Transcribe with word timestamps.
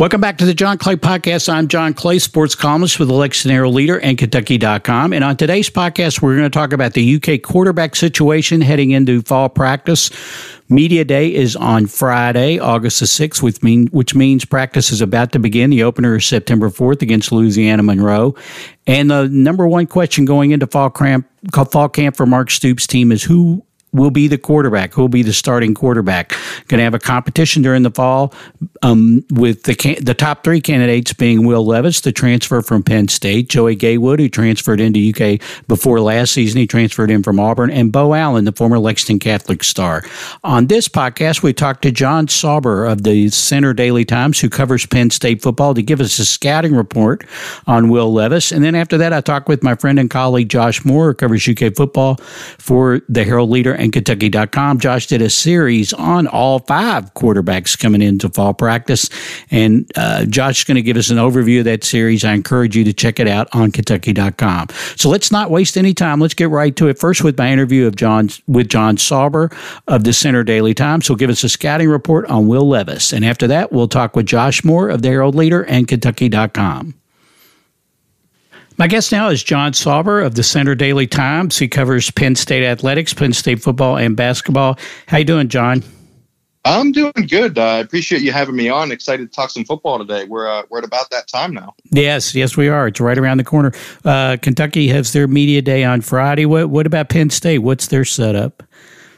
Welcome 0.00 0.22
back 0.22 0.38
to 0.38 0.46
the 0.46 0.54
John 0.54 0.78
Clay 0.78 0.96
Podcast. 0.96 1.52
I'm 1.52 1.68
John 1.68 1.92
Clay, 1.92 2.18
sports 2.18 2.54
columnist 2.54 2.98
with 2.98 3.10
Lexington 3.10 3.50
Herald 3.50 3.74
Leader 3.74 4.00
and 4.00 4.16
Kentucky.com. 4.16 5.12
And 5.12 5.22
on 5.22 5.36
today's 5.36 5.68
podcast, 5.68 6.22
we're 6.22 6.36
going 6.36 6.50
to 6.50 6.58
talk 6.58 6.72
about 6.72 6.94
the 6.94 7.16
UK 7.16 7.42
quarterback 7.42 7.94
situation 7.94 8.62
heading 8.62 8.92
into 8.92 9.20
fall 9.20 9.50
practice. 9.50 10.10
Media 10.70 11.04
Day 11.04 11.34
is 11.34 11.54
on 11.54 11.86
Friday, 11.86 12.58
August 12.58 13.00
the 13.00 13.04
6th, 13.04 13.42
which, 13.42 13.62
mean, 13.62 13.88
which 13.88 14.14
means 14.14 14.46
practice 14.46 14.90
is 14.90 15.02
about 15.02 15.32
to 15.32 15.38
begin. 15.38 15.68
The 15.68 15.82
opener 15.82 16.16
is 16.16 16.24
September 16.24 16.70
4th 16.70 17.02
against 17.02 17.30
Louisiana 17.30 17.82
Monroe. 17.82 18.34
And 18.86 19.10
the 19.10 19.28
number 19.28 19.68
one 19.68 19.86
question 19.86 20.24
going 20.24 20.52
into 20.52 20.66
fall 20.66 20.88
camp, 20.88 21.28
fall 21.70 21.90
camp 21.90 22.16
for 22.16 22.24
Mark 22.24 22.50
Stoops' 22.50 22.86
team 22.86 23.12
is 23.12 23.22
who 23.22 23.62
will 23.92 24.10
be 24.10 24.28
the 24.28 24.38
quarterback, 24.38 24.94
who 24.94 25.02
will 25.02 25.08
be 25.08 25.22
the 25.22 25.32
starting 25.32 25.74
quarterback. 25.74 26.30
Going 26.68 26.78
to 26.78 26.84
have 26.84 26.94
a 26.94 26.98
competition 26.98 27.62
during 27.62 27.82
the 27.82 27.90
fall 27.90 28.32
um, 28.82 29.24
with 29.30 29.64
the 29.64 29.74
can- 29.74 30.02
the 30.02 30.14
top 30.14 30.44
three 30.44 30.60
candidates 30.60 31.12
being 31.12 31.46
Will 31.46 31.64
Levis, 31.64 32.00
the 32.00 32.12
transfer 32.12 32.62
from 32.62 32.82
Penn 32.82 33.08
State, 33.08 33.48
Joey 33.48 33.74
Gatewood, 33.74 34.20
who 34.20 34.28
transferred 34.28 34.80
into 34.80 35.10
UK 35.10 35.40
before 35.66 36.00
last 36.00 36.32
season, 36.32 36.60
he 36.60 36.66
transferred 36.66 37.10
in 37.10 37.22
from 37.22 37.40
Auburn, 37.40 37.70
and 37.70 37.92
Beau 37.92 38.14
Allen, 38.14 38.44
the 38.44 38.52
former 38.52 38.78
Lexington 38.78 39.18
Catholic 39.18 39.64
star. 39.64 40.02
On 40.44 40.66
this 40.66 40.88
podcast, 40.88 41.42
we 41.42 41.52
talked 41.52 41.82
to 41.82 41.90
Jon 41.90 42.28
Sauber 42.28 42.84
of 42.84 43.02
the 43.02 43.28
Centre 43.30 43.74
Daily 43.74 44.04
Times, 44.04 44.40
who 44.40 44.48
covers 44.48 44.86
Penn 44.86 45.10
State 45.10 45.42
football, 45.42 45.74
to 45.74 45.82
give 45.82 46.00
us 46.00 46.18
a 46.18 46.24
scouting 46.24 46.74
report 46.74 47.24
on 47.66 47.88
Will 47.88 48.12
Levis. 48.12 48.52
And 48.52 48.64
then 48.64 48.74
after 48.74 48.98
that, 48.98 49.12
I 49.12 49.20
talked 49.20 49.48
with 49.48 49.62
my 49.62 49.74
friend 49.74 49.98
and 49.98 50.10
colleague 50.10 50.48
Josh 50.48 50.84
Moore, 50.84 51.08
who 51.08 51.14
covers 51.14 51.48
UK 51.48 51.74
football 51.74 52.16
for 52.58 53.00
the 53.08 53.24
Herald 53.24 53.50
Leader 53.50 53.74
and 53.80 53.92
Kentucky.com. 53.92 54.78
Josh 54.78 55.06
did 55.06 55.22
a 55.22 55.30
series 55.30 55.92
on 55.92 56.26
all 56.26 56.60
five 56.60 57.14
quarterbacks 57.14 57.78
coming 57.78 58.02
into 58.02 58.28
fall 58.28 58.54
practice. 58.54 59.08
And 59.50 59.90
uh, 59.96 60.26
Josh 60.26 60.60
is 60.60 60.64
going 60.64 60.76
to 60.76 60.82
give 60.82 60.96
us 60.96 61.10
an 61.10 61.16
overview 61.16 61.60
of 61.60 61.64
that 61.64 61.82
series. 61.82 62.24
I 62.24 62.34
encourage 62.34 62.76
you 62.76 62.84
to 62.84 62.92
check 62.92 63.18
it 63.18 63.26
out 63.26 63.48
on 63.52 63.72
Kentucky.com. 63.72 64.68
So 64.96 65.08
let's 65.08 65.32
not 65.32 65.50
waste 65.50 65.76
any 65.76 65.94
time. 65.94 66.20
Let's 66.20 66.34
get 66.34 66.50
right 66.50 66.74
to 66.76 66.88
it. 66.88 66.98
First, 66.98 67.24
with 67.24 67.38
my 67.38 67.50
interview 67.50 67.86
of 67.86 67.96
John 67.96 68.28
with 68.46 68.68
Jon 68.68 68.96
Sauber 68.96 69.50
of 69.88 70.04
the 70.04 70.12
Centre 70.12 70.44
Daily 70.44 70.74
Times. 70.74 71.06
He'll 71.06 71.16
give 71.16 71.30
us 71.30 71.44
a 71.44 71.48
scouting 71.48 71.88
report 71.88 72.26
on 72.26 72.46
Will 72.46 72.68
Levis. 72.68 73.12
And 73.12 73.24
after 73.24 73.46
that, 73.48 73.72
we'll 73.72 73.88
talk 73.88 74.14
with 74.14 74.26
Josh 74.26 74.64
Moore 74.64 74.88
of 74.88 75.02
the 75.02 75.08
Herald 75.08 75.34
Leader 75.34 75.64
and 75.64 75.88
Kentucky.com. 75.88 76.99
My 78.80 78.86
guest 78.86 79.12
now 79.12 79.28
is 79.28 79.42
Jon 79.42 79.74
Sauber 79.74 80.22
of 80.22 80.36
the 80.36 80.42
Centre 80.42 80.74
Daily 80.74 81.06
Times. 81.06 81.58
He 81.58 81.68
covers 81.68 82.10
Penn 82.10 82.34
State 82.34 82.64
athletics, 82.64 83.12
Penn 83.12 83.34
State 83.34 83.60
football, 83.60 83.98
and 83.98 84.16
basketball. 84.16 84.78
How 85.06 85.18
you 85.18 85.26
doing, 85.26 85.48
John? 85.48 85.84
I'm 86.64 86.90
doing 86.90 87.12
good. 87.28 87.58
Uh, 87.58 87.62
I 87.62 87.78
appreciate 87.80 88.22
you 88.22 88.32
having 88.32 88.56
me 88.56 88.70
on. 88.70 88.90
Excited 88.90 89.30
to 89.30 89.36
talk 89.36 89.50
some 89.50 89.66
football 89.66 89.98
today. 89.98 90.24
We're 90.24 90.48
uh, 90.48 90.62
we're 90.70 90.78
at 90.78 90.84
about 90.84 91.10
that 91.10 91.28
time 91.28 91.52
now. 91.52 91.74
Yes, 91.90 92.34
yes, 92.34 92.56
we 92.56 92.68
are. 92.68 92.86
It's 92.86 93.00
right 93.00 93.18
around 93.18 93.36
the 93.36 93.44
corner. 93.44 93.72
Uh, 94.02 94.38
Kentucky 94.40 94.88
has 94.88 95.12
their 95.12 95.28
media 95.28 95.60
day 95.60 95.84
on 95.84 96.00
Friday. 96.00 96.46
What 96.46 96.70
what 96.70 96.86
about 96.86 97.10
Penn 97.10 97.28
State? 97.28 97.58
What's 97.58 97.88
their 97.88 98.06
setup? 98.06 98.62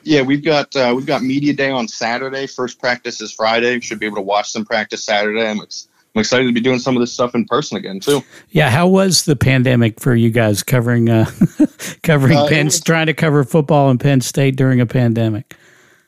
Yeah, 0.03 0.23
we've 0.23 0.43
got 0.45 0.75
uh, 0.75 0.93
we've 0.97 1.07
got 1.07 1.23
media 1.23 1.53
day 1.53 1.71
on 1.71 1.87
Saturday. 1.87 2.49
First 2.49 2.81
practice 2.81 3.21
is 3.21 3.33
Friday. 3.33 3.79
Should 3.79 4.01
be 4.01 4.07
able 4.07 4.17
to 4.17 4.23
watch 4.23 4.51
some 4.51 4.65
practice 4.65 5.05
Saturday. 5.05 5.47
I'm 5.47 5.61
ex- 5.61 5.87
I'm 6.15 6.21
excited 6.21 6.47
to 6.47 6.53
be 6.53 6.61
doing 6.61 6.79
some 6.79 6.95
of 6.95 7.01
this 7.01 7.13
stuff 7.13 7.35
in 7.35 7.47
person 7.47 7.79
again 7.79 7.99
too. 7.99 8.23
Yeah, 8.51 8.69
how 8.69 8.87
was 8.87 9.25
the 9.25 9.35
pandemic 9.35 9.99
for 9.99 10.15
you 10.15 10.31
guys 10.31 10.63
covering 10.63 11.09
uh, 11.09 11.31
covering 12.03 12.37
uh, 12.37 12.49
Penn, 12.49 12.67
was, 12.67 12.81
trying 12.81 13.07
to 13.07 13.15
cover 13.15 13.45
football 13.45 13.91
in 13.91 13.99
Penn 13.99 14.21
State 14.21 14.57
during 14.57 14.81
a 14.81 14.87
pandemic? 14.87 15.57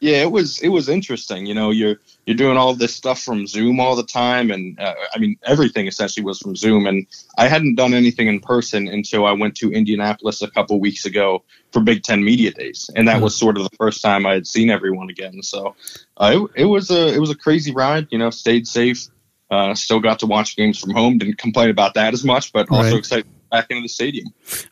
Yeah, 0.01 0.19
it 0.19 0.31
was 0.31 0.61
it 0.61 0.69
was 0.69 0.91
interesting. 0.91 1.47
You 1.47 1.55
know, 1.55 1.71
you're 1.71 1.97
you're 2.27 2.37
doing 2.37 2.59
all 2.59 2.75
this 2.75 2.95
stuff 2.95 3.23
from 3.23 3.47
Zoom 3.47 3.81
all 3.81 3.97
the 3.97 4.05
time, 4.05 4.51
and 4.51 4.79
uh, 4.79 4.93
I 5.15 5.19
mean 5.19 5.39
everything 5.45 5.87
essentially 5.87 6.23
was 6.23 6.39
from 6.39 6.55
Zoom. 6.55 6.87
And 6.87 7.07
I 7.39 7.49
hadn't 7.49 7.77
done 7.77 7.95
anything 7.95 8.27
in 8.27 8.41
person 8.41 8.87
until 8.87 9.25
I 9.25 9.33
went 9.33 9.57
to 9.57 9.73
Indianapolis 9.73 10.43
a 10.43 10.51
couple 10.51 10.79
weeks 10.79 11.07
ago 11.07 11.43
for 11.73 11.81
Big 11.81 12.03
Ten 12.03 12.23
Media 12.23 12.51
Days, 12.51 12.91
and 12.95 13.09
that 13.09 13.15
mm-hmm. 13.15 13.25
was 13.25 13.35
sort 13.35 13.57
of 13.57 13.63
the 13.63 13.77
first 13.79 14.03
time 14.03 14.27
I 14.27 14.35
had 14.35 14.47
seen 14.47 14.69
everyone 14.69 15.09
again. 15.09 15.43
So 15.43 15.75
uh, 16.19 16.47
it, 16.55 16.63
it 16.63 16.65
was 16.67 16.91
a 16.91 17.15
it 17.15 17.19
was 17.19 17.31
a 17.31 17.35
crazy 17.35 17.73
ride. 17.73 18.09
You 18.11 18.19
know, 18.19 18.29
stayed 18.29 18.69
safe 18.69 19.09
uh, 19.51 19.75
still 19.75 20.01
got 20.01 20.19
to 20.21 20.27
watch 20.27 20.57
games 20.57 20.79
from 20.79 20.91
home. 20.91 21.19
Didn't 21.19 21.39
complain 21.39 21.71
about 21.71 21.95
that 21.95 22.15
as 22.15 22.25
much, 22.25 22.53
but 22.53 22.71
also 22.71 22.91
right. 22.91 22.99
excited 22.99 23.27
back 23.55 23.71
into 23.71 23.83
the 23.83 23.89
stadium. 23.89 24.27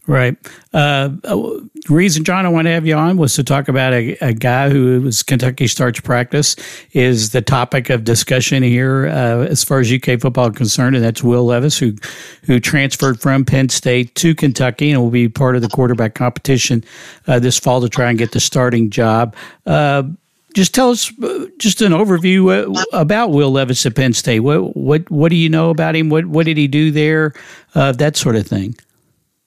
Right. 0.09 0.37
Uh, 0.73 1.11
uh, 1.25 1.61
reason, 1.89 2.25
John, 2.25 2.45
I 2.45 2.49
want 2.49 2.67
to 2.67 2.73
have 2.73 2.85
you 2.85 2.97
on 2.97 3.17
was 3.17 3.35
to 3.35 3.45
talk 3.45 3.69
about 3.69 3.93
a, 3.93 4.17
a 4.21 4.33
guy 4.33 4.71
who 4.71 5.03
was 5.03 5.23
Kentucky 5.23 5.69
starts 5.69 6.01
practice 6.01 6.57
is 6.93 7.31
the 7.31 7.43
topic 7.43 7.91
of 7.91 8.03
discussion 8.03 8.65
here 8.65 9.07
uh, 9.07 9.47
as 9.47 9.63
far 9.63 9.79
as 9.79 9.93
UK 9.93 10.21
football 10.21 10.49
is 10.49 10.57
concerned, 10.57 10.97
and 10.97 11.05
that's 11.05 11.23
Will 11.23 11.45
Levis, 11.45 11.79
who 11.79 11.95
who 12.45 12.59
transferred 12.59 13.21
from 13.21 13.45
Penn 13.45 13.69
State 13.69 14.15
to 14.17 14.35
Kentucky 14.35 14.91
and 14.91 15.01
will 15.01 15.11
be 15.11 15.29
part 15.29 15.55
of 15.55 15.63
the 15.63 15.69
quarterback 15.69 16.15
competition 16.15 16.83
uh, 17.29 17.39
this 17.39 17.59
fall 17.59 17.81
to 17.81 17.89
try 17.89 18.09
and 18.09 18.19
get 18.19 18.33
the 18.33 18.41
starting 18.41 18.91
job. 18.91 19.37
Just 20.55 20.75
tell 20.75 20.91
us 20.91 21.11
uh, 21.23 21.47
just 21.59 21.81
an 21.81 21.93
overview 21.93 22.51
uh, 22.51 22.85
about 22.93 23.31
Will 23.31 23.51
Levis 23.51 23.87
at 23.87 23.95
Penn 23.95 24.13
State. 24.13 24.41
What 24.41 24.77
what 24.77 25.11
what 25.11 25.31
do 25.31 25.37
you 25.37 25.49
know 25.49 25.71
about 25.71 25.97
him? 25.97 26.11
What 26.11 26.27
what 26.27 26.47
did 26.47 26.57
he 26.57 26.69
do 26.69 26.91
there? 26.91 27.33
Uh, 27.75 27.93
that 27.93 28.17
sort 28.17 28.37
of 28.37 28.47
thing. 28.47 28.77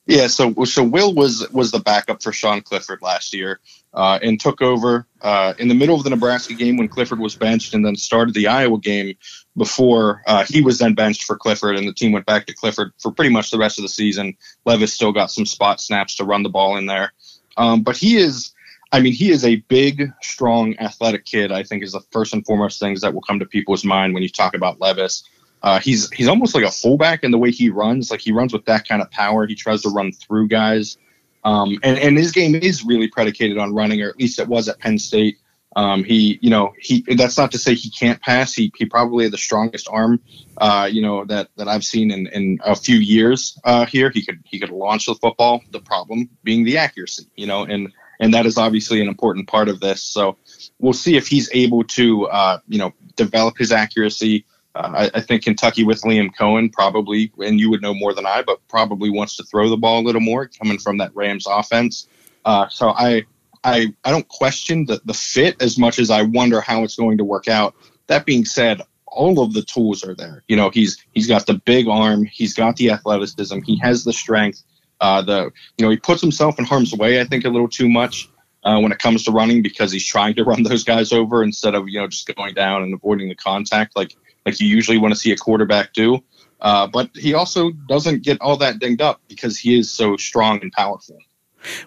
Yeah, 0.08 0.28
so 0.28 0.54
so 0.66 0.84
Will 0.84 1.14
was 1.14 1.50
was 1.52 1.72
the 1.72 1.80
backup 1.80 2.22
for 2.22 2.32
Sean 2.32 2.62
Clifford 2.62 3.02
last 3.02 3.34
year, 3.34 3.60
uh, 3.94 4.20
and 4.22 4.40
took 4.40 4.62
over 4.62 5.08
uh, 5.22 5.56
in 5.58 5.68
the 5.68 5.74
middle 5.74 5.96
of 5.96 6.04
the 6.04 6.12
Nebraska 6.12 6.54
game 6.54 6.78
when 6.78 6.88
Clifford 6.88 7.20
was 7.20 7.36
benched, 7.36 7.74
and 7.74 7.84
then 7.84 7.96
started 7.96 8.36
the 8.36 8.48
Iowa 8.48 8.78
game 8.78 9.16
before 9.58 10.22
uh, 10.28 10.46
he 10.48 10.62
was 10.62 10.78
then 10.78 10.94
benched 10.94 11.24
for 11.24 11.36
Clifford, 11.36 11.76
and 11.76 11.88
the 11.88 11.94
team 11.94 12.12
went 12.12 12.28
back 12.28 12.46
to 12.46 12.54
Clifford 12.54 12.92
for 13.00 13.12
pretty 13.12 13.32
much 13.32 13.50
the 13.50 13.58
rest 13.58 13.80
of 13.80 13.82
the 13.82 13.90
season. 13.90 14.38
Levis 14.64 14.94
still 14.94 15.12
got 15.12 15.32
some 15.32 15.46
spot 15.46 15.82
snaps 15.82 16.16
to 16.18 16.24
run 16.24 16.44
the 16.44 16.50
ball 16.50 16.78
in 16.78 16.86
there, 16.86 17.12
um, 17.58 17.82
but 17.82 17.98
he 17.98 18.18
is 18.18 18.54
I 18.96 19.02
mean, 19.02 19.12
he 19.12 19.30
is 19.30 19.44
a 19.44 19.58
big, 19.58 20.10
strong, 20.22 20.80
athletic 20.80 21.26
kid. 21.26 21.52
I 21.52 21.64
think 21.64 21.84
is 21.84 21.92
the 21.92 22.00
first 22.12 22.34
and 22.34 22.46
foremost 22.46 22.80
things 22.80 23.02
that 23.02 23.14
will 23.14 23.22
come 23.22 23.40
to 23.40 23.46
people's 23.46 23.84
mind 23.84 24.14
when 24.14 24.24
you 24.24 24.30
talk 24.30 24.56
about 24.56 24.80
Levis. 24.80 25.26
Uh, 25.62 25.82
he's 25.82 26.10
he's 26.12 26.30
almost 26.30 26.56
like 26.56 26.64
a 26.64 26.72
fullback 26.72 27.26
in 27.26 27.32
the 27.32 27.38
way 27.38 27.52
he 27.52 27.70
runs. 27.70 28.10
Like 28.10 28.22
he 28.22 28.32
runs 28.32 28.54
with 28.54 28.64
that 28.68 28.88
kind 28.88 29.02
of 29.02 29.12
power. 29.12 29.46
He 29.48 29.54
tries 29.54 29.82
to 29.82 29.90
run 29.90 30.14
through 30.14 30.48
guys, 30.48 30.98
um, 31.44 31.78
and 31.84 32.00
and 32.00 32.18
his 32.18 32.32
game 32.32 32.56
is 32.56 32.86
really 32.86 33.10
predicated 33.10 33.58
on 33.58 33.76
running, 33.76 34.02
or 34.02 34.08
at 34.08 34.18
least 34.18 34.40
it 34.40 34.48
was 34.48 34.70
at 34.70 34.80
Penn 34.80 34.98
State. 34.98 35.40
Um, 35.76 36.06
he, 36.06 36.40
you 36.42 36.50
know, 36.50 36.72
he. 36.80 37.04
That's 37.18 37.38
not 37.38 37.52
to 37.52 37.58
say 37.58 37.74
he 37.74 37.90
can't 37.90 38.22
pass. 38.22 38.54
He 38.54 38.72
he 38.78 38.86
probably 38.86 39.26
had 39.26 39.34
the 39.34 39.38
strongest 39.38 39.90
arm, 39.92 40.22
uh, 40.58 40.88
you 40.90 41.02
know, 41.02 41.26
that 41.26 41.50
that 41.58 41.68
I've 41.68 41.84
seen 41.84 42.12
in 42.12 42.28
in 42.28 42.60
a 42.64 42.78
few 42.78 42.96
years 42.96 43.60
uh, 43.66 43.86
here. 43.88 44.10
He 44.10 44.26
could 44.26 44.40
he 44.46 44.58
could 44.58 44.70
launch 44.70 45.08
the 45.08 45.16
football. 45.16 45.62
The 45.72 45.82
problem 45.82 46.30
being 46.46 46.64
the 46.64 46.78
accuracy, 46.78 47.26
you 47.36 47.48
know, 47.48 47.66
and 47.66 47.92
and 48.20 48.34
that 48.34 48.46
is 48.46 48.58
obviously 48.58 49.02
an 49.02 49.08
important 49.08 49.48
part 49.48 49.70
of 49.70 49.80
this. 49.80 50.02
So 50.02 50.38
we'll 50.80 50.94
see 50.94 51.18
if 51.18 51.28
he's 51.28 51.50
able 51.54 51.84
to, 51.84 52.28
uh, 52.28 52.60
you 52.68 52.78
know, 52.78 52.94
develop 53.16 53.58
his 53.58 53.72
accuracy. 53.72 54.46
Uh, 54.76 55.08
I, 55.14 55.20
I, 55.20 55.22
think 55.22 55.44
Kentucky 55.44 55.86
with 55.86 56.02
Liam 56.02 56.32
Coen 56.36 56.72
probably, 56.72 57.32
and 57.40 57.60
you 57.60 57.70
would 57.70 57.82
know 57.82 57.94
more 57.94 58.14
than 58.14 58.26
I, 58.26 58.42
but 58.42 58.60
probably 58.68 59.10
wants 59.10 59.38
to 59.38 59.44
throw 59.44 59.70
the 59.70 59.78
ball 59.78 60.02
a 60.02 60.06
little 60.06 60.22
more 60.22 60.48
coming 60.48 60.80
from 60.80 60.98
that 60.98 61.16
Rams 61.16 61.48
offense. 61.48 62.08
Uh, 62.44 62.68
so 62.68 62.90
I, 62.90 63.24
I, 63.64 63.94
I 64.04 64.12
don't 64.12 64.28
question 64.28 64.86
the, 64.86 65.02
the 65.06 65.14
fit 65.14 65.62
as 65.62 65.78
much 65.78 65.98
as 65.98 66.10
I 66.10 66.24
wonder 66.24 66.60
how 66.60 66.84
it's 66.84 66.98
going 66.98 67.18
to 67.18 67.24
work 67.24 67.48
out. 67.48 67.74
That 68.08 68.26
being 68.26 68.44
said, 68.44 68.82
all 69.08 69.42
of 69.42 69.54
the 69.54 69.64
tools 69.64 70.04
are 70.04 70.14
there. 70.14 70.44
You 70.48 70.58
know, 70.58 70.70
he's 70.70 71.04
he's 71.14 71.28
got 71.28 71.46
the 71.46 71.56
big 71.66 71.88
arm, 71.88 72.26
he's 72.26 72.54
got 72.54 72.76
the 72.76 72.92
athleticism, 72.92 73.62
he 73.62 73.78
has 73.80 74.04
the 74.04 74.14
strength. 74.14 74.62
Uh, 75.02 75.22
the 75.22 75.52
you 75.78 75.86
know 75.86 75.90
he 75.90 75.98
puts 75.98 76.22
himself 76.22 76.58
in 76.60 76.66
harm's 76.66 76.94
way, 76.94 77.20
I 77.20 77.26
think, 77.26 77.46
a 77.46 77.50
little 77.50 77.68
too 77.68 77.90
much 77.90 78.30
uh, 78.64 78.80
when 78.80 78.92
it 78.92 79.00
comes 79.00 79.24
to 79.26 79.32
running 79.32 79.62
because 79.62 79.92
he's 79.92 80.06
trying 80.06 80.36
to 80.36 80.44
run 80.46 80.64
those 80.64 80.84
guys 80.84 81.12
over 81.12 81.44
instead 81.44 81.76
of 81.76 81.88
you 81.88 82.00
know 82.00 82.08
just 82.08 82.34
going 82.36 82.54
down 82.54 82.84
and 82.84 82.94
avoiding 82.94 83.30
the 83.30 83.36
contact 83.36 83.96
like 83.96 84.16
like 84.46 84.60
you 84.60 84.68
usually 84.68 84.98
want 84.98 85.14
to 85.14 85.20
see 85.20 85.32
a 85.32 85.38
quarterback 85.38 85.94
do. 85.94 86.24
Uh, 86.62 86.88
but 86.88 87.10
he 87.16 87.34
also 87.34 87.72
doesn't 87.88 88.24
get 88.24 88.40
all 88.42 88.58
that 88.58 88.80
dinged 88.80 89.02
up 89.02 89.22
because 89.28 89.58
he 89.58 89.78
is 89.78 89.92
so 89.92 90.16
strong 90.18 90.60
and 90.62 90.72
powerful. 90.72 91.18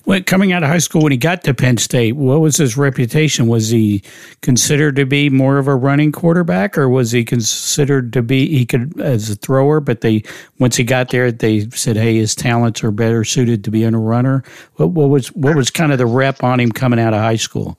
When 0.04 0.24
coming 0.24 0.52
out 0.52 0.62
of 0.62 0.68
high 0.68 0.78
school, 0.78 1.02
when 1.02 1.12
he 1.12 1.18
got 1.18 1.44
to 1.44 1.54
Penn 1.54 1.76
State, 1.76 2.16
what 2.16 2.40
was 2.40 2.56
his 2.56 2.76
reputation? 2.76 3.46
Was 3.46 3.70
he 3.70 4.02
considered 4.42 4.96
to 4.96 5.06
be 5.06 5.30
more 5.30 5.58
of 5.58 5.68
a 5.68 5.74
running 5.74 6.12
quarterback, 6.12 6.76
or 6.76 6.88
was 6.88 7.12
he 7.12 7.24
considered 7.24 8.12
to 8.12 8.22
be 8.22 8.46
he 8.46 8.66
could 8.66 9.00
as 9.00 9.30
a 9.30 9.36
thrower? 9.36 9.80
But 9.80 10.00
they 10.00 10.22
once 10.58 10.76
he 10.76 10.84
got 10.84 11.10
there, 11.10 11.30
they 11.32 11.68
said, 11.70 11.96
"Hey, 11.96 12.16
his 12.16 12.34
talents 12.34 12.82
are 12.84 12.90
better 12.90 13.24
suited 13.24 13.64
to 13.64 13.70
be 13.70 13.84
a 13.84 13.90
runner." 13.90 14.42
What, 14.76 14.90
what 14.90 15.08
was 15.08 15.28
what 15.28 15.56
was 15.56 15.70
kind 15.70 15.92
of 15.92 15.98
the 15.98 16.06
rep 16.06 16.42
on 16.42 16.60
him 16.60 16.72
coming 16.72 17.00
out 17.00 17.14
of 17.14 17.20
high 17.20 17.36
school? 17.36 17.78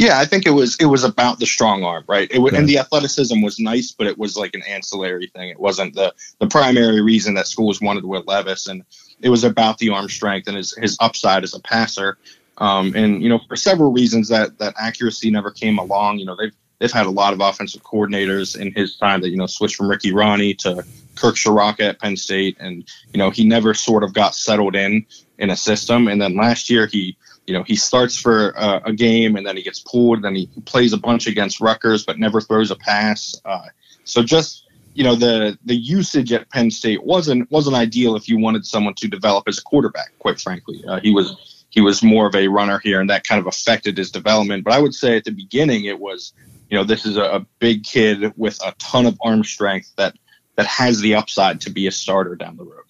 Yeah, 0.00 0.18
I 0.18 0.24
think 0.24 0.46
it 0.46 0.52
was 0.52 0.76
it 0.76 0.86
was 0.86 1.04
about 1.04 1.40
the 1.40 1.46
strong 1.46 1.84
arm, 1.84 2.04
right? 2.08 2.26
It 2.30 2.38
was, 2.38 2.52
right. 2.52 2.60
and 2.60 2.66
the 2.66 2.78
athleticism 2.78 3.42
was 3.42 3.60
nice, 3.60 3.92
but 3.92 4.06
it 4.06 4.16
was 4.16 4.34
like 4.34 4.54
an 4.54 4.62
ancillary 4.62 5.26
thing. 5.26 5.50
It 5.50 5.60
wasn't 5.60 5.94
the 5.94 6.14
the 6.38 6.46
primary 6.46 7.02
reason 7.02 7.34
that 7.34 7.46
schools 7.46 7.82
wanted 7.82 8.06
Will 8.06 8.24
Levis, 8.26 8.66
and 8.66 8.82
it 9.20 9.28
was 9.28 9.44
about 9.44 9.76
the 9.76 9.90
arm 9.90 10.08
strength 10.08 10.48
and 10.48 10.56
his 10.56 10.74
his 10.74 10.96
upside 11.00 11.44
as 11.44 11.52
a 11.52 11.60
passer. 11.60 12.16
Um, 12.56 12.94
and 12.96 13.22
you 13.22 13.28
know, 13.28 13.40
for 13.46 13.56
several 13.56 13.92
reasons 13.92 14.28
that 14.28 14.56
that 14.56 14.72
accuracy 14.80 15.30
never 15.30 15.50
came 15.50 15.78
along. 15.78 16.18
You 16.18 16.24
know, 16.24 16.34
they've 16.34 16.54
they've 16.78 16.90
had 16.90 17.04
a 17.04 17.10
lot 17.10 17.34
of 17.34 17.40
offensive 17.40 17.82
coordinators 17.82 18.58
in 18.58 18.72
his 18.72 18.96
time 18.96 19.20
that 19.20 19.28
you 19.28 19.36
know 19.36 19.46
switched 19.46 19.76
from 19.76 19.90
Ricky 19.90 20.12
Rahne 20.12 20.56
to 20.60 20.82
Kirk 21.16 21.34
Ciarrocca 21.34 21.90
at 21.90 22.00
Penn 22.00 22.16
State, 22.16 22.56
and 22.58 22.88
you 23.12 23.18
know 23.18 23.28
he 23.28 23.44
never 23.44 23.74
sort 23.74 24.02
of 24.02 24.14
got 24.14 24.34
settled 24.34 24.76
in 24.76 25.04
in 25.36 25.50
a 25.50 25.56
system. 25.56 26.08
And 26.08 26.22
then 26.22 26.36
last 26.36 26.70
year 26.70 26.86
he 26.86 27.18
you 27.46 27.54
know 27.54 27.62
he 27.62 27.76
starts 27.76 28.16
for 28.16 28.50
a, 28.50 28.82
a 28.86 28.92
game 28.92 29.36
and 29.36 29.46
then 29.46 29.56
he 29.56 29.62
gets 29.62 29.80
pulled, 29.80 30.22
then 30.22 30.34
he 30.34 30.48
plays 30.64 30.92
a 30.92 30.98
bunch 30.98 31.26
against 31.26 31.60
Rutgers 31.60 32.04
but 32.04 32.18
never 32.18 32.40
throws 32.40 32.70
a 32.70 32.76
pass. 32.76 33.40
Uh, 33.44 33.66
so 34.04 34.22
just 34.22 34.66
you 34.94 35.04
know 35.04 35.14
the 35.14 35.58
the 35.64 35.74
usage 35.74 36.32
at 36.32 36.50
Penn 36.50 36.70
State 36.70 37.04
wasn't 37.04 37.50
wasn't 37.50 37.76
ideal 37.76 38.16
if 38.16 38.28
you 38.28 38.38
wanted 38.38 38.66
someone 38.66 38.94
to 38.94 39.08
develop 39.08 39.44
as 39.48 39.58
a 39.58 39.62
quarterback. 39.62 40.12
Quite 40.18 40.40
frankly, 40.40 40.82
uh, 40.86 41.00
he 41.00 41.12
was 41.12 41.64
he 41.70 41.80
was 41.80 42.02
more 42.02 42.26
of 42.26 42.34
a 42.34 42.48
runner 42.48 42.80
here, 42.80 43.00
and 43.00 43.08
that 43.10 43.24
kind 43.24 43.40
of 43.40 43.46
affected 43.46 43.96
his 43.96 44.10
development. 44.10 44.64
But 44.64 44.74
I 44.74 44.80
would 44.80 44.94
say 44.94 45.16
at 45.16 45.24
the 45.24 45.30
beginning 45.30 45.84
it 45.84 45.98
was 45.98 46.32
you 46.68 46.76
know 46.76 46.84
this 46.84 47.06
is 47.06 47.16
a, 47.16 47.22
a 47.22 47.46
big 47.58 47.84
kid 47.84 48.32
with 48.36 48.58
a 48.64 48.72
ton 48.78 49.06
of 49.06 49.18
arm 49.22 49.44
strength 49.44 49.92
that 49.96 50.16
that 50.56 50.66
has 50.66 51.00
the 51.00 51.14
upside 51.14 51.60
to 51.62 51.70
be 51.70 51.86
a 51.86 51.92
starter 51.92 52.34
down 52.34 52.56
the 52.56 52.64
road. 52.64 52.84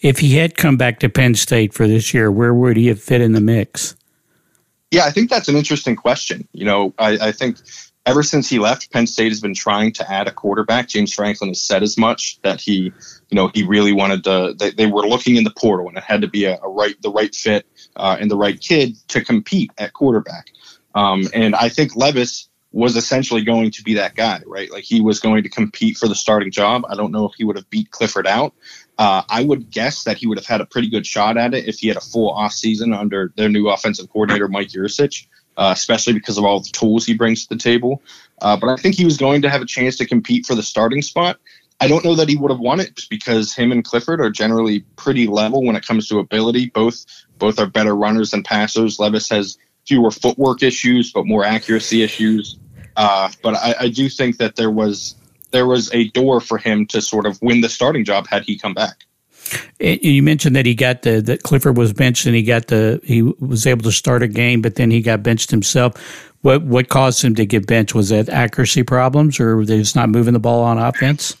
If 0.00 0.18
he 0.18 0.36
had 0.36 0.56
come 0.56 0.76
back 0.76 1.00
to 1.00 1.08
Penn 1.08 1.34
State 1.34 1.74
for 1.74 1.86
this 1.86 2.12
year, 2.14 2.30
where 2.30 2.54
would 2.54 2.76
he 2.76 2.88
have 2.88 3.00
fit 3.00 3.20
in 3.20 3.32
the 3.32 3.40
mix? 3.40 3.96
Yeah, 4.90 5.04
I 5.04 5.10
think 5.10 5.30
that's 5.30 5.48
an 5.48 5.56
interesting 5.56 5.96
question. 5.96 6.48
You 6.52 6.64
know, 6.64 6.94
I, 6.98 7.28
I 7.28 7.32
think 7.32 7.58
ever 8.06 8.22
since 8.22 8.48
he 8.48 8.58
left, 8.58 8.90
Penn 8.92 9.06
State 9.06 9.30
has 9.30 9.40
been 9.40 9.54
trying 9.54 9.92
to 9.92 10.10
add 10.10 10.26
a 10.26 10.32
quarterback. 10.32 10.88
James 10.88 11.14
Franklin 11.14 11.50
has 11.50 11.62
said 11.62 11.82
as 11.82 11.96
much 11.96 12.40
that 12.42 12.60
he, 12.60 12.92
you 13.30 13.34
know, 13.34 13.50
he 13.54 13.62
really 13.62 13.92
wanted 13.92 14.24
to. 14.24 14.54
They, 14.58 14.70
they 14.70 14.86
were 14.86 15.06
looking 15.06 15.36
in 15.36 15.44
the 15.44 15.52
portal, 15.52 15.88
and 15.88 15.96
it 15.96 16.02
had 16.02 16.20
to 16.22 16.28
be 16.28 16.44
a, 16.44 16.58
a 16.60 16.68
right, 16.68 17.00
the 17.02 17.10
right 17.10 17.34
fit, 17.34 17.66
uh, 17.96 18.16
and 18.18 18.30
the 18.30 18.36
right 18.36 18.60
kid 18.60 18.96
to 19.08 19.24
compete 19.24 19.70
at 19.78 19.92
quarterback. 19.92 20.50
Um, 20.94 21.28
and 21.32 21.54
I 21.54 21.68
think 21.68 21.94
Levis 21.94 22.48
was 22.72 22.96
essentially 22.96 23.42
going 23.42 23.70
to 23.72 23.82
be 23.82 23.94
that 23.94 24.14
guy, 24.14 24.40
right? 24.46 24.70
Like 24.70 24.84
he 24.84 25.00
was 25.00 25.18
going 25.18 25.42
to 25.42 25.48
compete 25.48 25.96
for 25.98 26.06
the 26.06 26.14
starting 26.14 26.50
job. 26.52 26.84
I 26.88 26.94
don't 26.94 27.10
know 27.10 27.26
if 27.26 27.34
he 27.36 27.44
would 27.44 27.56
have 27.56 27.68
beat 27.68 27.90
Clifford 27.90 28.26
out. 28.26 28.54
Uh, 28.96 29.22
I 29.28 29.42
would 29.42 29.70
guess 29.70 30.04
that 30.04 30.18
he 30.18 30.26
would 30.26 30.38
have 30.38 30.46
had 30.46 30.60
a 30.60 30.66
pretty 30.66 30.88
good 30.88 31.06
shot 31.06 31.36
at 31.36 31.54
it 31.54 31.66
if 31.66 31.78
he 31.78 31.88
had 31.88 31.96
a 31.96 32.02
full 32.02 32.30
off 32.30 32.52
season 32.52 32.92
under 32.92 33.32
their 33.36 33.48
new 33.48 33.68
offensive 33.68 34.10
coordinator, 34.10 34.46
Mike 34.46 34.68
Yurcich 34.68 35.26
uh, 35.60 35.72
especially 35.76 36.14
because 36.14 36.38
of 36.38 36.44
all 36.44 36.60
the 36.60 36.70
tools 36.70 37.04
he 37.04 37.14
brings 37.14 37.46
to 37.46 37.54
the 37.54 37.60
table. 37.60 38.02
Uh, 38.40 38.56
but 38.56 38.70
I 38.70 38.76
think 38.76 38.94
he 38.94 39.04
was 39.04 39.18
going 39.18 39.42
to 39.42 39.50
have 39.50 39.60
a 39.60 39.66
chance 39.66 39.96
to 39.98 40.06
compete 40.06 40.46
for 40.46 40.54
the 40.54 40.62
starting 40.62 41.02
spot. 41.02 41.38
I 41.80 41.88
don't 41.88 42.04
know 42.04 42.14
that 42.14 42.28
he 42.28 42.36
would 42.36 42.50
have 42.50 42.60
won 42.60 42.80
it 42.80 43.02
because 43.10 43.54
him 43.54 43.70
and 43.70 43.84
Clifford 43.84 44.20
are 44.20 44.30
generally 44.30 44.80
pretty 44.96 45.26
level 45.26 45.62
when 45.62 45.76
it 45.76 45.86
comes 45.86 46.08
to 46.08 46.18
ability. 46.18 46.70
Both 46.70 47.04
both 47.38 47.58
are 47.58 47.66
better 47.66 47.94
runners 47.94 48.32
than 48.32 48.42
passers. 48.42 48.98
Levis 48.98 49.28
has 49.30 49.58
fewer 49.86 50.10
footwork 50.10 50.62
issues, 50.62 51.12
but 51.12 51.26
more 51.26 51.44
accuracy 51.44 52.02
issues. 52.02 52.58
Uh, 52.96 53.30
but 53.42 53.54
I, 53.54 53.74
I 53.80 53.88
do 53.88 54.08
think 54.08 54.38
that 54.38 54.56
there 54.56 54.70
was 54.70 55.14
there 55.52 55.66
was 55.66 55.92
a 55.92 56.08
door 56.10 56.40
for 56.40 56.58
him 56.58 56.86
to 56.86 57.00
sort 57.00 57.26
of 57.26 57.40
win 57.42 57.60
the 57.60 57.68
starting 57.68 58.04
job 58.04 58.26
had 58.28 58.44
he 58.44 58.58
come 58.58 58.74
back. 58.74 59.04
You 59.80 60.22
mentioned 60.22 60.54
that 60.54 60.66
he 60.66 60.74
got 60.74 61.02
the 61.02 61.20
that 61.22 61.42
Clifford 61.42 61.76
was 61.76 61.92
benched 61.92 62.26
and 62.26 62.36
he 62.36 62.42
got 62.42 62.68
the 62.68 63.00
he 63.02 63.22
was 63.22 63.66
able 63.66 63.82
to 63.82 63.92
start 63.92 64.22
a 64.22 64.28
game, 64.28 64.62
but 64.62 64.76
then 64.76 64.90
he 64.90 65.00
got 65.00 65.22
benched 65.22 65.50
himself. 65.50 65.94
What 66.42 66.62
what 66.62 66.88
caused 66.88 67.24
him 67.24 67.34
to 67.34 67.46
get 67.46 67.66
benched? 67.66 67.94
Was 67.94 68.10
that 68.10 68.28
accuracy 68.28 68.82
problems, 68.82 69.40
or 69.40 69.64
they 69.64 69.78
just 69.78 69.96
not 69.96 70.08
moving 70.08 70.34
the 70.34 70.40
ball 70.40 70.62
on 70.62 70.78
offense? 70.78 71.36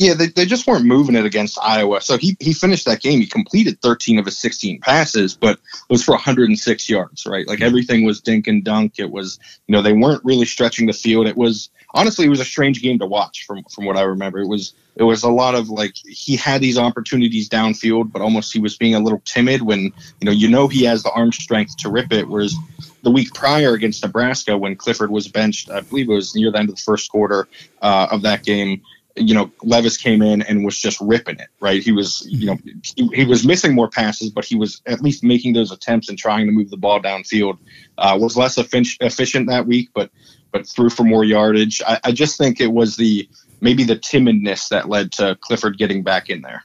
Yeah, 0.00 0.14
they, 0.14 0.28
they 0.28 0.46
just 0.46 0.66
weren't 0.66 0.86
moving 0.86 1.14
it 1.14 1.26
against 1.26 1.58
Iowa. 1.62 2.00
So 2.00 2.16
he, 2.16 2.34
he 2.40 2.54
finished 2.54 2.86
that 2.86 3.02
game. 3.02 3.20
He 3.20 3.26
completed 3.26 3.82
13 3.82 4.18
of 4.18 4.24
his 4.24 4.38
16 4.38 4.80
passes, 4.80 5.34
but 5.34 5.56
it 5.58 5.90
was 5.90 6.02
for 6.02 6.12
106 6.12 6.88
yards, 6.88 7.26
right? 7.26 7.46
Like 7.46 7.60
everything 7.60 8.06
was 8.06 8.22
dink 8.22 8.46
and 8.46 8.64
dunk. 8.64 8.94
It 8.98 9.10
was, 9.10 9.38
you 9.66 9.74
know, 9.74 9.82
they 9.82 9.92
weren't 9.92 10.24
really 10.24 10.46
stretching 10.46 10.86
the 10.86 10.94
field. 10.94 11.26
It 11.26 11.36
was 11.36 11.68
honestly, 11.92 12.24
it 12.24 12.30
was 12.30 12.40
a 12.40 12.46
strange 12.46 12.80
game 12.80 12.98
to 13.00 13.04
watch 13.04 13.44
from 13.46 13.62
from 13.64 13.84
what 13.84 13.98
I 13.98 14.00
remember. 14.00 14.38
It 14.38 14.48
was 14.48 14.72
it 14.96 15.02
was 15.02 15.22
a 15.22 15.28
lot 15.28 15.54
of 15.54 15.68
like 15.68 15.94
he 16.06 16.34
had 16.34 16.62
these 16.62 16.78
opportunities 16.78 17.50
downfield, 17.50 18.10
but 18.10 18.22
almost 18.22 18.54
he 18.54 18.58
was 18.58 18.78
being 18.78 18.94
a 18.94 19.00
little 19.00 19.20
timid 19.26 19.60
when 19.60 19.80
you 19.82 20.24
know 20.24 20.32
you 20.32 20.48
know 20.48 20.66
he 20.66 20.84
has 20.84 21.02
the 21.02 21.10
arm 21.10 21.30
strength 21.30 21.76
to 21.80 21.90
rip 21.90 22.10
it. 22.10 22.26
Whereas 22.26 22.54
the 23.02 23.10
week 23.10 23.34
prior 23.34 23.74
against 23.74 24.02
Nebraska, 24.02 24.56
when 24.56 24.76
Clifford 24.76 25.10
was 25.10 25.28
benched, 25.28 25.70
I 25.70 25.82
believe 25.82 26.08
it 26.08 26.14
was 26.14 26.34
near 26.34 26.50
the 26.50 26.58
end 26.58 26.70
of 26.70 26.76
the 26.76 26.82
first 26.82 27.10
quarter 27.10 27.48
uh, 27.82 28.08
of 28.10 28.22
that 28.22 28.44
game 28.44 28.80
you 29.16 29.34
know, 29.34 29.50
Levis 29.62 29.96
came 29.96 30.22
in 30.22 30.42
and 30.42 30.64
was 30.64 30.78
just 30.78 31.00
ripping 31.00 31.38
it, 31.38 31.48
right? 31.60 31.82
He 31.82 31.92
was, 31.92 32.26
you 32.28 32.46
know, 32.46 32.58
he, 32.82 33.08
he, 33.14 33.24
was 33.24 33.44
missing 33.44 33.74
more 33.74 33.88
passes, 33.88 34.30
but 34.30 34.44
he 34.44 34.54
was 34.54 34.80
at 34.86 35.00
least 35.00 35.24
making 35.24 35.52
those 35.52 35.72
attempts 35.72 36.08
and 36.08 36.18
trying 36.18 36.46
to 36.46 36.52
move 36.52 36.70
the 36.70 36.76
ball 36.76 37.00
downfield. 37.00 37.58
Uh, 37.98 38.16
was 38.20 38.36
less 38.36 38.56
efficient 38.58 39.48
that 39.48 39.66
week, 39.66 39.90
but 39.94 40.10
but 40.52 40.66
threw 40.66 40.90
for 40.90 41.04
more 41.04 41.24
yardage. 41.24 41.82
I, 41.86 42.00
I 42.04 42.12
just 42.12 42.38
think 42.38 42.60
it 42.60 42.72
was 42.72 42.96
the 42.96 43.28
maybe 43.60 43.84
the 43.84 43.96
timidness 43.96 44.68
that 44.68 44.88
led 44.88 45.12
to 45.12 45.36
Clifford 45.40 45.78
getting 45.78 46.02
back 46.02 46.30
in 46.30 46.42
there. 46.42 46.64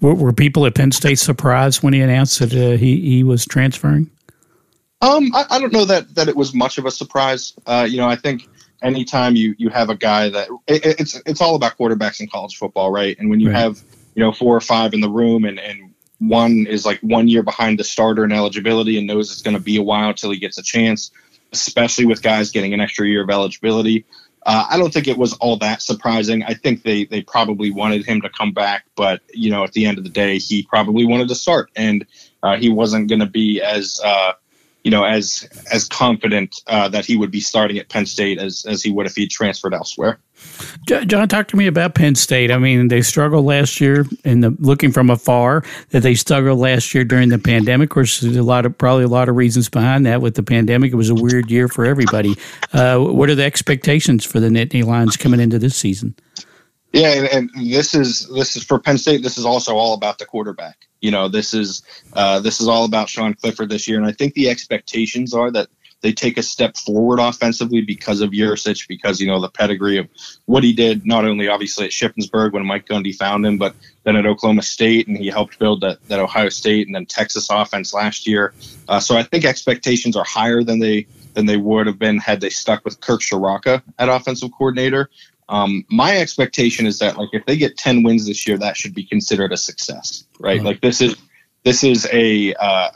Were, 0.00 0.14
were 0.14 0.32
people 0.32 0.66
at 0.66 0.74
Penn 0.74 0.92
State 0.92 1.18
surprised 1.18 1.82
when 1.82 1.92
he 1.92 2.00
announced 2.00 2.38
that 2.40 2.52
uh, 2.52 2.76
he 2.76 3.00
he 3.00 3.24
was 3.24 3.44
transferring? 3.44 4.10
Um, 5.00 5.32
I, 5.34 5.44
I, 5.50 5.58
don't 5.60 5.72
know 5.72 5.84
that 5.84 6.14
that 6.16 6.28
it 6.28 6.34
was 6.34 6.54
much 6.54 6.78
of 6.78 6.86
a 6.86 6.90
surprise. 6.90 7.54
Uh, 7.66 7.86
you 7.88 7.98
know, 7.98 8.08
I 8.08 8.16
think 8.16 8.48
anytime 8.82 9.36
you 9.36 9.54
you 9.58 9.68
have 9.70 9.90
a 9.90 9.96
guy 9.96 10.28
that 10.30 10.48
it, 10.66 11.00
it's 11.00 11.20
it's 11.26 11.40
all 11.40 11.54
about 11.54 11.76
quarterbacks 11.78 12.20
in 12.20 12.28
college 12.28 12.56
football, 12.56 12.90
right? 12.90 13.16
And 13.18 13.30
when 13.30 13.40
you 13.40 13.48
right. 13.50 13.58
have 13.58 13.80
you 14.14 14.22
know 14.22 14.32
four 14.32 14.56
or 14.56 14.60
five 14.60 14.94
in 14.94 15.00
the 15.00 15.10
room, 15.10 15.44
and 15.44 15.58
and 15.58 15.94
one 16.18 16.66
is 16.66 16.84
like 16.84 17.00
one 17.00 17.28
year 17.28 17.42
behind 17.42 17.78
the 17.78 17.84
starter 17.84 18.24
in 18.24 18.32
eligibility 18.32 18.98
and 18.98 19.06
knows 19.06 19.30
it's 19.30 19.42
going 19.42 19.56
to 19.56 19.62
be 19.62 19.76
a 19.76 19.82
while 19.82 20.14
till 20.14 20.30
he 20.30 20.38
gets 20.38 20.58
a 20.58 20.62
chance, 20.62 21.10
especially 21.52 22.06
with 22.06 22.22
guys 22.22 22.50
getting 22.50 22.74
an 22.74 22.80
extra 22.80 23.06
year 23.06 23.22
of 23.22 23.30
eligibility. 23.30 24.04
Uh, 24.44 24.66
I 24.70 24.78
don't 24.78 24.92
think 24.92 25.08
it 25.08 25.18
was 25.18 25.34
all 25.34 25.58
that 25.58 25.82
surprising. 25.82 26.42
I 26.44 26.54
think 26.54 26.82
they 26.82 27.04
they 27.04 27.22
probably 27.22 27.70
wanted 27.70 28.06
him 28.06 28.22
to 28.22 28.30
come 28.30 28.52
back, 28.52 28.84
but 28.96 29.20
you 29.32 29.50
know, 29.50 29.64
at 29.64 29.72
the 29.72 29.86
end 29.86 29.98
of 29.98 30.04
the 30.04 30.10
day, 30.10 30.38
he 30.38 30.62
probably 30.62 31.04
wanted 31.04 31.28
to 31.28 31.34
start, 31.34 31.70
and 31.76 32.06
uh, 32.42 32.56
he 32.56 32.68
wasn't 32.68 33.08
going 33.08 33.20
to 33.20 33.26
be 33.26 33.60
as 33.60 34.00
uh, 34.02 34.32
you 34.88 34.90
know, 34.90 35.04
as 35.04 35.46
as 35.70 35.86
confident 35.86 36.62
uh, 36.66 36.88
that 36.88 37.04
he 37.04 37.14
would 37.14 37.30
be 37.30 37.40
starting 37.40 37.76
at 37.76 37.90
Penn 37.90 38.06
State 38.06 38.38
as 38.38 38.64
as 38.66 38.82
he 38.82 38.90
would 38.90 39.04
if 39.04 39.14
he 39.14 39.28
transferred 39.28 39.74
elsewhere. 39.74 40.18
John, 40.86 41.28
talk 41.28 41.48
to 41.48 41.58
me 41.58 41.66
about 41.66 41.94
Penn 41.94 42.14
State. 42.14 42.50
I 42.50 42.56
mean, 42.56 42.88
they 42.88 43.02
struggled 43.02 43.44
last 43.44 43.82
year, 43.82 44.06
and 44.24 44.58
looking 44.58 44.90
from 44.90 45.10
afar, 45.10 45.62
that 45.90 46.00
they 46.00 46.14
struggled 46.14 46.58
last 46.58 46.94
year 46.94 47.04
during 47.04 47.28
the 47.28 47.38
pandemic. 47.38 47.90
Of 47.90 47.94
course, 47.94 48.20
there's 48.20 48.36
a 48.36 48.42
lot 48.42 48.64
of 48.64 48.78
probably 48.78 49.04
a 49.04 49.08
lot 49.08 49.28
of 49.28 49.36
reasons 49.36 49.68
behind 49.68 50.06
that. 50.06 50.22
With 50.22 50.36
the 50.36 50.42
pandemic, 50.42 50.90
it 50.90 50.96
was 50.96 51.10
a 51.10 51.14
weird 51.14 51.50
year 51.50 51.68
for 51.68 51.84
everybody. 51.84 52.34
Uh, 52.72 52.98
what 52.98 53.28
are 53.28 53.34
the 53.34 53.44
expectations 53.44 54.24
for 54.24 54.40
the 54.40 54.48
Nittany 54.48 54.84
Lions 54.84 55.18
coming 55.18 55.38
into 55.38 55.58
this 55.58 55.76
season? 55.76 56.14
Yeah, 56.92 57.12
and, 57.12 57.50
and, 57.54 57.70
this 57.70 57.94
is 57.94 58.28
this 58.28 58.56
is 58.56 58.64
for 58.64 58.78
Penn 58.78 58.96
State. 58.96 59.22
This 59.22 59.36
is 59.36 59.44
also 59.44 59.76
all 59.76 59.94
about 59.94 60.18
the 60.18 60.24
quarterback. 60.24 60.86
You 61.00 61.10
know, 61.10 61.28
this 61.28 61.52
is 61.52 61.82
uh, 62.14 62.40
this 62.40 62.60
is 62.60 62.68
all 62.68 62.84
about 62.84 63.08
Sean 63.08 63.34
Clifford 63.34 63.68
this 63.68 63.86
year, 63.86 63.98
and 63.98 64.06
I 64.06 64.12
think 64.12 64.34
the 64.34 64.48
expectations 64.48 65.34
are 65.34 65.50
that 65.50 65.68
they 66.00 66.12
take 66.12 66.38
a 66.38 66.42
step 66.42 66.76
forward 66.76 67.18
offensively 67.18 67.80
because 67.80 68.20
of 68.20 68.30
Yurcich, 68.30 68.86
because 68.88 69.20
you 69.20 69.26
know 69.26 69.40
the 69.40 69.50
pedigree 69.50 69.98
of 69.98 70.08
what 70.46 70.64
he 70.64 70.72
did, 70.72 71.04
not 71.04 71.24
only 71.24 71.48
obviously 71.48 71.84
at 71.84 71.90
Shippensburg 71.90 72.52
when 72.52 72.64
Mike 72.64 72.86
Gundy 72.86 73.14
found 73.14 73.44
him, 73.44 73.58
but 73.58 73.74
then 74.04 74.16
at 74.16 74.26
Oklahoma 74.26 74.62
State, 74.62 75.08
and 75.08 75.16
he 75.16 75.28
helped 75.28 75.58
build 75.58 75.80
that, 75.80 75.98
that 76.08 76.20
Ohio 76.20 76.48
State 76.48 76.86
and 76.86 76.94
then 76.94 77.06
Texas 77.06 77.48
offense 77.50 77.92
last 77.92 78.26
year. 78.26 78.54
Uh, 78.88 79.00
so 79.00 79.16
I 79.16 79.24
think 79.24 79.44
expectations 79.44 80.16
are 80.16 80.24
higher 80.24 80.62
than 80.62 80.78
they 80.78 81.06
than 81.34 81.46
they 81.46 81.56
would 81.56 81.86
have 81.86 81.98
been 81.98 82.18
had 82.18 82.40
they 82.40 82.50
stuck 82.50 82.84
with 82.84 83.00
Kirk 83.00 83.20
Ciarrocca 83.20 83.82
at 83.98 84.08
offensive 84.08 84.50
coordinator. 84.56 85.10
Um, 85.48 85.84
my 85.88 86.18
expectation 86.18 86.86
is 86.86 86.98
that 86.98 87.16
like 87.16 87.30
if 87.32 87.46
they 87.46 87.56
get 87.56 87.78
10 87.78 88.02
wins 88.02 88.26
this 88.26 88.46
year, 88.46 88.58
that 88.58 88.76
should 88.76 88.94
be 88.94 89.04
considered 89.04 89.52
a 89.52 89.56
success, 89.56 90.24
right? 90.38 90.62
Like 90.62 90.80
this 90.80 91.00
is 91.00 91.16
this 91.64 91.84
is 91.84 92.06
a 92.12 92.54
uh, 92.54 92.90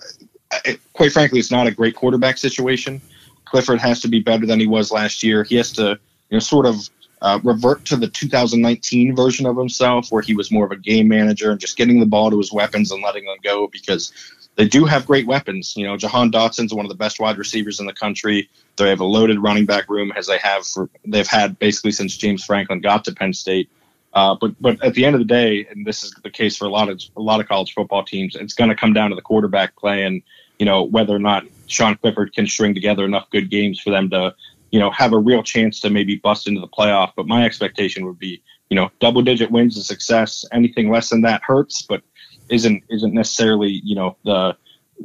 it, 0.65 0.81
quite 0.93 1.13
frankly, 1.13 1.39
it's 1.39 1.51
not 1.51 1.67
a 1.67 1.71
great 1.71 1.95
quarterback 1.95 2.39
situation. 2.39 3.01
Clifford 3.45 3.81
has 3.81 4.01
to 4.01 4.09
be 4.09 4.21
better 4.21 4.47
than 4.47 4.61
he 4.61 4.67
was 4.67 4.91
last 4.91 5.23
year. 5.23 5.45
He 5.45 5.57
has 5.57 5.73
to 5.73 5.99
you 6.31 6.37
know 6.37 6.39
sort 6.41 6.67
of 6.67 6.89
uh, 7.23 7.39
revert 7.45 7.85
to 7.87 7.97
the 7.97 8.09
2019 8.09 9.15
version 9.15 9.47
of 9.47 9.57
himself, 9.57 10.11
where 10.11 10.23
he 10.23 10.35
was 10.35 10.51
more 10.51 10.67
of 10.67 10.73
a 10.73 10.77
game 10.77 11.09
manager 11.09 11.51
and 11.51 11.61
just 11.61 11.77
getting 11.77 12.01
the 12.01 12.07
ball 12.07 12.31
to 12.31 12.39
his 12.39 12.53
weapons 12.53 12.91
and 12.91 13.03
letting 13.03 13.25
them 13.25 13.37
go 13.43 13.69
because 13.69 14.13
they 14.57 14.69
do 14.69 14.85
have 14.85 15.07
great 15.07 15.27
weapons. 15.27 15.75
You 15.77 15.87
know, 15.87 15.97
Jahan 15.97 16.31
Dotson's 16.31 16.75
one 16.75 16.85
of 16.85 16.91
the 16.91 16.97
best 16.97 17.19
wide 17.19 17.39
receivers 17.39 17.81
in 17.81 17.87
the 17.87 17.93
country. 17.93 18.49
They 18.77 18.89
have 18.89 19.01
a 19.01 19.05
loaded 19.05 19.43
running 19.43 19.67
back 19.67 19.89
room 19.89 20.13
as 20.17 20.27
they 20.27 20.39
have 20.39 20.67
for 20.67 20.91
they've 21.07 21.27
had 21.27 21.59
basically 21.59 21.93
since 21.93 22.17
James 22.17 22.45
Franklin 22.45 22.81
got 22.81 23.05
to 23.05 23.15
Penn 23.15 23.33
State. 23.33 23.71
Uh, 24.13 24.37
but 24.39 24.55
but 24.61 24.83
at 24.85 24.95
the 24.95 25.05
end 25.07 25.15
of 25.15 25.21
the 25.21 25.27
day, 25.27 25.67
and 25.71 25.87
this 25.87 26.03
is 26.03 26.13
the 26.23 26.31
case 26.31 26.57
for 26.57 26.67
a 26.67 26.71
lot 26.71 26.89
of 26.89 27.01
a 27.17 27.23
lot 27.23 27.41
of 27.41 27.49
college 27.49 27.73
football 27.73 28.05
teams, 28.05 28.37
it's 28.37 28.55
going 28.55 28.69
to 28.69 28.77
come 28.77 28.93
down 28.93 29.11
to 29.11 29.17
the 29.17 29.23
quarterback 29.23 29.75
play 29.77 30.05
and 30.05 30.23
you 30.59 30.67
know 30.67 30.83
whether 30.83 31.15
or 31.15 31.19
not 31.19 31.45
Sean 31.67 31.97
Clifford 31.97 32.35
can 32.35 32.47
string 32.47 32.75
together 32.75 33.05
enough 33.05 33.31
good 33.31 33.51
games 33.51 33.81
for 33.81 33.91
them 33.91 34.11
to 34.11 34.35
you 34.71 34.79
know 34.79 34.91
have 34.91 35.15
a 35.15 35.19
real 35.19 35.43
chance 35.43 35.81
to 35.81 35.91
maybe 35.91 36.17
bust 36.17 36.47
into 36.47 36.61
the 36.61 36.69
playoff. 36.69 37.13
But 37.17 37.27
my 37.27 37.47
expectation 37.47 38.05
would 38.05 38.19
be 38.19 38.43
you 38.69 38.77
know 38.77 38.91
double 39.01 39.23
digit 39.23 39.51
wins 39.51 39.79
is 39.79 39.87
success. 39.87 40.45
Anything 40.53 40.91
less 40.91 41.09
than 41.09 41.23
that 41.23 41.43
hurts, 41.43 41.81
but 41.81 42.03
isn't 42.49 42.83
isn't 42.89 43.15
necessarily 43.15 43.81
you 43.85 43.95
know 43.95 44.17
the 44.25 44.57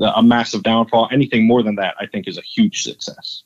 a 0.02 0.24
massive 0.24 0.64
downfall. 0.64 1.10
Anything 1.12 1.48
more 1.48 1.64
than 1.64 1.76
that, 1.76 1.96
I 2.00 2.06
think, 2.06 2.28
is 2.28 2.38
a 2.38 2.42
huge 2.42 2.84
success. 2.84 3.44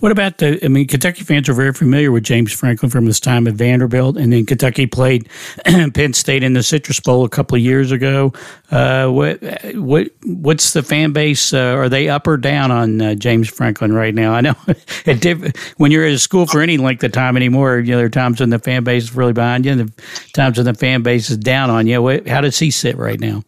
What 0.00 0.12
about 0.12 0.38
the? 0.38 0.62
I 0.64 0.68
mean, 0.68 0.86
Kentucky 0.86 1.24
fans 1.24 1.48
are 1.48 1.54
very 1.54 1.72
familiar 1.72 2.12
with 2.12 2.22
James 2.24 2.52
Franklin 2.52 2.90
from 2.90 3.06
his 3.06 3.18
time 3.18 3.46
at 3.46 3.54
Vanderbilt, 3.54 4.16
and 4.16 4.32
then 4.32 4.46
Kentucky 4.46 4.86
played 4.86 5.28
Penn 5.64 6.12
State 6.12 6.42
in 6.42 6.52
the 6.52 6.62
Citrus 6.62 7.00
Bowl 7.00 7.24
a 7.24 7.28
couple 7.28 7.56
of 7.56 7.62
years 7.62 7.90
ago. 7.90 8.32
Uh, 8.70 9.08
what 9.08 9.42
what 9.74 10.08
what's 10.24 10.72
the 10.72 10.82
fan 10.82 11.12
base? 11.12 11.52
Uh, 11.52 11.74
are 11.74 11.88
they 11.88 12.08
up 12.08 12.26
or 12.26 12.36
down 12.36 12.70
on 12.70 13.00
uh, 13.00 13.14
James 13.14 13.48
Franklin 13.48 13.92
right 13.92 14.14
now? 14.14 14.32
I 14.32 14.40
know 14.42 14.54
when 15.76 15.90
you're 15.90 16.04
at 16.04 16.12
a 16.12 16.18
school 16.18 16.46
for 16.46 16.60
any 16.60 16.76
length 16.76 17.02
of 17.02 17.12
time 17.12 17.36
anymore, 17.36 17.78
you 17.78 17.92
know 17.92 17.96
there 17.96 18.06
are 18.06 18.10
times 18.10 18.40
when 18.40 18.50
the 18.50 18.58
fan 18.58 18.84
base 18.84 19.04
is 19.04 19.14
really 19.16 19.32
behind 19.32 19.64
you, 19.64 19.72
and 19.72 19.80
the 19.80 20.02
times 20.32 20.58
when 20.58 20.66
the 20.66 20.74
fan 20.74 21.02
base 21.02 21.30
is 21.30 21.38
down 21.38 21.70
on 21.70 21.86
you. 21.86 22.00
What, 22.02 22.28
how 22.28 22.40
does 22.40 22.58
he 22.58 22.70
sit 22.70 22.96
right 22.96 23.18
now? 23.18 23.42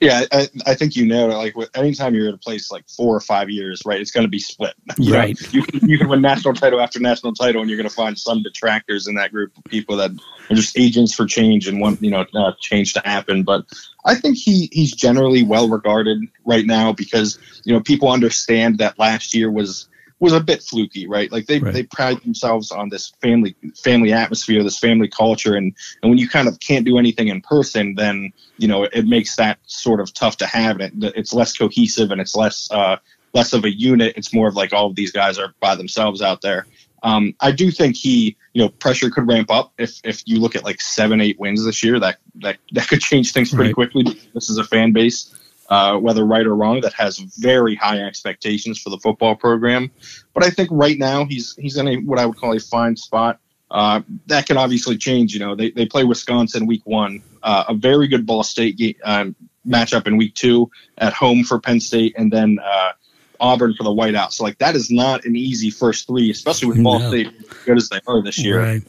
Yeah, 0.00 0.24
I, 0.32 0.48
I, 0.66 0.74
think 0.74 0.96
you 0.96 1.06
know. 1.06 1.28
Like, 1.28 1.54
anytime 1.74 2.14
you're 2.14 2.28
at 2.28 2.34
a 2.34 2.38
place 2.38 2.70
like 2.70 2.88
four 2.88 3.14
or 3.14 3.20
five 3.20 3.50
years, 3.50 3.82
right, 3.84 4.00
it's 4.00 4.10
going 4.10 4.24
to 4.24 4.30
be 4.30 4.38
split. 4.38 4.74
You 4.98 5.14
right. 5.14 5.38
Know, 5.40 5.48
you, 5.52 5.64
you 5.82 5.98
can 5.98 6.08
win 6.08 6.22
national 6.22 6.54
title 6.54 6.80
after 6.80 6.98
national 6.98 7.34
title, 7.34 7.60
and 7.60 7.70
you're 7.70 7.76
going 7.76 7.88
to 7.88 7.94
find 7.94 8.18
some 8.18 8.42
detractors 8.42 9.06
in 9.06 9.14
that 9.16 9.30
group 9.30 9.56
of 9.56 9.64
people 9.64 9.96
that 9.96 10.10
are 10.50 10.54
just 10.54 10.78
agents 10.78 11.14
for 11.14 11.26
change 11.26 11.68
and 11.68 11.80
want 11.80 12.02
you 12.02 12.10
know 12.10 12.24
uh, 12.34 12.52
change 12.60 12.94
to 12.94 13.02
happen. 13.04 13.42
But 13.42 13.66
I 14.04 14.14
think 14.14 14.36
he 14.38 14.68
he's 14.72 14.92
generally 14.92 15.42
well 15.42 15.68
regarded 15.68 16.22
right 16.44 16.64
now 16.64 16.92
because 16.92 17.38
you 17.64 17.72
know 17.72 17.80
people 17.80 18.10
understand 18.10 18.78
that 18.78 18.98
last 18.98 19.34
year 19.34 19.50
was 19.50 19.88
was 20.18 20.32
a 20.32 20.40
bit 20.40 20.62
fluky, 20.62 21.06
right? 21.06 21.30
Like 21.30 21.46
they, 21.46 21.58
right. 21.58 21.72
they 21.72 21.82
pride 21.82 22.20
themselves 22.22 22.70
on 22.70 22.88
this 22.88 23.12
family 23.20 23.54
family 23.76 24.12
atmosphere, 24.12 24.62
this 24.62 24.78
family 24.78 25.08
culture, 25.08 25.54
and 25.54 25.74
and 26.02 26.10
when 26.10 26.18
you 26.18 26.28
kind 26.28 26.48
of 26.48 26.58
can't 26.60 26.84
do 26.84 26.98
anything 26.98 27.28
in 27.28 27.40
person, 27.42 27.94
then 27.94 28.32
you 28.56 28.68
know 28.68 28.84
it 28.84 29.06
makes 29.06 29.36
that 29.36 29.58
sort 29.66 30.00
of 30.00 30.12
tough 30.14 30.38
to 30.38 30.46
have. 30.46 30.80
It 30.80 30.92
it's 30.96 31.34
less 31.34 31.56
cohesive 31.56 32.10
and 32.10 32.20
it's 32.20 32.34
less 32.34 32.70
uh, 32.70 32.96
less 33.34 33.52
of 33.52 33.64
a 33.64 33.70
unit. 33.70 34.14
It's 34.16 34.32
more 34.32 34.48
of 34.48 34.56
like 34.56 34.72
all 34.72 34.86
of 34.86 34.96
these 34.96 35.12
guys 35.12 35.38
are 35.38 35.54
by 35.60 35.74
themselves 35.74 36.22
out 36.22 36.40
there. 36.40 36.66
Um, 37.02 37.34
I 37.40 37.52
do 37.52 37.70
think 37.70 37.94
he, 37.94 38.36
you 38.54 38.62
know, 38.62 38.70
pressure 38.70 39.10
could 39.10 39.28
ramp 39.28 39.50
up 39.50 39.74
if 39.78 40.00
if 40.02 40.22
you 40.26 40.40
look 40.40 40.56
at 40.56 40.64
like 40.64 40.80
seven, 40.80 41.20
eight 41.20 41.38
wins 41.38 41.62
this 41.64 41.82
year. 41.82 42.00
That 42.00 42.16
that 42.36 42.56
that 42.72 42.88
could 42.88 43.00
change 43.00 43.32
things 43.32 43.50
pretty 43.50 43.68
right. 43.68 43.92
quickly. 43.92 44.20
This 44.32 44.48
is 44.48 44.56
a 44.56 44.64
fan 44.64 44.92
base 44.92 45.35
uh, 45.68 45.96
whether 45.98 46.24
right 46.24 46.46
or 46.46 46.54
wrong, 46.54 46.80
that 46.82 46.92
has 46.94 47.18
very 47.18 47.74
high 47.74 48.00
expectations 48.00 48.78
for 48.80 48.90
the 48.90 48.98
football 48.98 49.34
program. 49.34 49.90
But 50.34 50.44
I 50.44 50.50
think 50.50 50.68
right 50.72 50.98
now 50.98 51.24
he's 51.24 51.56
he's 51.56 51.76
in 51.76 51.88
a 51.88 51.96
what 51.96 52.18
I 52.18 52.26
would 52.26 52.36
call 52.36 52.56
a 52.56 52.60
fine 52.60 52.96
spot. 52.96 53.40
Uh, 53.70 54.02
that 54.26 54.46
can 54.46 54.56
obviously 54.56 54.96
change. 54.96 55.34
You 55.34 55.40
know, 55.40 55.56
they, 55.56 55.70
they 55.72 55.86
play 55.86 56.04
Wisconsin 56.04 56.66
week 56.66 56.82
one, 56.84 57.22
uh, 57.42 57.64
a 57.68 57.74
very 57.74 58.06
good 58.06 58.24
Ball 58.24 58.44
State 58.44 58.76
game, 58.76 58.94
um, 59.04 59.34
matchup 59.66 60.06
in 60.06 60.16
week 60.16 60.34
two 60.34 60.70
at 60.96 61.12
home 61.12 61.42
for 61.42 61.58
Penn 61.58 61.80
State, 61.80 62.14
and 62.16 62.32
then 62.32 62.58
uh, 62.62 62.92
Auburn 63.40 63.74
for 63.74 63.82
the 63.82 63.90
whiteout. 63.90 64.32
So 64.32 64.44
like 64.44 64.58
that 64.58 64.76
is 64.76 64.90
not 64.90 65.24
an 65.24 65.34
easy 65.34 65.70
first 65.70 66.06
three, 66.06 66.30
especially 66.30 66.68
with 66.68 66.82
Ball 66.82 67.00
State 67.00 67.26
as 67.26 67.56
good 67.64 67.76
as 67.76 67.88
they 67.88 68.00
are 68.06 68.22
this 68.22 68.38
year. 68.38 68.60
Right. 68.60 68.82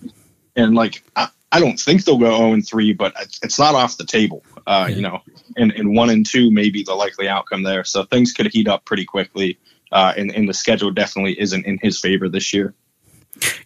And 0.55 0.75
like 0.75 1.03
I, 1.15 1.29
I 1.51 1.59
don't 1.59 1.79
think 1.79 2.03
they'll 2.03 2.17
go 2.17 2.37
0 2.37 2.53
and 2.53 2.67
3, 2.67 2.93
but 2.93 3.13
it's 3.41 3.57
not 3.57 3.73
off 3.73 3.97
the 3.97 4.05
table. 4.05 4.43
Uh, 4.65 4.87
yeah. 4.89 4.95
You 4.95 5.01
know, 5.01 5.21
and, 5.55 5.71
and 5.71 5.95
one 5.95 6.09
and 6.09 6.25
two 6.25 6.51
may 6.51 6.69
be 6.69 6.83
the 6.83 6.93
likely 6.93 7.29
outcome 7.29 7.63
there. 7.63 7.83
So 7.83 8.03
things 8.03 8.33
could 8.33 8.47
heat 8.47 8.67
up 8.67 8.85
pretty 8.85 9.05
quickly. 9.05 9.57
Uh, 9.91 10.13
and, 10.17 10.31
and 10.35 10.49
the 10.49 10.53
schedule 10.53 10.91
definitely 10.91 11.39
isn't 11.39 11.65
in 11.65 11.79
his 11.81 11.99
favor 11.99 12.27
this 12.27 12.53
year. 12.53 12.73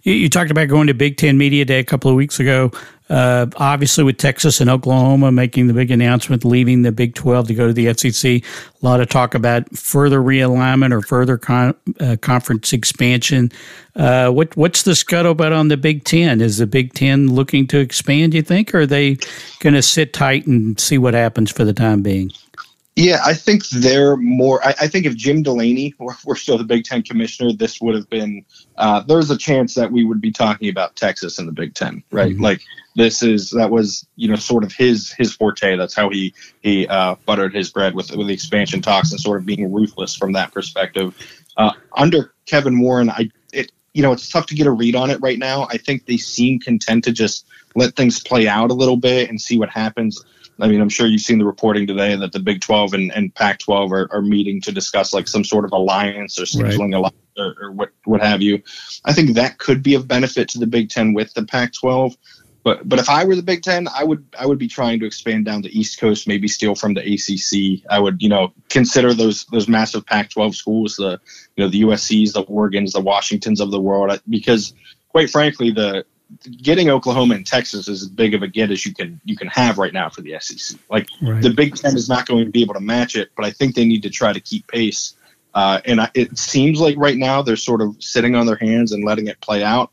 You, 0.04 0.14
you, 0.14 0.30
talked 0.30 0.52
about 0.52 0.68
going 0.68 0.88
to 0.88 0.94
Big 0.94 1.18
Ten 1.18 1.38
Media 1.38 1.66
Day 1.66 1.80
a 1.80 1.84
couple 1.84 2.12
of 2.12 2.18
weeks 2.18 2.40
ago. 2.40 2.72
Uh, 3.12 3.46
obviously, 3.58 4.06
with 4.06 4.18
Texas 4.18 4.62
and 4.62 4.70
Oklahoma 4.70 5.34
making 5.34 5.68
the 5.68 5.74
big 5.74 5.92
announcement, 5.92 6.46
leaving 6.46 6.84
the 6.84 6.94
Big 6.94 7.14
12 7.14 7.50
to 7.50 7.54
go 7.54 7.68
to 7.68 7.74
the 7.74 7.94
SEC, 7.94 8.26
a 8.26 8.44
lot 8.82 9.02
of 9.02 9.10
talk 9.10 9.36
about 9.36 9.70
further 9.76 10.22
realignment 10.22 10.94
or 10.94 11.02
further 11.02 11.38
con- 11.38 11.76
uh, 12.00 12.16
conference 12.22 12.72
expansion. 12.72 13.52
Uh, 13.98 14.30
what, 14.30 14.56
what's 14.56 14.84
the 14.84 14.92
scuttlebutt 14.92 15.54
on 15.54 15.68
the 15.68 15.76
Big 15.76 16.06
Ten? 16.06 16.40
Is 16.40 16.60
the 16.60 16.68
Big 16.68 16.94
Ten 16.94 17.28
looking 17.28 17.68
to 17.68 17.80
expand, 17.80 18.34
you 18.34 18.42
think, 18.42 18.74
or 18.74 18.82
are 18.82 18.86
they 18.86 19.18
going 19.60 19.74
to 19.74 19.82
sit 19.82 20.14
tight 20.14 20.48
and 20.48 20.80
see 20.80 20.98
what 20.98 21.14
happens 21.14 21.52
for 21.52 21.66
the 21.66 21.74
time 21.74 22.02
being? 22.02 22.32
Yeah, 22.96 23.22
I 23.26 23.34
think 23.34 23.68
they're 23.70 24.18
more. 24.18 24.64
I, 24.66 24.76
I, 24.82 24.88
think 24.88 25.06
if 25.06 25.16
Jim 25.16 25.44
Delaney 25.44 25.96
were, 25.98 26.16
were, 26.26 26.36
still 26.36 26.58
the 26.58 26.66
Big 26.66 26.84
Ten 26.84 27.02
commissioner, 27.04 27.54
this 27.54 27.80
would 27.80 27.96
have 27.96 28.10
been. 28.10 28.46
Uh, 28.76 29.00
there's 29.02 29.32
a 29.32 29.38
chance 29.38 29.76
that 29.76 29.94
we 29.94 30.04
would 30.04 30.20
be 30.20 30.32
talking 30.32 30.68
about 30.68 30.98
Texas 30.98 31.40
in 31.40 31.46
the 31.46 31.54
Big 31.54 31.74
Ten, 31.74 32.04
right? 32.12 32.34
Mm-hmm. 32.34 32.44
Like 32.44 32.62
this 32.96 33.24
is 33.24 33.52
that 33.52 33.72
was 33.72 34.06
you 34.18 34.28
know 34.28 34.36
sort 34.36 34.66
of 34.66 34.74
his 34.74 35.12
his 35.14 35.34
forte. 35.34 35.78
That's 35.78 35.96
how 35.96 36.10
he 36.10 36.34
he 36.62 36.86
uh, 36.88 37.16
buttered 37.26 37.56
his 37.56 37.70
bread 37.72 37.96
with 37.96 38.12
with 38.12 38.28
the 38.28 38.34
expansion 38.34 38.82
talks 38.82 39.12
and 39.12 39.20
sort 39.20 39.40
of 39.40 39.46
being 39.46 39.72
ruthless 39.72 40.16
from 40.16 40.34
that 40.34 40.52
perspective. 40.52 41.16
Uh, 41.56 41.72
under 41.96 42.34
Kevin 42.46 42.82
Warren, 42.82 43.10
I 43.10 43.32
it 43.54 43.72
you 43.94 44.02
know 44.02 44.12
it's 44.12 44.30
tough 44.30 44.48
to 44.48 44.56
get 44.56 44.68
a 44.68 44.72
read 44.72 44.96
on 44.96 45.10
it 45.10 45.20
right 45.22 45.40
now. 45.40 45.66
I 45.70 45.78
think 45.78 46.08
they 46.08 46.18
seem 46.18 46.60
content 46.60 47.06
to 47.06 47.14
just 47.14 47.46
let 47.74 47.96
things 47.96 48.20
play 48.20 48.50
out 48.50 48.70
a 48.70 48.74
little 48.74 48.98
bit 48.98 49.30
and 49.30 49.40
see 49.40 49.58
what 49.58 49.70
happens. 49.70 50.22
I 50.60 50.68
mean, 50.68 50.82
I'm 50.82 50.90
sure 50.90 51.08
you've 51.08 51.22
seen 51.22 51.40
the 51.40 51.46
reporting 51.46 51.88
today 51.88 52.16
that 52.16 52.32
the 52.32 52.40
Big 52.40 52.62
12 52.62 52.94
and, 52.94 53.12
and 53.14 53.34
Pac 53.34 53.60
12 53.60 53.92
are, 53.92 54.10
are 54.12 54.22
meeting 54.22 54.62
to 54.62 54.72
discuss 54.72 55.14
like 55.14 55.28
some 55.28 55.44
sort 55.44 55.66
of 55.66 55.72
alliance 55.72 56.40
or 56.40 56.44
scheduling 56.44 56.94
right. 56.94 56.94
alliance 56.94 57.16
or, 57.38 57.56
or, 57.62 57.72
what, 57.72 57.90
what 58.06 58.22
have 58.22 58.42
you. 58.42 58.62
I 59.04 59.14
think 59.14 59.36
that 59.36 59.58
could 59.58 59.82
be 59.82 59.96
of 59.96 60.08
benefit 60.08 60.50
to 60.50 60.60
the 60.60 60.68
Big 60.68 60.90
10 60.90 61.14
with 61.14 61.34
the 61.34 61.44
Pac 61.46 61.74
12. 61.74 62.16
But 62.64 62.88
but 62.88 63.00
if 63.00 63.10
I 63.10 63.24
were 63.26 63.36
the 63.36 63.42
Big 63.42 63.64
Ten, 63.64 63.88
I 63.88 64.04
would 64.04 64.24
I 64.38 64.46
would 64.46 64.60
be 64.60 64.68
trying 64.68 65.00
to 65.00 65.06
expand 65.08 65.46
down 65.46 65.64
the 65.64 65.80
East 65.80 66.00
Coast, 66.00 66.28
maybe 66.28 66.48
steal 66.48 66.76
from 66.76 66.94
the 66.94 67.02
ACC. 67.02 67.84
I 67.90 67.98
would 67.98 68.22
you 68.22 68.30
know 68.30 68.54
consider 68.70 69.14
those 69.14 69.46
those 69.46 69.68
massive 69.68 70.06
Pac-12 70.06 70.54
schools, 70.54 70.96
the 70.98 71.20
you 71.56 71.64
know 71.64 71.70
the 71.70 71.82
USC's, 71.82 72.34
the 72.34 72.44
Oregon's, 72.44 72.94
the 72.94 73.02
Washingtons 73.02 73.62
of 73.62 73.72
the 73.72 73.82
world, 73.82 74.22
because 74.30 74.74
quite 75.10 75.30
frankly, 75.30 75.72
the 75.72 76.06
getting 76.62 76.90
Oklahoma 76.90 77.36
and 77.36 77.46
Texas 77.46 77.88
is 77.88 78.04
as 78.04 78.08
big 78.08 78.34
of 78.34 78.42
a 78.42 78.48
get 78.48 78.72
as 78.72 78.86
you 78.86 78.94
can 78.94 79.20
you 79.26 79.36
can 79.36 79.48
have 79.48 79.78
right 79.78 79.94
now 79.94 80.10
for 80.10 80.22
the 80.22 80.38
SEC. 80.40 80.80
Like 80.90 81.08
right. 81.22 81.42
the 81.42 81.50
Big 81.50 81.76
Ten 81.76 81.96
is 81.96 82.10
not 82.10 82.26
going 82.26 82.46
to 82.46 82.52
be 82.52 82.62
able 82.62 82.74
to 82.74 82.80
match 82.80 83.16
it, 83.16 83.32
but 83.36 83.46
I 83.46 83.52
think 83.52 83.76
they 83.76 83.86
need 83.86 84.04
to 84.04 84.10
try 84.10 84.34
to 84.34 84.40
keep 84.40 84.68
pace. 84.68 85.14
Uh, 85.54 85.82
and 85.86 86.02
I, 86.02 86.10
it 86.14 86.38
seems 86.38 86.80
like 86.80 86.96
right 86.98 87.18
now 87.18 87.42
they're 87.42 87.58
sort 87.58 87.82
of 87.82 88.02
sitting 88.02 88.36
on 88.36 88.46
their 88.46 88.56
hands 88.56 88.94
and 88.94 89.04
letting 89.04 89.28
it 89.28 89.40
play 89.42 89.64
out. 89.64 89.92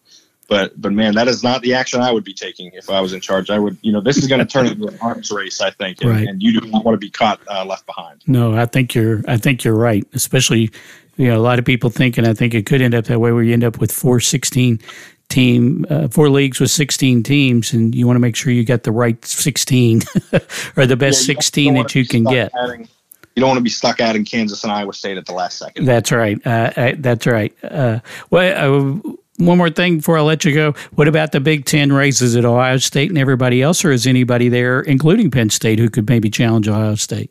But 0.48 0.80
but 0.80 0.92
man, 0.92 1.14
that 1.16 1.28
is 1.28 1.42
not 1.42 1.60
the 1.60 1.74
action 1.74 2.00
I 2.00 2.10
would 2.10 2.24
be 2.24 2.32
taking 2.32 2.70
if 2.72 2.88
I 2.88 3.00
was 3.02 3.12
in 3.12 3.20
charge. 3.20 3.50
I 3.50 3.58
would 3.58 3.76
you 3.82 3.92
know 3.92 4.00
this 4.00 4.16
is 4.16 4.26
going 4.26 4.38
to 4.38 4.46
turn 4.46 4.66
into 4.66 4.86
an 4.86 4.98
arms 5.02 5.30
race, 5.30 5.60
I 5.60 5.70
think, 5.70 6.00
and, 6.00 6.10
right. 6.10 6.26
and 6.26 6.42
you 6.42 6.58
do 6.58 6.66
not 6.68 6.84
want 6.84 6.94
to 6.94 6.98
be 6.98 7.10
caught 7.10 7.40
uh, 7.48 7.66
left 7.66 7.84
behind. 7.84 8.22
No, 8.26 8.56
I 8.56 8.64
think 8.64 8.94
you're 8.94 9.22
I 9.28 9.36
think 9.36 9.62
you're 9.62 9.76
right, 9.76 10.06
especially 10.14 10.70
you 11.18 11.28
know 11.28 11.36
a 11.36 11.42
lot 11.42 11.58
of 11.58 11.66
people 11.66 11.90
think, 11.90 12.16
and 12.16 12.26
I 12.26 12.32
think 12.32 12.54
it 12.54 12.64
could 12.64 12.80
end 12.80 12.94
up 12.94 13.04
that 13.06 13.20
way, 13.20 13.30
where 13.30 13.42
you 13.42 13.52
end 13.52 13.64
up 13.64 13.78
with 13.78 13.92
four 13.92 14.20
16 14.20 14.80
team, 15.28 15.84
uh, 15.90 16.08
four 16.08 16.30
leagues 16.30 16.60
with 16.60 16.70
16 16.70 17.22
teams, 17.22 17.72
and 17.72 17.94
you 17.94 18.06
want 18.06 18.16
to 18.16 18.20
make 18.20 18.36
sure 18.36 18.52
you 18.52 18.64
get 18.64 18.82
the 18.82 18.92
right 18.92 19.22
16 19.24 20.02
or 20.76 20.86
the 20.86 20.96
best 20.96 21.28
yeah, 21.28 21.34
16 21.34 21.74
that 21.74 21.94
you 21.94 22.06
can 22.06 22.24
get. 22.24 22.52
Adding, 22.60 22.88
you 23.34 23.40
don't 23.40 23.48
want 23.48 23.58
to 23.58 23.62
be 23.62 23.70
stuck 23.70 24.00
adding 24.00 24.24
Kansas 24.24 24.64
and 24.64 24.72
Iowa 24.72 24.92
State 24.92 25.16
at 25.16 25.26
the 25.26 25.32
last 25.32 25.58
second. 25.58 25.84
That's 25.84 26.10
right. 26.10 26.44
Uh, 26.46 26.72
I, 26.76 26.92
that's 26.98 27.26
right. 27.26 27.54
Uh, 27.62 28.00
well, 28.30 29.04
uh, 29.06 29.12
one 29.36 29.58
more 29.58 29.70
thing 29.70 29.98
before 29.98 30.18
I 30.18 30.22
let 30.22 30.44
you 30.44 30.52
go. 30.52 30.72
What 30.96 31.06
about 31.06 31.32
the 31.32 31.40
Big 31.40 31.64
Ten 31.64 31.92
races 31.92 32.34
at 32.34 32.44
Ohio 32.44 32.78
State 32.78 33.10
and 33.10 33.18
everybody 33.18 33.62
else, 33.62 33.84
or 33.84 33.92
is 33.92 34.06
anybody 34.06 34.48
there, 34.48 34.80
including 34.80 35.30
Penn 35.30 35.50
State, 35.50 35.78
who 35.78 35.88
could 35.88 36.08
maybe 36.08 36.30
challenge 36.30 36.68
Ohio 36.68 36.96
State? 36.96 37.30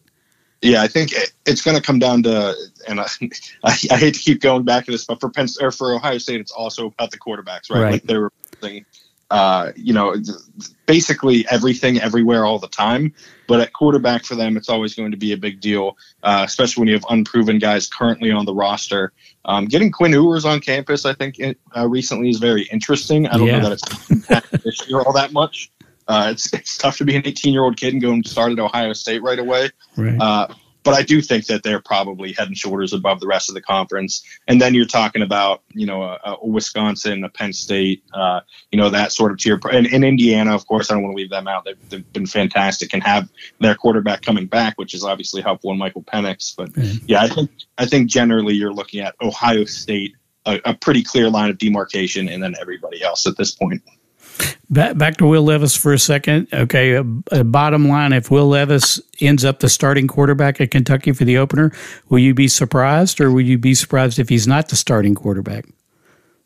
Yeah, 0.62 0.82
I 0.82 0.88
think 0.88 1.12
it's 1.46 1.62
going 1.62 1.78
to 1.78 1.84
come 1.84 2.00
down 2.00 2.24
to, 2.24 2.56
and 2.88 3.00
I, 3.00 3.08
I, 3.64 3.78
I, 3.92 3.98
hate 3.98 4.16
to 4.16 4.20
keep 4.20 4.42
going 4.42 4.64
back 4.64 4.86
to 4.86 4.92
this, 4.92 5.06
but 5.06 5.20
for 5.20 5.30
Penn 5.30 5.48
or 5.62 5.72
for 5.72 5.94
Ohio 5.94 6.18
State, 6.18 6.42
it's 6.42 6.52
also 6.52 6.88
about 6.88 7.12
the 7.12 7.18
quarterbacks, 7.18 7.70
right? 7.70 7.82
right. 7.82 7.92
Like 7.94 8.04
they're, 8.04 8.32
uh, 9.30 9.72
you 9.76 9.94
know, 9.94 10.16
basically 10.86 11.46
everything, 11.50 12.00
everywhere, 12.00 12.46
all 12.46 12.60
the 12.60 12.68
time. 12.68 13.14
But 13.48 13.60
at 13.60 13.74
quarterback 13.74 14.24
for 14.24 14.36
them, 14.36 14.56
it's 14.58 14.70
always 14.70 14.94
going 14.94 15.12
to 15.12 15.18
be 15.18 15.34
a 15.34 15.38
big 15.38 15.60
deal, 15.60 15.98
uh, 16.24 16.44
especially 16.46 16.82
when 16.82 16.88
you 16.88 16.94
have 16.94 17.06
unproven 17.10 17.60
guys 17.60 17.88
currently 17.88 18.32
on 18.32 18.46
the 18.46 18.54
roster. 18.54 19.12
Um, 19.46 19.66
getting 19.66 19.92
Quinn 19.92 20.12
Ewers 20.14 20.46
on 20.46 20.60
campus, 20.60 21.06
I 21.06 21.14
think, 21.14 21.36
uh, 21.76 21.88
recently 21.88 22.30
is 22.30 22.40
very 22.40 22.64
interesting. 22.64 23.28
I 23.28 23.38
don't 23.38 23.48
yeah. 23.48 23.60
know 23.60 23.70
that 23.70 24.42
it's 24.50 24.64
this 24.64 24.90
year 24.90 25.02
all 25.02 25.14
that 25.14 25.34
much. 25.34 25.72
Uh, 26.08 26.30
it's 26.32 26.54
it's 26.54 26.78
tough 26.78 26.98
to 26.98 27.06
be 27.06 27.16
an 27.16 27.24
18 27.26 27.52
year 27.52 27.64
old 27.64 27.76
kid 27.76 27.94
and 27.94 28.02
go 28.02 28.12
and 28.14 28.26
start 28.26 28.54
at 28.54 28.60
Ohio 28.60 28.94
State 28.94 29.22
right 29.22 29.40
away. 29.40 29.70
Right. 29.98 30.18
Uh, 30.20 30.48
but 30.88 30.96
I 30.96 31.02
do 31.02 31.22
think 31.22 31.48
that 31.48 31.64
they're 31.64 31.82
probably 31.82 32.32
head 32.32 32.48
and 32.48 32.58
shoulders 32.58 32.94
above 32.94 33.20
the 33.20 33.28
rest 33.28 33.50
of 33.50 33.56
the 33.56 33.62
conference. 33.62 34.24
And 34.48 34.62
then 34.62 34.74
you're 34.74 34.86
talking 34.86 35.22
about, 35.22 35.62
you 35.74 35.86
know, 35.86 36.02
a, 36.02 36.18
a 36.24 36.48
Wisconsin, 36.48 37.26
a 37.26 37.30
Penn 37.30 37.52
State, 37.52 38.06
uh, 38.14 38.40
you 38.72 38.78
know, 38.78 38.90
that 38.90 39.12
sort 39.12 39.34
of 39.34 39.38
tier. 39.38 39.60
And, 39.70 39.86
and 39.88 40.06
Indiana, 40.06 40.56
of 40.56 40.66
course, 40.66 40.90
I 40.90 40.94
don't 40.94 41.04
want 41.04 41.12
to 41.12 41.18
leave 41.18 41.30
them 41.30 41.46
out. 41.46 41.66
They've, 41.66 41.90
they've, 41.90 42.14
been 42.14 42.26
fantastic 42.26 42.94
and 42.94 43.04
have 43.04 43.28
their 43.60 43.76
quarterback 43.76 44.22
coming 44.22 44.46
back, 44.46 44.78
which 44.78 44.94
is 44.94 45.04
obviously 45.04 45.42
helpful 45.42 45.74
in 45.74 45.78
Michael 45.78 46.04
Penix. 46.04 46.56
But 46.56 46.72
mm-hmm. 46.72 47.04
yeah, 47.06 47.22
I 47.22 47.28
think 47.28 47.52
I 47.78 47.86
think 47.86 48.10
generally 48.10 48.54
you're 48.54 48.74
looking 48.74 49.02
at 49.02 49.14
Ohio 49.22 49.66
State, 49.66 50.16
a, 50.46 50.62
a 50.64 50.74
pretty 50.74 51.04
clear 51.04 51.30
line 51.30 51.50
of 51.50 51.58
demarcation, 51.58 52.30
and 52.30 52.42
then 52.42 52.56
everybody 52.62 53.04
else 53.04 53.28
at 53.28 53.36
this 53.36 53.52
point. 53.52 53.82
Back, 54.70 54.98
back 54.98 55.18
to 55.18 55.26
Will 55.26 55.44
Levis 55.44 55.76
for 55.76 55.94
a 55.94 56.00
second. 56.00 56.48
Okay, 56.54 56.98
uh, 56.98 57.04
uh, 57.32 57.44
bottom 57.44 57.88
line: 57.88 58.12
if 58.12 58.30
Will 58.30 58.48
Levis 58.48 59.00
ends 59.22 59.46
up 59.46 59.60
the 59.60 59.70
starting 59.70 60.08
quarterback 60.08 60.60
at 60.60 60.72
Kentucky 60.72 61.14
for 61.14 61.24
the 61.24 61.38
opener, 61.38 61.72
will 62.10 62.20
you 62.20 62.34
be 62.34 62.48
surprised, 62.48 63.22
or 63.22 63.32
will 63.32 63.42
you 63.42 63.58
be 63.58 63.74
surprised 63.74 64.20
if 64.20 64.30
he's 64.30 64.48
not 64.48 64.68
the 64.68 64.76
starting 64.76 65.16
quarterback? 65.16 65.66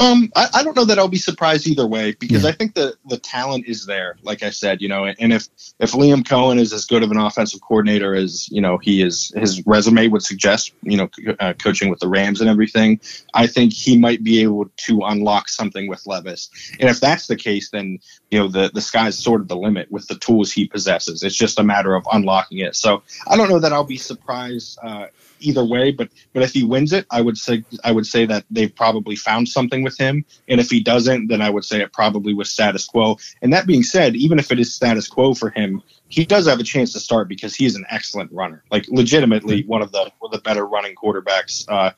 Um, 0.01 0.31
I, 0.35 0.47
I, 0.55 0.63
don't 0.63 0.75
know 0.75 0.85
that 0.85 0.97
I'll 0.97 1.07
be 1.07 1.19
surprised 1.19 1.67
either 1.67 1.85
way 1.85 2.13
because 2.13 2.43
yeah. 2.43 2.49
I 2.49 2.53
think 2.53 2.73
the 2.73 2.95
the 3.05 3.17
talent 3.17 3.67
is 3.67 3.85
there. 3.85 4.17
Like 4.23 4.41
I 4.41 4.49
said, 4.49 4.81
you 4.81 4.89
know, 4.89 5.05
and 5.05 5.31
if 5.31 5.47
if 5.79 5.91
Liam 5.91 6.23
Coen 6.23 6.59
is 6.59 6.73
as 6.73 6.85
good 6.85 7.03
of 7.03 7.11
an 7.11 7.17
offensive 7.17 7.61
coordinator 7.61 8.15
as 8.15 8.49
you 8.49 8.61
know 8.61 8.79
he 8.79 9.03
is, 9.03 9.31
his 9.35 9.63
resume 9.67 10.07
would 10.07 10.23
suggest, 10.23 10.73
you 10.81 10.97
know, 10.97 11.09
uh, 11.39 11.53
coaching 11.53 11.89
with 11.89 11.99
the 11.99 12.07
Rams 12.07 12.41
and 12.41 12.49
everything, 12.49 12.99
I 13.35 13.45
think 13.45 13.73
he 13.73 13.95
might 13.95 14.23
be 14.23 14.41
able 14.41 14.71
to 14.87 15.01
unlock 15.01 15.49
something 15.49 15.87
with 15.87 16.07
Levis. 16.07 16.49
And 16.79 16.89
if 16.89 16.99
that's 16.99 17.27
the 17.27 17.35
case, 17.35 17.69
then 17.69 17.99
you 18.31 18.39
know 18.39 18.47
the 18.47 18.71
the 18.73 18.81
sky's 18.81 19.19
sort 19.19 19.41
of 19.41 19.49
the 19.49 19.57
limit 19.57 19.91
with 19.91 20.07
the 20.07 20.15
tools 20.15 20.51
he 20.51 20.67
possesses. 20.67 21.21
It's 21.21 21.35
just 21.35 21.59
a 21.59 21.63
matter 21.63 21.93
of 21.93 22.07
unlocking 22.11 22.57
it. 22.57 22.75
So 22.75 23.03
I 23.27 23.37
don't 23.37 23.49
know 23.49 23.59
that 23.59 23.71
I'll 23.71 23.83
be 23.83 23.97
surprised. 23.97 24.79
Uh, 24.81 25.07
either 25.41 25.63
way. 25.63 25.91
But 25.91 26.09
but 26.33 26.43
if 26.43 26.53
he 26.53 26.63
wins 26.63 26.93
it, 26.93 27.05
I 27.11 27.21
would 27.21 27.37
say 27.37 27.63
I 27.83 27.91
would 27.91 28.05
say 28.05 28.25
that 28.25 28.45
they've 28.49 28.73
probably 28.73 29.15
found 29.15 29.49
something 29.49 29.83
with 29.83 29.97
him. 29.97 30.25
And 30.47 30.59
if 30.59 30.69
he 30.69 30.81
doesn't, 30.81 31.27
then 31.27 31.41
I 31.41 31.49
would 31.49 31.65
say 31.65 31.81
it 31.81 31.93
probably 31.93 32.33
was 32.33 32.51
status 32.51 32.85
quo. 32.85 33.17
And 33.41 33.53
that 33.53 33.67
being 33.67 33.83
said, 33.83 34.15
even 34.15 34.39
if 34.39 34.51
it 34.51 34.59
is 34.59 34.73
status 34.73 35.07
quo 35.07 35.33
for 35.33 35.49
him, 35.49 35.81
he 36.07 36.25
does 36.25 36.47
have 36.47 36.59
a 36.59 36.63
chance 36.63 36.93
to 36.93 36.99
start 36.99 37.27
because 37.27 37.55
he 37.55 37.65
is 37.65 37.75
an 37.75 37.85
excellent 37.89 38.31
runner, 38.31 38.63
like 38.71 38.85
legitimately 38.89 39.63
one 39.63 39.81
of 39.81 39.91
the 39.91 40.11
one 40.19 40.29
of 40.29 40.31
the 40.31 40.41
better 40.41 40.65
running 40.65 40.95
quarterbacks 40.95 41.65
uh, 41.69 41.91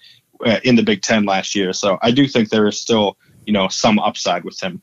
in 0.63 0.75
the 0.75 0.83
Big 0.83 1.01
Ten 1.01 1.25
last 1.25 1.55
year. 1.55 1.73
So 1.73 1.97
I 2.01 2.11
do 2.11 2.27
think 2.27 2.49
there 2.49 2.67
is 2.67 2.79
still 2.79 3.17
you 3.45 3.53
know 3.53 3.67
some 3.67 3.99
upside 3.99 4.43
with 4.43 4.61
him 4.61 4.81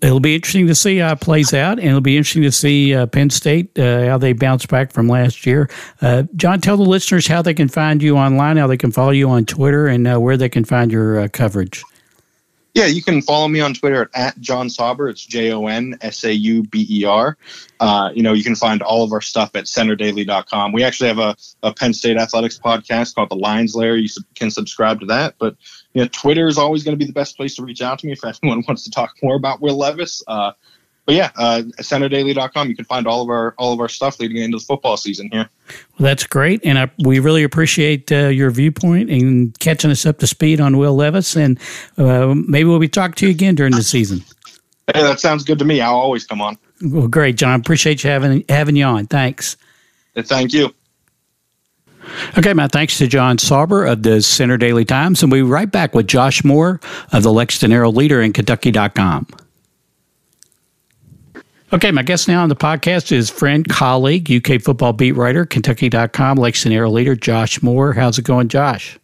it'll 0.00 0.20
be 0.20 0.34
interesting 0.34 0.66
to 0.66 0.74
see 0.74 0.98
how 0.98 1.12
it 1.12 1.20
plays 1.20 1.52
out, 1.54 1.78
and 1.78 1.88
it'll 1.88 2.00
be 2.00 2.16
interesting 2.16 2.42
to 2.42 2.52
see 2.52 2.94
uh, 2.94 3.06
Penn 3.06 3.30
State 3.30 3.78
uh, 3.78 4.06
how 4.06 4.18
they 4.18 4.32
bounce 4.32 4.66
back 4.66 4.92
from 4.92 5.08
last 5.08 5.46
year. 5.46 5.68
Uh, 6.00 6.24
John, 6.36 6.60
tell 6.60 6.76
the 6.76 6.82
listeners 6.82 7.26
how 7.26 7.42
they 7.42 7.54
can 7.54 7.68
find 7.68 8.02
you 8.02 8.16
online, 8.16 8.56
how 8.56 8.66
they 8.66 8.76
can 8.76 8.92
follow 8.92 9.10
you 9.10 9.28
on 9.28 9.44
Twitter, 9.44 9.86
and 9.86 10.06
uh, 10.06 10.18
where 10.18 10.36
they 10.36 10.48
can 10.48 10.64
find 10.64 10.90
your 10.90 11.20
uh, 11.20 11.28
coverage. 11.28 11.82
Yeah, 12.76 12.84
you 12.84 13.02
can 13.02 13.22
follow 13.22 13.48
me 13.48 13.60
on 13.60 13.72
Twitter 13.72 14.10
at, 14.14 14.38
Jon 14.38 14.68
Sauber. 14.68 15.08
It's 15.08 15.24
J 15.24 15.50
O 15.50 15.66
N 15.66 15.96
S 16.02 16.24
A 16.24 16.32
U 16.34 16.62
B 16.62 16.86
E 16.90 17.04
R. 17.06 17.38
Uh, 17.80 18.10
you 18.14 18.22
know, 18.22 18.34
you 18.34 18.44
can 18.44 18.54
find 18.54 18.82
all 18.82 19.02
of 19.02 19.14
our 19.14 19.22
stuff 19.22 19.56
at 19.56 19.64
centredaily.com. 19.64 20.72
We 20.72 20.84
actually 20.84 21.08
have 21.08 21.18
a, 21.18 21.36
a 21.62 21.72
Penn 21.72 21.94
State 21.94 22.18
athletics 22.18 22.60
podcast 22.62 23.14
called 23.14 23.30
The 23.30 23.36
Lions 23.36 23.74
Lair. 23.74 23.96
You 23.96 24.10
can 24.34 24.50
subscribe 24.50 25.00
to 25.00 25.06
that. 25.06 25.36
But, 25.38 25.56
you 25.94 26.02
know, 26.02 26.08
Twitter 26.08 26.48
is 26.48 26.58
always 26.58 26.84
going 26.84 26.92
to 26.92 26.98
be 27.02 27.06
the 27.06 27.14
best 27.14 27.38
place 27.38 27.56
to 27.56 27.64
reach 27.64 27.80
out 27.80 28.00
to 28.00 28.06
me 28.06 28.12
if 28.12 28.22
anyone 28.22 28.62
wants 28.68 28.84
to 28.84 28.90
talk 28.90 29.14
more 29.22 29.36
about 29.36 29.62
Will 29.62 29.78
Levis. 29.78 30.22
Uh, 30.26 30.52
but 31.06 31.14
yeah, 31.14 31.30
uh, 31.36 31.62
centredaily.com. 31.78 32.68
You 32.68 32.74
can 32.74 32.84
find 32.84 33.06
all 33.06 33.22
of 33.22 33.30
our 33.30 33.54
all 33.58 33.72
of 33.72 33.80
our 33.80 33.88
stuff 33.88 34.18
leading 34.18 34.38
into 34.38 34.58
the 34.58 34.64
football 34.64 34.96
season 34.96 35.30
here. 35.30 35.48
Well, 35.68 36.06
that's 36.08 36.26
great, 36.26 36.60
and 36.64 36.78
I, 36.78 36.90
we 36.98 37.20
really 37.20 37.44
appreciate 37.44 38.10
uh, 38.10 38.26
your 38.28 38.50
viewpoint 38.50 39.08
and 39.08 39.56
catching 39.60 39.92
us 39.92 40.04
up 40.04 40.18
to 40.18 40.26
speed 40.26 40.60
on 40.60 40.76
Will 40.76 40.96
Levis. 40.96 41.36
And 41.36 41.60
uh, 41.96 42.34
maybe 42.34 42.64
we'll 42.64 42.80
be 42.80 42.88
talking 42.88 43.14
to 43.14 43.26
you 43.26 43.30
again 43.30 43.54
during 43.54 43.72
the 43.72 43.84
season. 43.84 44.24
Hey, 44.92 45.02
that 45.02 45.20
sounds 45.20 45.44
good 45.44 45.60
to 45.60 45.64
me. 45.64 45.80
I'll 45.80 45.94
always 45.94 46.26
come 46.26 46.40
on. 46.40 46.58
Well, 46.82 47.08
great, 47.08 47.36
John. 47.36 47.60
Appreciate 47.60 48.02
you 48.02 48.10
having 48.10 48.44
having 48.48 48.74
you 48.74 48.84
on. 48.84 49.06
Thanks. 49.06 49.56
thank 50.16 50.52
you. 50.52 50.74
Okay, 52.38 52.52
Matt, 52.52 52.72
thanks 52.72 52.98
to 52.98 53.06
Jon 53.06 53.38
Sauber 53.38 53.84
of 53.84 54.02
the 54.02 54.22
Centre 54.22 54.56
Daily 54.56 54.84
Times. 54.84 55.22
And 55.22 55.30
we'll 55.30 55.44
be 55.44 55.50
right 55.50 55.70
back 55.70 55.94
with 55.94 56.06
Josh 56.06 56.44
Moore 56.44 56.80
of 57.12 57.22
the 57.22 57.32
Lexington 57.32 57.70
Herald 57.70 57.96
Leader 57.96 58.20
in 58.22 58.32
Kentucky.com. 58.32 59.26
Okay, 61.72 61.90
my 61.90 62.02
guest 62.02 62.28
now 62.28 62.44
on 62.44 62.48
the 62.48 62.54
podcast 62.54 63.10
is 63.10 63.28
friend, 63.28 63.68
colleague, 63.68 64.30
UK 64.30 64.62
football 64.62 64.92
beat 64.92 65.12
writer, 65.12 65.44
Kentucky.com, 65.44 66.38
Lexington 66.38 66.70
Herald 66.70 66.94
leader, 66.94 67.16
Josh 67.16 67.60
Moore. 67.60 67.92
How's 67.92 68.18
it 68.18 68.22
going, 68.22 68.46
Josh? 68.46 68.96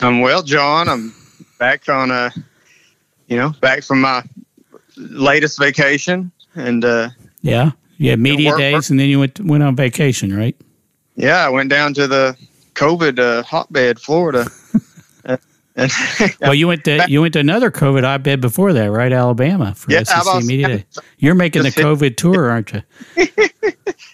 I'm 0.00 0.22
well, 0.22 0.42
John. 0.42 0.88
I'm 0.88 1.14
back 1.58 1.86
on 1.90 2.10
a, 2.10 2.32
you 3.26 3.36
know, 3.36 3.50
back 3.60 3.82
from 3.82 4.00
my 4.00 4.22
latest 4.96 5.58
vacation, 5.58 6.32
and 6.54 6.82
uh, 6.82 7.10
yeah, 7.42 7.72
yeah, 7.98 8.16
media 8.16 8.48
work, 8.48 8.58
days, 8.58 8.74
work. 8.74 8.90
and 8.90 8.98
then 8.98 9.10
you 9.10 9.20
went 9.20 9.38
went 9.40 9.62
on 9.62 9.76
vacation, 9.76 10.34
right? 10.34 10.56
Yeah, 11.14 11.44
I 11.44 11.50
went 11.50 11.68
down 11.68 11.92
to 11.94 12.06
the 12.06 12.38
COVID 12.72 13.18
uh, 13.18 13.42
hotbed, 13.42 14.00
Florida. 14.00 14.46
well, 16.40 16.54
you 16.54 16.68
went 16.68 16.84
to 16.84 17.04
you 17.08 17.20
went 17.20 17.32
to 17.32 17.40
another 17.40 17.70
COVID 17.70 18.04
hotbed 18.04 18.40
before 18.40 18.72
that, 18.72 18.90
right? 18.92 19.12
Alabama 19.12 19.74
for 19.74 19.90
yeah, 19.90 20.04
SEC 20.04 20.44
Media 20.44 20.68
Day. 20.68 20.84
You're 21.18 21.34
making 21.34 21.64
the 21.64 21.70
COVID 21.70 22.16
tour, 22.16 22.48
aren't 22.48 22.72
you? 22.72 22.82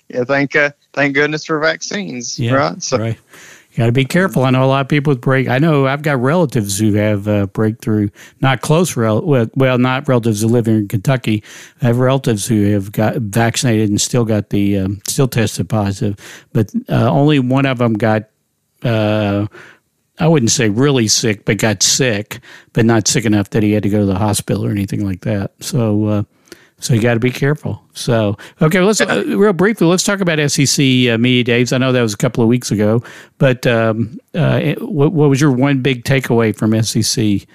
yeah, 0.08 0.24
thank 0.24 0.56
uh, 0.56 0.70
thank 0.94 1.14
goodness 1.14 1.44
for 1.44 1.58
vaccines. 1.58 2.38
Yeah, 2.38 2.54
right. 2.54 2.82
So. 2.82 2.98
right. 2.98 3.18
You 3.72 3.76
got 3.76 3.86
to 3.86 3.92
be 3.92 4.04
careful. 4.04 4.42
I 4.42 4.50
know 4.50 4.64
a 4.64 4.66
lot 4.66 4.80
of 4.80 4.88
people 4.88 5.12
with 5.12 5.20
break. 5.20 5.48
I 5.48 5.58
know 5.58 5.86
I've 5.86 6.02
got 6.02 6.20
relatives 6.20 6.76
who 6.76 6.94
have 6.94 7.28
uh, 7.28 7.46
breakthrough, 7.46 8.08
not 8.40 8.62
close 8.62 8.96
rel, 8.96 9.22
well, 9.22 9.46
well, 9.54 9.78
not 9.78 10.08
relatives 10.08 10.40
who 10.40 10.48
live 10.48 10.66
here 10.66 10.78
in 10.78 10.88
Kentucky. 10.88 11.44
I 11.80 11.86
have 11.86 11.98
relatives 12.00 12.48
who 12.48 12.72
have 12.72 12.90
got 12.90 13.16
vaccinated 13.16 13.88
and 13.88 14.00
still 14.00 14.24
got 14.24 14.50
the 14.50 14.78
um, 14.78 15.00
still 15.06 15.28
tested 15.28 15.68
positive, 15.68 16.16
but 16.52 16.72
uh, 16.88 17.08
only 17.10 17.38
one 17.38 17.64
of 17.64 17.78
them 17.78 17.92
got 17.92 18.24
uh, 18.82 19.46
I 20.20 20.28
wouldn't 20.28 20.50
say 20.50 20.68
really 20.68 21.08
sick, 21.08 21.46
but 21.46 21.56
got 21.56 21.82
sick, 21.82 22.40
but 22.74 22.84
not 22.84 23.08
sick 23.08 23.24
enough 23.24 23.50
that 23.50 23.62
he 23.62 23.72
had 23.72 23.82
to 23.82 23.88
go 23.88 24.00
to 24.00 24.06
the 24.06 24.18
hospital 24.18 24.64
or 24.64 24.70
anything 24.70 25.04
like 25.04 25.22
that. 25.22 25.52
So, 25.60 26.06
uh, 26.06 26.22
so 26.78 26.92
you 26.92 27.00
got 27.00 27.14
to 27.14 27.20
be 27.20 27.30
careful. 27.30 27.82
So, 27.94 28.36
okay, 28.60 28.80
let's 28.80 29.00
uh, 29.00 29.24
real 29.26 29.54
briefly 29.54 29.86
let's 29.86 30.04
talk 30.04 30.20
about 30.20 30.38
SEC 30.50 30.78
uh, 31.08 31.18
media 31.18 31.42
days. 31.42 31.72
I 31.72 31.78
know 31.78 31.92
that 31.92 32.02
was 32.02 32.12
a 32.12 32.18
couple 32.18 32.42
of 32.42 32.48
weeks 32.48 32.70
ago, 32.70 33.02
but 33.38 33.66
um, 33.66 34.18
uh, 34.34 34.74
what, 34.78 35.12
what, 35.12 35.30
was 35.30 35.40
your 35.40 35.52
one 35.52 35.80
big 35.80 36.04
takeaway 36.04 36.54
from 36.54 36.80
SEC 36.82 37.48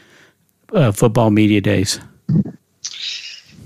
uh, 0.73 0.91
football 0.91 1.29
media 1.29 1.61
days? 1.61 1.99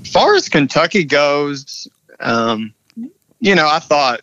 As 0.01 0.11
far 0.11 0.35
as 0.35 0.49
Kentucky 0.49 1.05
goes, 1.05 1.87
um, 2.19 2.73
you 3.39 3.55
know, 3.55 3.67
I 3.69 3.79
thought 3.79 4.21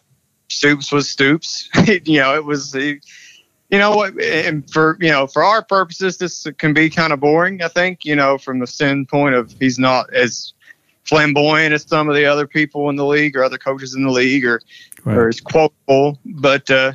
Stoops 0.49 0.93
was 0.93 1.09
Stoops. 1.09 1.71
you 2.05 2.21
know, 2.21 2.35
it 2.35 2.45
was. 2.45 2.75
You 3.71 3.79
know 3.79 3.97
what 3.97 4.21
and 4.21 4.71
for 4.71 4.97
you 5.01 5.11
know 5.11 5.27
for 5.27 5.43
our 5.43 5.63
purposes 5.63 6.19
this 6.19 6.47
can 6.59 6.73
be 6.73 6.89
kind 6.89 7.13
of 7.13 7.21
boring 7.21 7.63
i 7.63 7.69
think 7.69 8.05
you 8.05 8.15
know 8.15 8.39
from 8.39 8.59
the 8.59 8.67
standpoint 8.67 9.35
of 9.35 9.55
he's 9.59 9.79
not 9.79 10.13
as 10.15 10.53
flamboyant 11.05 11.73
as 11.73 11.83
some 11.83 12.09
of 12.09 12.15
the 12.15 12.25
other 12.25 12.47
people 12.47 12.91
in 12.91 12.97
the 12.97 13.05
league 13.05 13.37
or 13.37 13.45
other 13.45 13.59
coaches 13.59 13.95
in 13.95 14.05
the 14.05 14.11
league 14.11 14.45
or 14.45 14.61
right. 15.05 15.17
or 15.17 15.29
as 15.29 15.41
quotable 15.41 16.19
but 16.25 16.69
uh 16.71 16.93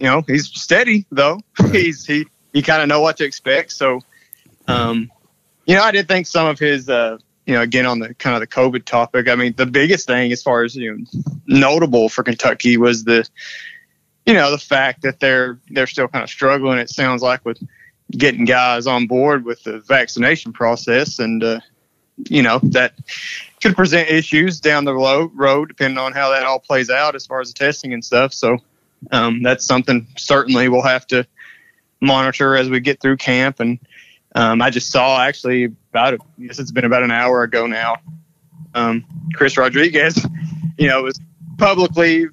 you 0.00 0.06
know 0.06 0.22
he's 0.26 0.46
steady 0.48 1.06
though 1.10 1.40
right. 1.60 1.74
he's 1.74 2.04
he 2.04 2.26
you 2.52 2.62
kind 2.62 2.82
of 2.82 2.88
know 2.88 3.00
what 3.00 3.16
to 3.16 3.24
expect 3.24 3.72
so 3.72 4.00
um 4.68 5.10
you 5.66 5.74
know 5.74 5.82
i 5.82 5.90
did 5.90 6.08
think 6.08 6.26
some 6.26 6.46
of 6.46 6.58
his 6.58 6.88
uh 6.88 7.16
you 7.46 7.54
know 7.54 7.60
again 7.60 7.86
on 7.86 7.98
the 7.98 8.12
kind 8.14 8.34
of 8.34 8.40
the 8.40 8.46
covid 8.46 8.84
topic 8.84 9.28
i 9.28 9.34
mean 9.34 9.54
the 9.56 9.66
biggest 9.66 10.06
thing 10.06 10.32
as 10.32 10.42
far 10.42 10.64
as 10.64 10.74
you 10.74 10.92
know 10.92 11.20
notable 11.46 12.08
for 12.08 12.22
kentucky 12.22 12.76
was 12.76 13.04
the 13.04 13.28
you 14.26 14.34
know 14.34 14.50
the 14.50 14.58
fact 14.58 15.02
that 15.02 15.20
they're 15.20 15.58
they're 15.70 15.86
still 15.86 16.08
kind 16.08 16.22
of 16.22 16.30
struggling. 16.30 16.78
It 16.78 16.90
sounds 16.90 17.22
like 17.22 17.44
with 17.44 17.62
getting 18.10 18.44
guys 18.44 18.86
on 18.86 19.06
board 19.06 19.44
with 19.44 19.62
the 19.64 19.80
vaccination 19.80 20.52
process, 20.52 21.18
and 21.18 21.42
uh, 21.42 21.60
you 22.28 22.42
know 22.42 22.60
that 22.62 22.94
could 23.62 23.76
present 23.76 24.08
issues 24.08 24.60
down 24.60 24.84
the 24.84 24.94
road, 24.94 25.68
depending 25.68 25.98
on 25.98 26.12
how 26.12 26.30
that 26.30 26.44
all 26.44 26.58
plays 26.58 26.90
out 26.90 27.14
as 27.14 27.26
far 27.26 27.40
as 27.40 27.52
the 27.52 27.58
testing 27.58 27.92
and 27.92 28.04
stuff. 28.04 28.32
So 28.32 28.58
um, 29.10 29.42
that's 29.42 29.64
something 29.64 30.06
certainly 30.16 30.68
we'll 30.68 30.82
have 30.82 31.06
to 31.08 31.26
monitor 32.00 32.56
as 32.56 32.68
we 32.68 32.80
get 32.80 33.00
through 33.00 33.16
camp. 33.16 33.60
And 33.60 33.78
um, 34.34 34.62
I 34.62 34.70
just 34.70 34.90
saw 34.90 35.20
actually 35.20 35.64
about 35.90 36.14
I 36.14 36.46
guess 36.46 36.58
it's 36.58 36.72
been 36.72 36.84
about 36.84 37.02
an 37.02 37.10
hour 37.10 37.42
ago 37.42 37.66
now. 37.66 37.96
Um, 38.74 39.04
Chris 39.34 39.56
Rodriguez, 39.56 40.24
you 40.78 40.88
know, 40.88 41.02
was 41.02 41.20
publicly 41.58 42.26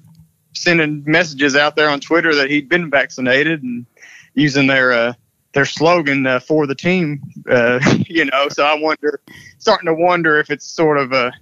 sending 0.52 1.02
messages 1.06 1.56
out 1.56 1.76
there 1.76 1.88
on 1.88 2.00
Twitter 2.00 2.34
that 2.34 2.50
he'd 2.50 2.68
been 2.68 2.90
vaccinated 2.90 3.62
and 3.62 3.86
using 4.34 4.66
their 4.66 4.92
uh, 4.92 5.12
their 5.52 5.64
slogan 5.64 6.26
uh, 6.26 6.40
for 6.40 6.66
the 6.66 6.74
team. 6.74 7.20
Uh, 7.48 7.80
you 8.06 8.24
know, 8.24 8.48
so 8.48 8.64
I 8.64 8.74
wonder, 8.74 9.20
starting 9.58 9.86
to 9.86 9.94
wonder 9.94 10.38
if 10.38 10.50
it's 10.50 10.66
sort 10.66 10.98
of 10.98 11.12
a, 11.12 11.32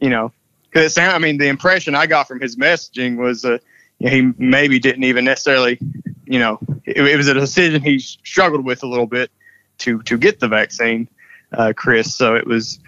you 0.00 0.10
know, 0.10 0.32
because 0.62 0.98
I 0.98 1.18
mean, 1.18 1.38
the 1.38 1.48
impression 1.48 1.94
I 1.94 2.06
got 2.06 2.28
from 2.28 2.40
his 2.40 2.56
messaging 2.56 3.16
was 3.16 3.44
uh, 3.44 3.58
he 3.98 4.32
maybe 4.36 4.78
didn't 4.78 5.04
even 5.04 5.24
necessarily, 5.24 5.78
you 6.24 6.38
know, 6.38 6.58
it, 6.84 6.98
it, 6.98 7.16
was 7.16 7.28
a 7.28 7.34
decision 7.34 7.82
he 7.82 7.98
struggled 7.98 8.64
with 8.64 8.82
a 8.82 8.86
little 8.86 9.06
bit 9.06 9.30
to 9.78 10.02
to 10.02 10.18
get 10.18 10.40
the 10.40 10.48
vaccine, 10.48 11.08
uh, 11.52 11.72
Chris. 11.74 12.14
So 12.14 12.34
it 12.34 12.46
was, 12.46 12.78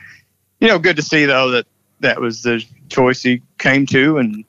you 0.60 0.68
know, 0.68 0.78
good 0.78 0.96
to 0.96 1.02
see 1.02 1.24
though 1.24 1.50
that 1.52 1.66
that 2.00 2.20
was 2.20 2.42
the 2.42 2.62
choice 2.88 3.22
he 3.22 3.42
came 3.58 3.86
to 3.86 4.18
and 4.18 4.44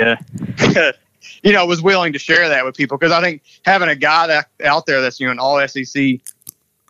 yeah, 0.00 0.92
you 1.42 1.52
know, 1.52 1.66
was 1.66 1.82
willing 1.82 2.12
to 2.12 2.18
share 2.18 2.48
that 2.48 2.64
with 2.64 2.76
people 2.76 2.98
because 2.98 3.12
I 3.12 3.20
think 3.20 3.42
having 3.64 3.88
a 3.88 3.96
guy 3.96 4.26
that 4.26 4.48
out 4.64 4.86
there 4.86 5.00
that's 5.00 5.20
you 5.20 5.26
know 5.26 5.32
an 5.32 5.38
all 5.38 5.66
SEC 5.66 6.20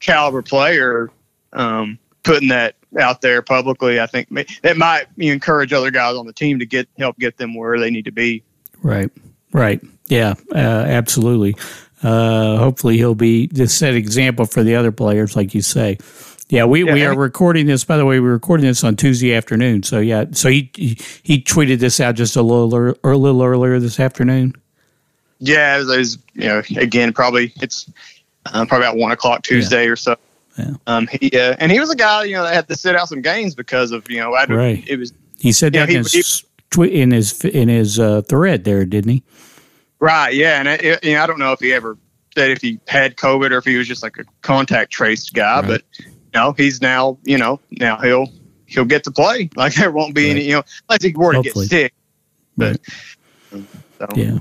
caliber 0.01 0.43
player, 0.43 1.11
um, 1.53 1.99
putting 2.23 2.49
that 2.49 2.77
out 2.99 3.21
there 3.21 3.43
publicly, 3.43 4.01
I 4.01 4.07
think 4.07 4.29
that 4.63 4.77
might 4.77 5.07
encourage 5.19 5.73
other 5.73 5.91
guys 5.91 6.17
on 6.17 6.27
the 6.27 6.33
team 6.33 6.59
to 6.59 6.67
get 6.67 6.89
help 6.99 7.19
get 7.19 7.37
them 7.37 7.55
where 7.55 7.79
they 7.79 7.91
need 7.91 8.07
to 8.07 8.13
be. 8.13 8.43
Right. 8.83 9.11
Right. 9.53 9.81
Yeah. 10.07 10.35
Uh, 10.53 10.59
absolutely. 10.87 11.57
Uh, 12.03 12.57
hopefully, 12.57 12.97
he'll 12.97 13.15
be 13.15 13.47
the 13.49 13.69
set 13.69 13.95
example 13.95 14.47
for 14.47 14.63
the 14.63 14.75
other 14.75 14.93
players, 14.93 15.37
like 15.37 15.55
you 15.55 15.61
say. 15.61 15.99
Yeah, 16.51 16.65
we, 16.65 16.85
yeah, 16.85 16.95
we 16.95 17.05
are 17.05 17.17
recording 17.17 17.67
this. 17.67 17.85
By 17.85 17.97
the 17.97 18.05
way, 18.05 18.19
we're 18.19 18.33
recording 18.33 18.67
this 18.67 18.83
on 18.83 18.97
Tuesday 18.97 19.35
afternoon. 19.35 19.85
So 19.85 20.01
yeah, 20.01 20.25
so 20.33 20.49
he 20.49 20.71
he, 20.75 20.99
he 21.23 21.41
tweeted 21.41 21.79
this 21.79 22.01
out 22.01 22.17
just 22.17 22.35
a 22.35 22.43
little 22.43 22.75
or 22.75 23.13
a 23.13 23.17
little 23.17 23.43
earlier 23.45 23.79
this 23.79 24.01
afternoon. 24.01 24.55
Yeah, 25.39 25.79
it 25.79 25.87
was, 25.87 26.19
you 26.35 26.49
know 26.49 26.63
again 26.77 27.13
probably 27.13 27.53
it's 27.63 27.91
um, 28.47 28.67
probably 28.67 28.89
about 28.89 28.97
one 28.97 29.13
o'clock 29.13 29.43
Tuesday 29.43 29.85
yeah. 29.85 29.91
or 29.91 29.97
so. 29.97 30.17
Yeah. 30.59 30.75
Um, 30.89 31.07
he 31.07 31.31
uh, 31.39 31.55
and 31.61 31.71
he 31.71 31.79
was 31.79 31.91
a 31.91 31.97
guy 31.97 32.25
you 32.25 32.35
know 32.35 32.43
that 32.43 32.53
had 32.53 32.69
to 32.69 32.75
sit 32.75 32.97
out 32.97 33.09
some 33.09 33.23
games 33.23 33.55
because 33.55 33.93
of 33.93 34.11
you 34.11 34.19
know 34.19 34.35
I, 34.35 34.45
right. 34.47 34.85
it 34.89 34.97
was 34.97 35.13
he 35.39 35.53
said 35.53 35.73
that 35.75 35.89
in, 35.89 35.99
his, 35.99 36.45
in 36.77 37.13
his 37.13 37.45
in 37.45 37.69
his 37.69 38.01
uh, 38.01 38.23
thread 38.23 38.65
there, 38.65 38.85
didn't 38.85 39.11
he? 39.11 39.23
Right. 40.01 40.35
Yeah, 40.35 40.59
and 40.59 40.69
it, 40.69 41.05
you 41.05 41.15
know, 41.15 41.23
I 41.23 41.27
don't 41.27 41.39
know 41.39 41.53
if 41.53 41.61
he 41.61 41.73
ever 41.73 41.97
said 42.35 42.51
if 42.51 42.61
he 42.61 42.81
had 42.89 43.17
COVID 43.17 43.53
or 43.53 43.59
if 43.59 43.65
he 43.65 43.77
was 43.77 43.87
just 43.87 44.03
like 44.03 44.19
a 44.19 44.25
contact 44.43 44.91
traced 44.91 45.33
guy, 45.33 45.61
right. 45.61 45.67
but 45.69 45.83
know, 46.35 46.53
he's 46.53 46.81
now 46.81 47.19
you 47.25 47.39
know 47.39 47.61
now 47.73 47.99
he'll 47.99 48.29
he'll 48.67 48.85
get 48.85 49.05
to 49.05 49.11
play. 49.11 49.51
Like 49.57 49.75
there 49.75 49.91
won't 49.91 50.15
be 50.15 50.25
right. 50.25 50.31
any 50.31 50.45
you 50.45 50.55
know 50.55 50.63
unless 50.89 51.03
he 51.03 51.13
were 51.13 51.35
to 51.35 51.43
get 51.43 51.55
sick. 51.55 51.95
But 52.57 52.81
right. 53.53 53.65
so. 53.99 54.07
yeah. 54.15 54.39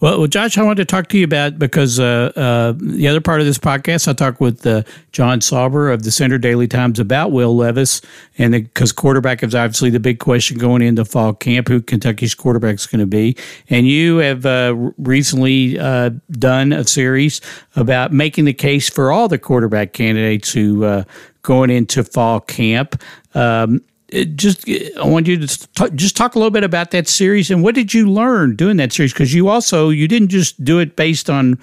Well, 0.00 0.18
well, 0.18 0.26
Josh, 0.26 0.58
I 0.58 0.62
wanted 0.62 0.76
to 0.76 0.84
talk 0.84 1.08
to 1.08 1.18
you 1.18 1.24
about 1.24 1.58
because 1.58 1.98
uh, 1.98 2.32
uh, 2.36 2.74
the 2.76 3.08
other 3.08 3.20
part 3.20 3.40
of 3.40 3.46
this 3.46 3.58
podcast, 3.58 4.08
I 4.08 4.12
talked 4.12 4.40
with 4.40 4.66
uh, 4.66 4.82
Jon 5.12 5.40
Sauber 5.40 5.90
of 5.90 6.02
the 6.02 6.10
Centre 6.10 6.38
Daily 6.38 6.68
Times 6.68 6.98
about 6.98 7.32
Will 7.32 7.56
Levis, 7.56 8.00
and 8.36 8.52
because 8.52 8.92
quarterback 8.92 9.42
is 9.42 9.54
obviously 9.54 9.90
the 9.90 10.00
big 10.00 10.18
question 10.18 10.58
going 10.58 10.82
into 10.82 11.04
fall 11.04 11.32
camp, 11.32 11.68
who 11.68 11.80
Kentucky's 11.80 12.34
quarterback 12.34 12.74
is 12.74 12.86
going 12.86 13.00
to 13.00 13.06
be. 13.06 13.36
And 13.70 13.86
you 13.86 14.18
have 14.18 14.44
uh, 14.44 14.74
recently 14.98 15.78
uh, 15.78 16.10
done 16.30 16.72
a 16.72 16.84
series 16.84 17.40
about 17.76 18.12
making 18.12 18.44
the 18.44 18.54
case 18.54 18.90
for 18.90 19.12
all 19.12 19.28
the 19.28 19.38
quarterback 19.38 19.92
candidates 19.92 20.52
who 20.52 20.84
uh, 20.84 21.04
going 21.42 21.70
into 21.70 22.04
fall 22.04 22.40
camp. 22.40 23.00
Um, 23.34 23.80
Uh, 24.14 24.24
just 24.24 24.68
uh, 24.68 25.02
I 25.02 25.06
want 25.06 25.26
you 25.26 25.36
to 25.38 25.90
just 25.90 26.16
talk 26.16 26.34
a 26.34 26.38
little 26.38 26.50
bit 26.50 26.64
about 26.64 26.90
that 26.92 27.08
series 27.08 27.50
and 27.50 27.62
what 27.62 27.74
did 27.74 27.92
you 27.92 28.10
learn 28.10 28.54
doing 28.54 28.76
that 28.76 28.92
series? 28.92 29.12
Because 29.12 29.34
you 29.34 29.48
also 29.48 29.88
you 29.88 30.06
didn't 30.06 30.28
just 30.28 30.62
do 30.62 30.78
it 30.78 30.96
based 30.96 31.28
on 31.28 31.58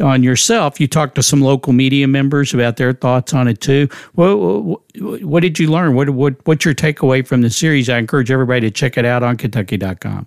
on 0.00 0.22
yourself. 0.22 0.80
You 0.80 0.88
talked 0.88 1.14
to 1.14 1.22
some 1.22 1.40
local 1.40 1.72
media 1.72 2.06
members 2.06 2.52
about 2.52 2.76
their 2.76 2.92
thoughts 2.92 3.32
on 3.32 3.48
it 3.48 3.60
too. 3.60 3.88
What 4.14 4.36
what, 4.36 5.22
what 5.22 5.40
did 5.40 5.58
you 5.58 5.70
learn? 5.70 5.94
What 5.94 6.10
what 6.10 6.34
what's 6.46 6.64
your 6.64 6.74
takeaway 6.74 7.26
from 7.26 7.40
the 7.42 7.50
series? 7.50 7.88
I 7.88 7.98
encourage 7.98 8.30
everybody 8.30 8.60
to 8.62 8.70
check 8.70 8.98
it 8.98 9.04
out 9.04 9.22
on 9.22 9.36
kentucky.com 9.36 10.26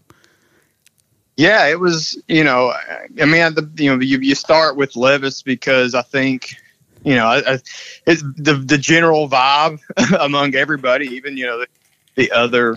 yeah 1.37 1.67
it 1.67 1.79
was 1.79 2.21
you 2.27 2.43
know 2.43 2.73
I 3.21 3.25
mean 3.25 3.53
the, 3.53 3.69
you 3.75 3.95
know 3.95 4.01
you, 4.01 4.17
you 4.17 4.33
start 4.33 4.75
with 4.75 4.95
Levis 4.95 5.43
because 5.43 5.93
I 5.93 6.01
think 6.01 6.55
you 7.07 7.15
know, 7.15 7.25
I, 7.25 7.59
it's 8.05 8.21
the 8.35 8.55
the 8.55 8.77
general 8.77 9.29
vibe 9.29 9.79
among 10.19 10.55
everybody, 10.55 11.05
even 11.15 11.37
you 11.37 11.45
know 11.45 11.59
the, 11.59 11.67
the 12.15 12.31
other 12.33 12.75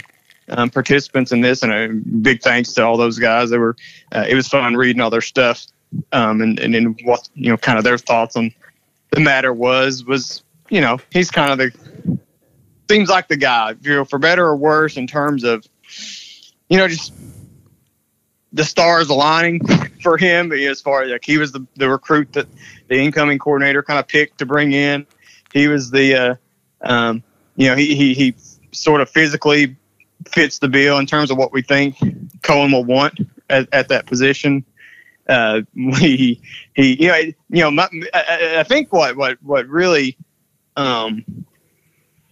um, 0.49 0.71
participants 0.71 1.33
in 1.33 1.41
this, 1.41 1.65
and 1.65 1.73
a 1.73 1.89
big 1.89 2.41
thanks 2.41 2.73
to 2.75 2.87
all 2.87 2.97
those 2.97 3.19
guys. 3.19 3.51
They 3.51 3.59
were 3.59 3.75
uh, 4.15 4.27
it 4.29 4.37
was 4.37 4.47
fun 4.47 4.77
reading 4.77 5.03
all 5.03 5.11
their 5.11 5.21
stuff, 5.21 5.67
um, 6.13 6.43
and 6.43 6.61
and 6.61 6.73
then 6.73 6.95
what 7.03 7.29
you 7.35 7.51
know, 7.51 7.57
kind 7.57 7.77
of 7.77 7.83
their 7.83 7.99
thoughts 7.99 8.37
on 8.37 8.55
the 9.11 9.19
matter 9.19 9.53
was 9.53 10.05
was 10.05 10.45
you 10.69 10.81
know 10.81 10.99
he's 11.11 11.33
kind 11.33 11.51
of 11.51 11.59
the 11.59 12.19
seems 12.89 13.09
like 13.09 13.27
the 13.27 13.37
guy, 13.37 13.75
you 13.83 13.97
know, 13.97 14.05
for 14.05 14.21
better 14.21 14.47
or 14.47 14.55
worse 14.55 14.97
in 14.97 15.09
terms 15.09 15.43
of 15.43 15.67
you 16.69 16.79
know 16.79 16.87
just 16.87 17.13
the 18.53 18.65
stars 18.65 19.09
aligning 19.09 19.61
for 20.03 20.17
him 20.17 20.53
as 20.53 20.81
far 20.81 21.03
as 21.03 21.11
like 21.11 21.25
he 21.25 21.39
was 21.39 21.53
the, 21.53 21.67
the 21.77 21.89
recruit 21.89 22.33
that 22.33 22.47
the 22.89 22.97
incoming 22.97 23.39
coordinator 23.39 23.83
kind 23.83 23.99
of 23.99 24.09
picked 24.09 24.39
to 24.39 24.47
bring 24.47 24.73
in. 24.73 25.07
He 25.53 25.69
was 25.69 25.91
the, 25.91 26.15
uh, 26.15 26.35
um, 26.81 27.23
you 27.57 27.69
know, 27.69 27.77
he, 27.77 27.95
he, 27.95 28.15
he 28.15 28.35
sort 28.73 29.01
of 29.01 29.11
physically 29.11 29.77
fits 30.29 30.59
the 30.59 30.69
bill 30.69 30.99
in 30.99 31.07
terms 31.07 31.31
of 31.31 31.39
what 31.39 31.53
we 31.53 31.63
think 31.63 31.97
Coen 32.43 32.73
will 32.73 32.85
want 32.85 33.19
at, 33.49 33.69
at 33.73 33.89
that 33.89 34.07
position. 34.07 34.65
Uh, 35.29 35.63
he, 35.75 36.41
he, 36.75 37.03
you 37.03 37.09
know, 37.09 37.17
you 37.19 37.35
know, 37.51 37.71
my, 37.71 37.89
I, 38.15 38.57
I, 38.59 38.63
think 38.65 38.93
what, 38.93 39.17
what, 39.17 39.39
what 39.43 39.67
really, 39.69 40.17
um, 40.77 41.25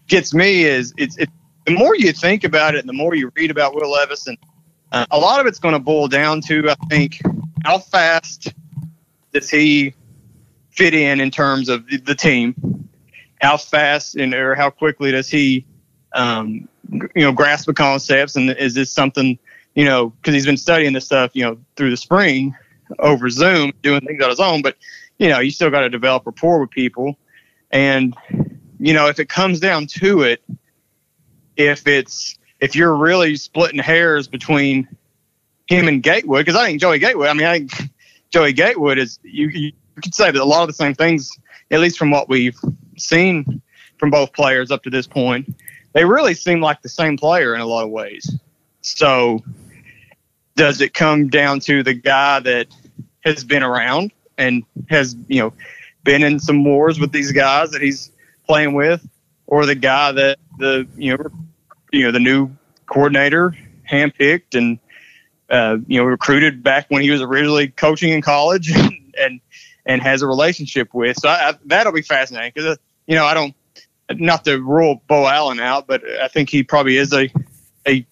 gets 0.07 0.35
me 0.35 0.64
is 0.64 0.94
it's, 0.96 1.16
it, 1.18 1.28
the 1.66 1.74
more 1.74 1.94
you 1.94 2.12
think 2.12 2.44
about 2.44 2.74
it, 2.74 2.81
and 2.81 2.88
the 2.88 2.94
more 2.94 3.14
you 3.14 3.31
read 3.37 3.50
about 3.50 3.74
Will 3.74 3.90
Levis, 3.90 4.26
and 4.26 4.38
uh, 4.92 5.07
a 5.11 5.18
lot 5.18 5.40
of 5.40 5.46
it's 5.46 5.59
going 5.59 5.74
to 5.74 5.79
boil 5.79 6.09
down 6.09 6.40
to, 6.42 6.70
I 6.70 6.74
think, 6.88 7.20
how 7.64 7.79
fast 7.79 8.53
does 9.33 9.51
he 9.51 9.94
fit 10.70 10.94
in 10.94 11.20
in 11.20 11.31
terms 11.31 11.68
of 11.68 11.87
the 11.87 12.14
team? 12.14 12.88
How 13.40 13.57
fast 13.57 14.16
and 14.16 14.35
or 14.35 14.55
how 14.55 14.70
quickly 14.70 15.12
does 15.12 15.29
he, 15.29 15.64
um, 16.14 16.68
you 16.90 17.22
know, 17.22 17.33
grasp 17.33 17.66
the 17.66 17.74
concepts? 17.74 18.37
And 18.37 18.51
is 18.51 18.74
this 18.74 18.90
something, 18.90 19.38
you 19.74 19.85
know, 19.85 20.11
because 20.11 20.35
he's 20.35 20.46
been 20.46 20.57
studying 20.57 20.92
this 20.92 21.05
stuff, 21.05 21.33
you 21.35 21.44
know, 21.44 21.59
through 21.77 21.90
the 21.90 21.96
spring 21.96 22.55
over 22.98 23.29
Zoom, 23.29 23.72
doing 23.83 24.01
things 24.01 24.22
on 24.22 24.31
his 24.31 24.40
own. 24.40 24.62
But 24.62 24.77
you 25.18 25.29
know, 25.29 25.40
you 25.40 25.51
still 25.51 25.70
got 25.70 25.81
to 25.81 25.90
develop 25.90 26.27
rapport 26.27 26.61
with 26.61 26.70
people, 26.70 27.18
and 27.70 28.16
you 28.79 28.92
know, 28.92 29.09
if 29.09 29.18
it 29.18 29.29
comes 29.29 29.61
down 29.61 29.87
to 29.87 30.22
it, 30.22 30.42
if 31.57 31.87
it's 31.87 32.38
if 32.60 32.74
you're 32.74 32.94
really 32.94 33.36
splitting 33.36 33.78
hairs 33.78 34.28
between 34.28 34.88
him 35.68 35.88
and 35.88 36.02
Gatewood, 36.02 36.44
because 36.44 36.58
I 36.58 36.66
think 36.66 36.80
Joey 36.80 36.98
Gatewood, 36.98 37.28
I 37.28 37.34
mean, 37.34 37.46
I 37.46 37.58
think 37.58 37.90
Joey 38.30 38.52
Gatewood 38.52 38.98
is 38.98 39.18
you, 39.22 39.48
you 39.48 39.72
could 40.02 40.14
say 40.14 40.30
that 40.30 40.40
a 40.40 40.44
lot 40.44 40.62
of 40.62 40.68
the 40.68 40.74
same 40.74 40.94
things, 40.94 41.30
at 41.70 41.80
least 41.80 41.98
from 41.98 42.10
what 42.10 42.28
we've 42.28 42.58
seen 42.96 43.62
from 43.98 44.10
both 44.10 44.32
players 44.32 44.70
up 44.70 44.82
to 44.84 44.90
this 44.90 45.06
point, 45.06 45.54
they 45.92 46.04
really 46.04 46.34
seem 46.34 46.60
like 46.60 46.82
the 46.82 46.88
same 46.88 47.16
player 47.16 47.54
in 47.54 47.60
a 47.60 47.66
lot 47.66 47.84
of 47.84 47.90
ways. 47.90 48.38
So, 48.82 49.42
does 50.56 50.80
it 50.80 50.94
come 50.94 51.28
down 51.28 51.60
to 51.60 51.82
the 51.82 51.94
guy 51.94 52.40
that 52.40 52.68
has 53.20 53.44
been 53.44 53.62
around 53.62 54.12
and 54.36 54.64
has 54.88 55.16
you 55.28 55.40
know 55.40 55.52
been 56.04 56.22
in 56.22 56.38
some 56.38 56.64
wars 56.64 56.98
with 56.98 57.12
these 57.12 57.32
guys 57.32 57.70
that 57.72 57.82
he's 57.82 58.10
playing 58.46 58.74
with, 58.74 59.06
or 59.46 59.66
the 59.66 59.74
guy 59.74 60.12
that 60.12 60.38
the 60.58 60.86
you 60.96 61.16
know 61.16 61.30
you 61.92 62.05
know 62.05 62.12
the 62.12 62.20
new 62.20 62.51
coordinator 62.87 63.55
handpicked 63.90 64.55
and 64.55 64.79
uh, 65.51 65.79
you 65.87 65.98
know 65.98 66.05
recruited 66.05 66.62
back 66.62 66.87
when 66.88 67.03
he 67.03 67.11
was 67.11 67.22
originally 67.22 67.68
coaching 67.68 68.12
in 68.12 68.22
college 68.22 68.70
and 68.77 69.14
and, 69.18 69.40
and 69.87 70.03
has 70.03 70.22
a 70.22 70.27
relationship 70.27 70.92
with. 70.92 71.16
So 71.18 71.29
I, 71.29 71.51
I, 71.51 71.55
that'll 71.66 71.92
be 71.92 72.03
fascinating 72.03 72.53
because 72.55 72.77
uh, 72.77 72.77
you 73.07 73.14
know 73.14 73.24
I 73.24 73.35
don't 73.35 73.55
not 74.11 74.44
to 74.44 74.61
rule 74.61 75.03
Beau 75.07 75.27
Allen 75.27 75.61
out, 75.61 75.87
but 75.87 76.03
I 76.20 76.29
think 76.29 76.51
he 76.51 76.62
probably 76.62 76.96
is 76.96 77.12
a 77.12 77.31
a 77.87 78.07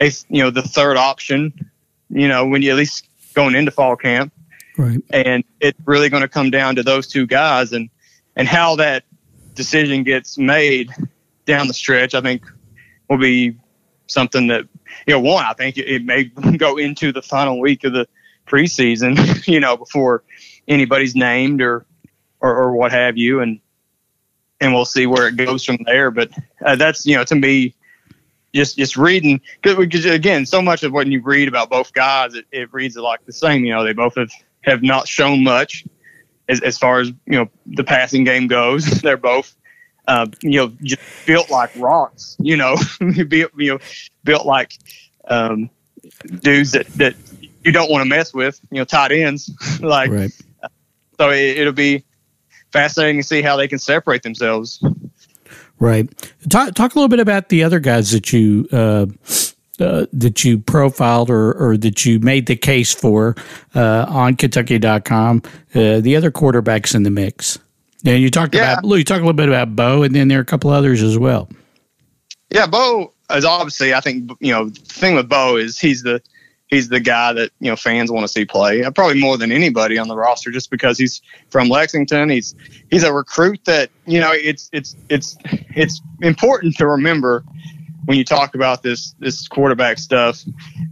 a 0.00 0.10
you 0.28 0.42
know 0.42 0.50
the 0.50 0.62
third 0.62 0.96
option. 0.96 1.70
You 2.08 2.28
know 2.28 2.46
when 2.46 2.62
you 2.62 2.70
at 2.70 2.76
least 2.76 3.06
going 3.34 3.54
into 3.54 3.70
fall 3.70 3.96
camp. 3.96 4.32
Right. 4.76 5.02
And 5.10 5.44
it's 5.60 5.78
really 5.84 6.08
going 6.08 6.22
to 6.22 6.28
come 6.28 6.50
down 6.50 6.76
to 6.76 6.82
those 6.82 7.06
two 7.06 7.26
guys 7.26 7.72
and 7.72 7.90
and 8.36 8.48
how 8.48 8.76
that 8.76 9.04
decision 9.54 10.04
gets 10.04 10.38
made 10.38 10.90
down 11.44 11.68
the 11.68 11.74
stretch. 11.74 12.14
I 12.14 12.20
think 12.20 12.44
will 13.10 13.18
be 13.18 13.56
something 14.06 14.46
that 14.46 14.66
you 15.06 15.14
know. 15.14 15.20
One, 15.20 15.44
I 15.44 15.52
think 15.52 15.76
it 15.76 16.04
may 16.04 16.24
go 16.56 16.78
into 16.78 17.12
the 17.12 17.20
final 17.20 17.60
week 17.60 17.84
of 17.84 17.92
the 17.92 18.06
preseason, 18.46 19.46
you 19.46 19.60
know, 19.60 19.76
before 19.76 20.22
anybody's 20.68 21.14
named 21.14 21.60
or, 21.60 21.84
or 22.40 22.54
or, 22.54 22.72
what 22.72 22.92
have 22.92 23.18
you, 23.18 23.40
and 23.40 23.60
and 24.60 24.72
we'll 24.72 24.84
see 24.84 25.06
where 25.06 25.28
it 25.28 25.36
goes 25.36 25.64
from 25.64 25.78
there. 25.84 26.10
But 26.10 26.30
uh, 26.64 26.76
that's 26.76 27.04
you 27.04 27.16
know 27.16 27.24
to 27.24 27.34
me, 27.34 27.74
just 28.54 28.78
just 28.78 28.96
reading 28.96 29.40
because 29.60 30.06
again, 30.06 30.46
so 30.46 30.62
much 30.62 30.82
of 30.84 30.92
what 30.92 31.06
you 31.08 31.20
read 31.20 31.48
about 31.48 31.68
both 31.68 31.92
guys, 31.92 32.34
it, 32.34 32.46
it 32.52 32.72
reads 32.72 32.96
like 32.96 33.24
the 33.26 33.32
same. 33.32 33.64
You 33.64 33.74
know, 33.74 33.84
they 33.84 33.92
both 33.92 34.14
have 34.14 34.30
have 34.62 34.82
not 34.82 35.08
shown 35.08 35.42
much 35.42 35.84
as 36.48 36.60
as 36.60 36.78
far 36.78 37.00
as 37.00 37.08
you 37.08 37.38
know 37.38 37.48
the 37.66 37.84
passing 37.84 38.24
game 38.24 38.46
goes. 38.46 38.84
They're 39.02 39.16
both 39.16 39.54
uh, 40.10 40.26
you 40.42 40.58
know, 40.58 40.72
just 40.82 41.00
built 41.24 41.48
like 41.50 41.70
rocks, 41.76 42.36
you 42.40 42.56
know, 42.56 42.76
built, 43.28 43.52
you 43.56 43.72
know, 43.72 43.78
built 44.24 44.44
like 44.44 44.76
um, 45.28 45.70
dudes 46.40 46.72
that, 46.72 46.88
that 46.94 47.14
you 47.64 47.70
don't 47.70 47.88
want 47.88 48.02
to 48.02 48.08
mess 48.08 48.34
with, 48.34 48.60
you 48.72 48.78
know, 48.78 48.84
tight 48.84 49.12
ends. 49.12 49.52
like, 49.80 50.10
right. 50.10 50.32
so 51.16 51.30
it, 51.30 51.64
will 51.64 51.70
be 51.70 52.04
fascinating 52.72 53.20
to 53.20 53.26
see 53.26 53.40
how 53.40 53.56
they 53.56 53.68
can 53.68 53.78
separate 53.78 54.24
themselves. 54.24 54.82
Right. 55.78 56.08
Talk, 56.50 56.74
talk 56.74 56.96
a 56.96 56.98
little 56.98 57.08
bit 57.08 57.20
about 57.20 57.48
the 57.48 57.62
other 57.62 57.78
guys 57.78 58.10
that 58.10 58.32
you, 58.32 58.66
uh, 58.72 59.06
uh, 59.78 60.06
that 60.12 60.44
you 60.44 60.58
profiled 60.58 61.30
or, 61.30 61.52
or 61.52 61.76
that 61.76 62.04
you 62.04 62.18
made 62.18 62.46
the 62.46 62.56
case 62.56 62.92
for 62.92 63.36
uh, 63.76 64.06
on 64.08 64.34
Kentucky.com, 64.34 65.42
uh, 65.76 66.00
the 66.00 66.16
other 66.16 66.32
quarterbacks 66.32 66.96
in 66.96 67.04
the 67.04 67.10
mix. 67.10 67.60
Yeah, 68.02 68.14
you 68.14 68.30
talked 68.30 68.54
yeah. 68.54 68.78
about 68.78 68.96
you 68.96 69.04
talked 69.04 69.20
a 69.20 69.24
little 69.24 69.32
bit 69.32 69.48
about 69.48 69.76
Beau, 69.76 70.02
and 70.02 70.14
then 70.14 70.28
there 70.28 70.38
are 70.38 70.42
a 70.42 70.46
couple 70.46 70.70
others 70.70 71.02
as 71.02 71.18
well. 71.18 71.48
Yeah, 72.50 72.66
Beau 72.66 73.12
is 73.30 73.44
obviously. 73.44 73.94
I 73.94 74.00
think 74.00 74.30
you 74.40 74.52
know 74.52 74.68
the 74.68 74.80
thing 74.80 75.14
with 75.14 75.28
Beau 75.28 75.56
is 75.56 75.78
he's 75.78 76.02
the 76.02 76.22
he's 76.68 76.88
the 76.88 77.00
guy 77.00 77.32
that 77.32 77.50
you 77.60 77.70
know 77.70 77.76
fans 77.76 78.10
want 78.10 78.24
to 78.24 78.28
see 78.28 78.44
play. 78.44 78.82
Uh, 78.82 78.90
probably 78.90 79.20
more 79.20 79.36
than 79.36 79.52
anybody 79.52 79.98
on 79.98 80.08
the 80.08 80.16
roster, 80.16 80.50
just 80.50 80.70
because 80.70 80.98
he's 80.98 81.20
from 81.50 81.68
Lexington. 81.68 82.30
He's 82.30 82.54
he's 82.90 83.04
a 83.04 83.12
recruit 83.12 83.64
that 83.66 83.90
you 84.06 84.20
know 84.20 84.32
it's 84.32 84.70
it's 84.72 84.96
it's 85.08 85.36
it's 85.44 86.00
important 86.22 86.76
to 86.76 86.86
remember 86.86 87.44
when 88.06 88.16
you 88.16 88.24
talk 88.24 88.54
about 88.54 88.82
this 88.82 89.14
this 89.18 89.46
quarterback 89.46 89.98
stuff 89.98 90.42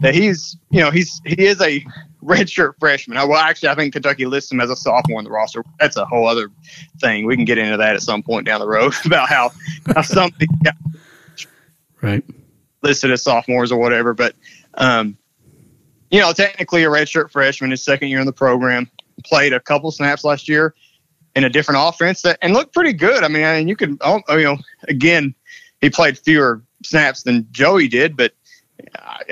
that 0.00 0.14
he's 0.14 0.56
you 0.70 0.80
know 0.80 0.90
he's 0.90 1.20
he 1.24 1.46
is 1.46 1.60
a 1.62 1.84
redshirt 2.28 2.74
freshman. 2.78 3.16
Well, 3.16 3.38
actually, 3.38 3.70
I 3.70 3.74
think 3.74 3.92
Kentucky 3.92 4.26
lists 4.26 4.52
him 4.52 4.60
as 4.60 4.70
a 4.70 4.76
sophomore 4.76 5.18
in 5.18 5.24
the 5.24 5.30
roster. 5.30 5.64
That's 5.80 5.96
a 5.96 6.04
whole 6.04 6.28
other 6.28 6.50
thing. 7.00 7.26
We 7.26 7.36
can 7.36 7.44
get 7.44 7.58
into 7.58 7.76
that 7.78 7.96
at 7.96 8.02
some 8.02 8.22
point 8.22 8.46
down 8.46 8.60
the 8.60 8.68
road 8.68 8.94
about 9.04 9.28
how 9.28 9.50
how 9.94 10.02
something 10.02 10.48
right 12.00 12.24
listed 12.82 13.10
as 13.10 13.22
sophomores 13.22 13.72
or 13.72 13.78
whatever. 13.78 14.14
But 14.14 14.36
um, 14.74 15.16
you 16.10 16.20
know, 16.20 16.32
technically 16.32 16.84
a 16.84 16.88
redshirt 16.88 17.30
freshman, 17.30 17.70
his 17.70 17.82
second 17.82 18.08
year 18.08 18.20
in 18.20 18.26
the 18.26 18.32
program, 18.32 18.90
played 19.24 19.52
a 19.52 19.60
couple 19.60 19.90
snaps 19.90 20.24
last 20.24 20.48
year 20.48 20.74
in 21.34 21.44
a 21.44 21.50
different 21.50 21.80
offense 21.82 22.22
that, 22.22 22.38
and 22.42 22.52
looked 22.52 22.74
pretty 22.74 22.92
good. 22.92 23.24
I 23.24 23.28
mean, 23.28 23.44
I 23.44 23.58
mean, 23.58 23.68
you 23.68 23.76
could, 23.76 23.98
oh, 24.00 24.20
you 24.30 24.44
know, 24.44 24.58
again, 24.88 25.34
he 25.80 25.90
played 25.90 26.18
fewer 26.18 26.62
snaps 26.82 27.22
than 27.22 27.46
Joey 27.50 27.88
did, 27.88 28.16
but 28.16 28.32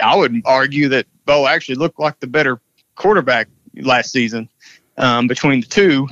I 0.03 0.15
would 0.15 0.43
argue 0.45 0.89
that 0.91 1.07
Beau 1.25 1.47
actually 1.47 1.77
looked 1.77 1.99
like 1.99 2.21
the 2.21 2.27
better 2.27 2.61
quarterback 2.97 3.49
last 3.75 4.13
season 4.13 4.49
um, 4.99 5.27
between 5.27 5.61
the 5.61 5.67
two. 5.67 6.09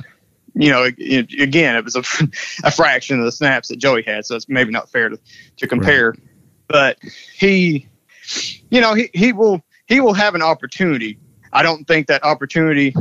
You 0.53 0.69
know, 0.69 0.89
it, 0.97 1.33
again, 1.41 1.75
it 1.75 1.83
was 1.83 1.95
a, 1.95 2.03
a, 2.63 2.71
fraction 2.71 3.19
of 3.19 3.25
the 3.25 3.31
snaps 3.31 3.67
that 3.67 3.77
Joey 3.77 4.03
had, 4.03 4.25
so 4.25 4.35
it's 4.35 4.47
maybe 4.47 4.71
not 4.71 4.89
fair 4.89 5.09
to, 5.09 5.19
to 5.57 5.67
compare. 5.67 6.11
Right. 6.11 6.19
But 6.67 6.97
he, 7.33 7.87
you 8.69 8.79
know, 8.79 8.93
he, 8.93 9.09
he 9.13 9.33
will 9.33 9.61
he 9.85 9.99
will 9.99 10.13
have 10.13 10.33
an 10.33 10.41
opportunity. 10.41 11.19
I 11.51 11.61
don't 11.61 11.85
think 11.85 12.07
that 12.07 12.23
opportunity 12.23 12.95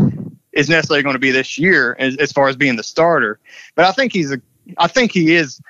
is 0.53 0.69
necessarily 0.69 1.03
going 1.03 1.15
to 1.15 1.21
be 1.21 1.31
this 1.31 1.59
year 1.59 1.97
as, 1.99 2.17
as 2.17 2.33
far 2.33 2.49
as 2.49 2.57
being 2.57 2.77
the 2.77 2.83
starter, 2.83 3.39
but 3.75 3.85
I 3.85 3.93
think 3.93 4.13
he's 4.13 4.33
a 4.33 4.41
I 4.79 4.89
think 4.89 5.13
he 5.13 5.35
is 5.35 5.61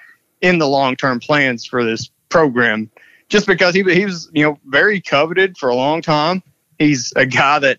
in 0.40 0.58
the 0.58 0.66
long 0.66 0.96
term 0.96 1.20
plans 1.20 1.64
for 1.64 1.84
this 1.84 2.10
program 2.28 2.90
just 3.28 3.46
because 3.46 3.74
he, 3.74 3.82
he 3.82 4.04
was, 4.04 4.30
you 4.32 4.44
know, 4.44 4.58
very 4.66 5.00
coveted 5.00 5.56
for 5.56 5.68
a 5.68 5.74
long 5.74 6.02
time. 6.02 6.42
He's 6.78 7.12
a 7.16 7.26
guy 7.26 7.58
that, 7.60 7.78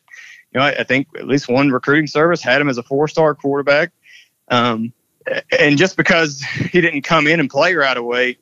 you 0.56 0.62
know, 0.62 0.68
I, 0.68 0.80
I 0.80 0.84
think 0.84 1.10
at 1.18 1.28
least 1.28 1.50
one 1.50 1.70
recruiting 1.70 2.08
service 2.08 2.41
had 2.41 2.62
him 2.62 2.70
as 2.70 2.78
a 2.78 2.84
four 2.84 3.10
star 3.10 3.36
quarterback. 3.36 3.91
Um, 4.48 4.94
and 5.60 5.78
just 5.78 5.98
because 5.98 6.41
he 6.72 6.80
didn't 6.80 7.02
come 7.02 7.28
in 7.28 7.41
and 7.41 7.50
play 7.50 7.76
right 7.76 7.98
away 7.98 8.38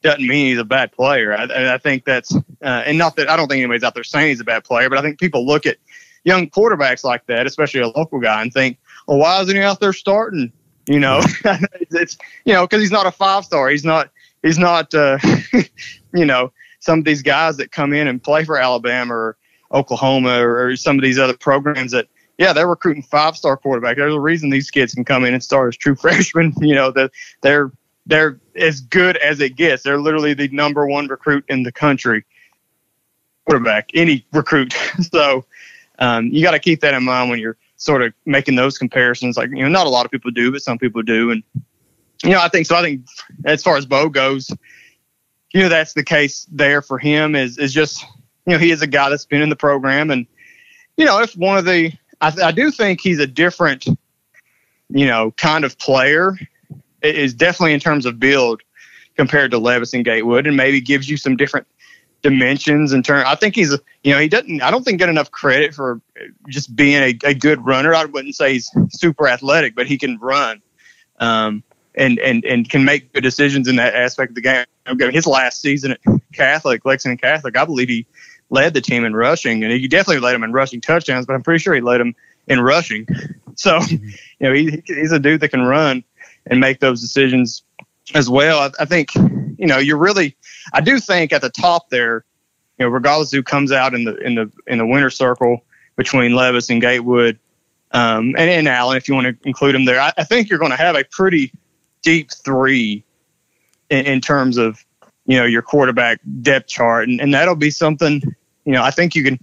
doesn't 0.00 0.24
mean 0.24 0.46
he's 0.46 0.58
a 0.58 0.64
bad 0.64 0.92
player. 0.92 1.36
I, 1.36 1.74
I 1.74 1.78
think 1.78 2.04
that's, 2.04 2.32
uh, 2.36 2.40
and 2.62 2.96
not 2.96 3.16
that 3.16 3.28
I 3.28 3.36
don't 3.36 3.48
think 3.48 3.58
anybody's 3.58 3.82
out 3.82 3.94
there 3.94 4.04
saying 4.04 4.28
he's 4.28 4.40
a 4.40 4.44
bad 4.44 4.62
player, 4.62 4.88
but 4.88 4.96
I 4.96 5.02
think 5.02 5.18
people 5.18 5.44
look 5.44 5.66
at 5.66 5.78
young 6.22 6.48
quarterbacks 6.48 7.02
like 7.02 7.26
that, 7.26 7.48
especially 7.48 7.80
a 7.80 7.88
local 7.88 8.20
guy, 8.20 8.42
and 8.42 8.52
think, 8.52 8.78
well, 9.08 9.18
why 9.18 9.40
isn't 9.40 9.56
he 9.56 9.62
out 9.62 9.80
there 9.80 9.92
starting? 9.92 10.52
You 10.86 11.00
know, 11.00 11.20
it's, 11.90 12.16
you 12.44 12.52
know, 12.52 12.64
because 12.64 12.80
he's 12.80 12.92
not 12.92 13.06
a 13.06 13.10
five 13.10 13.44
star. 13.44 13.68
He's 13.70 13.84
not, 13.84 14.10
he's 14.44 14.58
not, 14.58 14.94
uh, 14.94 15.18
you 16.14 16.26
know, 16.26 16.52
some 16.78 17.00
of 17.00 17.04
these 17.04 17.22
guys 17.22 17.56
that 17.56 17.72
come 17.72 17.92
in 17.92 18.06
and 18.06 18.22
play 18.22 18.44
for 18.44 18.56
Alabama 18.56 19.12
or 19.12 19.36
Oklahoma 19.72 20.40
or, 20.40 20.66
or 20.66 20.76
some 20.76 20.96
of 20.96 21.02
these 21.02 21.18
other 21.18 21.36
programs 21.36 21.92
that, 21.92 22.08
yeah, 22.38 22.52
they're 22.52 22.68
recruiting 22.68 23.02
five 23.02 23.36
star 23.36 23.56
quarterback. 23.56 23.96
There's 23.96 24.14
a 24.14 24.20
reason 24.20 24.50
these 24.50 24.70
kids 24.70 24.94
can 24.94 25.04
come 25.04 25.24
in 25.24 25.34
and 25.34 25.42
start 25.42 25.68
as 25.68 25.76
true 25.76 25.94
freshmen. 26.00 26.52
You 26.60 26.74
know, 26.74 26.90
that 26.92 27.12
they're 27.40 27.72
they're 28.06 28.38
as 28.54 28.80
good 28.80 29.16
as 29.16 29.40
it 29.40 29.56
gets. 29.56 29.82
They're 29.82 29.98
literally 29.98 30.34
the 30.34 30.48
number 30.48 30.86
one 30.86 31.08
recruit 31.08 31.44
in 31.48 31.62
the 31.62 31.72
country. 31.72 32.24
Quarterback, 33.46 33.90
any 33.94 34.26
recruit. 34.32 34.72
so 35.12 35.44
um, 35.98 36.28
you 36.28 36.42
got 36.42 36.52
to 36.52 36.58
keep 36.58 36.80
that 36.80 36.94
in 36.94 37.04
mind 37.04 37.30
when 37.30 37.38
you're 37.38 37.56
sort 37.76 38.02
of 38.02 38.12
making 38.24 38.56
those 38.56 38.78
comparisons. 38.78 39.36
Like 39.36 39.50
you 39.50 39.62
know, 39.62 39.68
not 39.68 39.86
a 39.86 39.90
lot 39.90 40.04
of 40.04 40.10
people 40.10 40.30
do, 40.30 40.50
but 40.50 40.62
some 40.62 40.78
people 40.78 41.02
do, 41.02 41.30
and 41.30 41.42
you 42.22 42.30
know, 42.30 42.40
I 42.40 42.48
think 42.48 42.66
so. 42.66 42.76
I 42.76 42.82
think 42.82 43.06
as 43.44 43.62
far 43.62 43.76
as 43.76 43.86
Beau 43.86 44.08
goes, 44.08 44.50
you 45.52 45.62
know, 45.62 45.68
that's 45.68 45.92
the 45.92 46.04
case 46.04 46.46
there 46.50 46.82
for 46.82 46.98
him. 46.98 47.34
Is 47.34 47.58
is 47.58 47.72
just 47.72 48.04
you 48.46 48.52
know 48.52 48.58
he 48.58 48.70
is 48.70 48.82
a 48.82 48.86
guy 48.86 49.10
that's 49.10 49.26
been 49.26 49.42
in 49.42 49.48
the 49.48 49.56
program, 49.56 50.10
and 50.10 50.26
you 50.96 51.04
know, 51.04 51.20
if 51.20 51.36
one 51.36 51.58
of 51.58 51.64
the 51.64 51.92
I, 52.20 52.32
I 52.42 52.52
do 52.52 52.70
think 52.70 53.00
he's 53.00 53.18
a 53.18 53.26
different 53.26 53.86
you 54.88 55.06
know 55.06 55.32
kind 55.32 55.64
of 55.64 55.78
player. 55.78 56.38
It 57.02 57.16
is 57.16 57.34
definitely 57.34 57.74
in 57.74 57.80
terms 57.80 58.06
of 58.06 58.18
build 58.18 58.62
compared 59.16 59.50
to 59.52 59.58
Levis 59.58 59.94
and 59.94 60.04
Gatewood, 60.04 60.46
and 60.46 60.56
maybe 60.56 60.80
gives 60.80 61.08
you 61.08 61.16
some 61.16 61.36
different 61.36 61.66
dimensions 62.22 62.92
in 62.92 63.02
turn. 63.02 63.24
I 63.26 63.34
think 63.34 63.54
he's, 63.54 63.76
you 64.02 64.12
know, 64.12 64.18
he 64.18 64.28
doesn't, 64.28 64.62
I 64.62 64.70
don't 64.70 64.82
think 64.82 64.98
get 64.98 65.08
enough 65.08 65.30
credit 65.30 65.74
for 65.74 66.00
just 66.48 66.74
being 66.74 67.02
a, 67.02 67.18
a 67.24 67.34
good 67.34 67.64
runner. 67.64 67.94
I 67.94 68.04
wouldn't 68.04 68.34
say 68.34 68.54
he's 68.54 68.70
super 68.90 69.28
athletic, 69.28 69.74
but 69.74 69.86
he 69.86 69.96
can 69.96 70.18
run. 70.18 70.60
Um, 71.18 71.62
and 71.94 72.18
and 72.18 72.44
and 72.44 72.68
can 72.68 72.84
make 72.84 73.12
good 73.14 73.22
decisions 73.22 73.68
in 73.68 73.76
that 73.76 73.94
aspect 73.94 74.30
of 74.30 74.34
the 74.34 74.42
game. 74.42 74.66
His 75.12 75.26
last 75.26 75.62
season 75.62 75.92
at 75.92 76.00
Catholic, 76.32 76.84
Lexington 76.84 77.16
Catholic, 77.16 77.56
I 77.56 77.64
believe 77.64 77.88
he 77.88 78.06
led 78.50 78.74
the 78.74 78.80
team 78.80 79.04
in 79.04 79.14
rushing, 79.14 79.62
and 79.64 79.72
he 79.72 79.88
definitely 79.88 80.20
led 80.20 80.34
them 80.34 80.44
in 80.44 80.52
rushing 80.52 80.80
touchdowns. 80.80 81.26
But 81.26 81.34
I'm 81.34 81.42
pretty 81.42 81.58
sure 81.58 81.74
he 81.74 81.80
led 81.80 82.00
them 82.00 82.14
in 82.46 82.60
rushing. 82.60 83.06
So, 83.58 83.78
mm-hmm. 83.78 84.04
you 84.38 84.46
know, 84.46 84.52
he, 84.52 84.82
he's 84.86 85.12
a 85.12 85.18
dude 85.18 85.40
that 85.40 85.48
can 85.48 85.62
run 85.62 86.04
and 86.46 86.60
make 86.60 86.80
those 86.80 87.00
decisions 87.00 87.62
as 88.14 88.28
well. 88.28 88.58
I, 88.58 88.70
I 88.82 88.84
think, 88.84 89.14
you 89.14 89.66
know, 89.66 89.78
you're 89.78 89.96
really, 89.96 90.36
I 90.74 90.82
do 90.82 91.00
think 91.00 91.32
at 91.32 91.40
the 91.40 91.48
top 91.48 91.88
there, 91.88 92.26
you 92.78 92.84
know, 92.84 92.90
regardless 92.90 93.32
who 93.32 93.42
comes 93.42 93.72
out 93.72 93.94
in 93.94 94.04
the 94.04 94.14
in 94.18 94.34
the 94.34 94.52
in 94.66 94.76
the 94.76 94.86
winner 94.86 95.08
circle 95.08 95.64
between 95.96 96.34
Levis 96.34 96.68
and 96.68 96.82
Gatewood, 96.82 97.38
um, 97.92 98.34
and, 98.36 98.50
and 98.50 98.68
Allen, 98.68 98.98
if 98.98 99.08
you 99.08 99.14
want 99.14 99.26
to 99.26 99.48
include 99.48 99.74
them 99.74 99.86
there, 99.86 100.00
I, 100.00 100.12
I 100.18 100.24
think 100.24 100.50
you're 100.50 100.58
going 100.58 100.72
to 100.72 100.76
have 100.76 100.96
a 100.96 101.04
pretty 101.04 101.52
deep 102.02 102.30
three 102.30 103.04
in, 103.88 104.04
in 104.04 104.20
terms 104.20 104.58
of 104.58 104.84
you 105.26 105.36
know 105.36 105.44
your 105.44 105.62
quarterback 105.62 106.20
depth 106.42 106.68
chart, 106.68 107.08
and, 107.08 107.20
and 107.20 107.34
that'll 107.34 107.56
be 107.56 107.70
something 107.70 108.22
you 108.64 108.72
know 108.72 108.82
I 108.82 108.90
think 108.90 109.14
you 109.14 109.24
can 109.24 109.38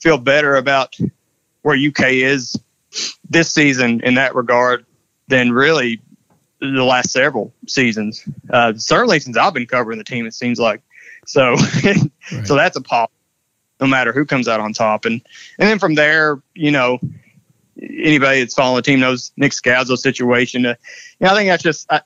feel 0.00 0.18
better 0.18 0.56
about 0.56 0.96
where 1.62 1.76
UK 1.76 2.12
is 2.12 2.58
this 3.28 3.50
season 3.50 4.00
in 4.02 4.14
that 4.14 4.34
regard 4.34 4.86
than 5.28 5.52
really 5.52 6.00
the 6.60 6.84
last 6.84 7.10
several 7.10 7.52
seasons. 7.66 8.24
Uh, 8.50 8.72
certainly 8.76 9.20
since 9.20 9.36
I've 9.36 9.54
been 9.54 9.66
covering 9.66 9.98
the 9.98 10.04
team, 10.04 10.26
it 10.26 10.34
seems 10.34 10.58
like 10.58 10.82
so. 11.26 11.54
right. 11.84 12.46
So 12.46 12.54
that's 12.54 12.76
a 12.76 12.80
pop, 12.80 13.12
no 13.80 13.86
matter 13.86 14.12
who 14.12 14.24
comes 14.24 14.48
out 14.48 14.60
on 14.60 14.72
top, 14.72 15.04
and 15.04 15.20
and 15.58 15.68
then 15.68 15.78
from 15.78 15.94
there, 15.94 16.40
you 16.54 16.70
know, 16.70 16.98
anybody 17.80 18.40
that's 18.40 18.54
following 18.54 18.76
the 18.76 18.82
team 18.82 19.00
knows 19.00 19.32
Nick 19.36 19.52
Scalzo's 19.52 20.02
situation. 20.02 20.66
Uh, 20.66 20.74
you 21.20 21.26
know, 21.26 21.32
I 21.32 21.36
think 21.36 21.48
that's 21.48 21.62
just 21.62 21.86
I, 21.90 22.00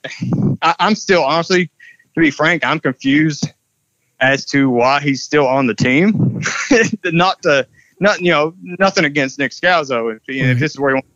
I, 0.63 0.75
I'm 0.81 0.95
still 0.95 1.23
honestly, 1.23 1.71
to 2.21 2.27
be 2.27 2.31
frank, 2.31 2.65
I'm 2.65 2.81
confused 2.81 3.51
as 4.21 4.45
to 4.47 4.69
why 4.69 5.01
he's 5.01 5.23
still 5.23 5.47
on 5.47 5.67
the 5.67 5.75
team. 5.75 6.41
not 7.05 7.43
to 7.43 7.67
not 7.99 8.21
you 8.21 8.31
know 8.31 8.55
nothing 8.61 9.05
against 9.05 9.39
Nick 9.39 9.53
Scalzo. 9.53 10.17
If, 10.17 10.23
you 10.29 10.43
know, 10.43 10.51
if 10.51 10.59
this 10.59 10.73
is 10.73 10.79
where 10.79 10.91
he 10.91 10.95
wants, 10.95 11.09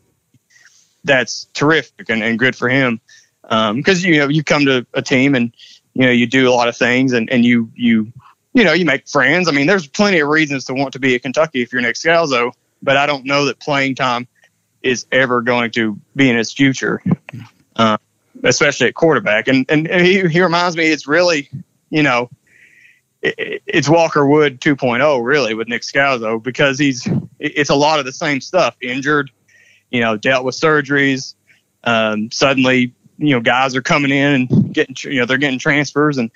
that's 1.04 1.44
terrific 1.54 2.08
and, 2.08 2.22
and 2.22 2.38
good 2.38 2.56
for 2.56 2.68
him. 2.68 3.00
Because 3.42 4.04
um, 4.04 4.10
you 4.10 4.18
know 4.18 4.28
you 4.28 4.42
come 4.42 4.64
to 4.66 4.86
a 4.94 5.02
team 5.02 5.34
and 5.34 5.54
you 5.94 6.04
know 6.04 6.10
you 6.10 6.26
do 6.26 6.48
a 6.48 6.52
lot 6.52 6.68
of 6.68 6.76
things 6.76 7.12
and, 7.12 7.30
and 7.30 7.44
you 7.44 7.70
you 7.74 8.12
you 8.52 8.64
know 8.64 8.72
you 8.72 8.84
make 8.84 9.08
friends. 9.08 9.48
I 9.48 9.52
mean, 9.52 9.66
there's 9.66 9.86
plenty 9.86 10.20
of 10.20 10.28
reasons 10.28 10.64
to 10.66 10.74
want 10.74 10.92
to 10.94 10.98
be 10.98 11.14
at 11.14 11.22
Kentucky 11.22 11.62
if 11.62 11.72
you're 11.72 11.82
Nick 11.82 11.96
Scalzo, 11.96 12.52
but 12.82 12.96
I 12.96 13.06
don't 13.06 13.24
know 13.24 13.46
that 13.46 13.60
playing 13.60 13.96
time 13.96 14.26
is 14.82 15.06
ever 15.12 15.40
going 15.42 15.70
to 15.72 15.98
be 16.14 16.28
in 16.28 16.36
his 16.36 16.52
future, 16.52 17.02
uh, 17.76 17.96
especially 18.42 18.88
at 18.88 18.94
quarterback. 18.94 19.48
And, 19.48 19.66
and, 19.68 19.88
he, 19.88 20.26
he 20.28 20.42
reminds 20.42 20.76
me, 20.76 20.86
it's 20.86 21.06
really, 21.06 21.48
you 21.90 22.02
know, 22.02 22.30
it, 23.22 23.62
it's 23.66 23.88
Walker 23.88 24.26
Wood 24.26 24.60
2.0 24.60 25.24
really 25.24 25.54
with 25.54 25.68
Nick 25.68 25.82
Scalzo 25.82 26.42
because 26.42 26.78
he's, 26.78 27.08
it's 27.38 27.70
a 27.70 27.74
lot 27.74 27.98
of 27.98 28.04
the 28.04 28.12
same 28.12 28.40
stuff 28.40 28.76
injured, 28.80 29.30
you 29.90 30.00
know, 30.00 30.16
dealt 30.16 30.44
with 30.44 30.54
surgeries. 30.54 31.34
Um, 31.84 32.30
suddenly, 32.30 32.94
you 33.18 33.34
know, 33.34 33.40
guys 33.40 33.76
are 33.76 33.82
coming 33.82 34.10
in 34.10 34.48
and 34.50 34.74
getting, 34.74 34.96
you 35.10 35.20
know, 35.20 35.26
they're 35.26 35.38
getting 35.38 35.58
transfers 35.58 36.18
and 36.18 36.30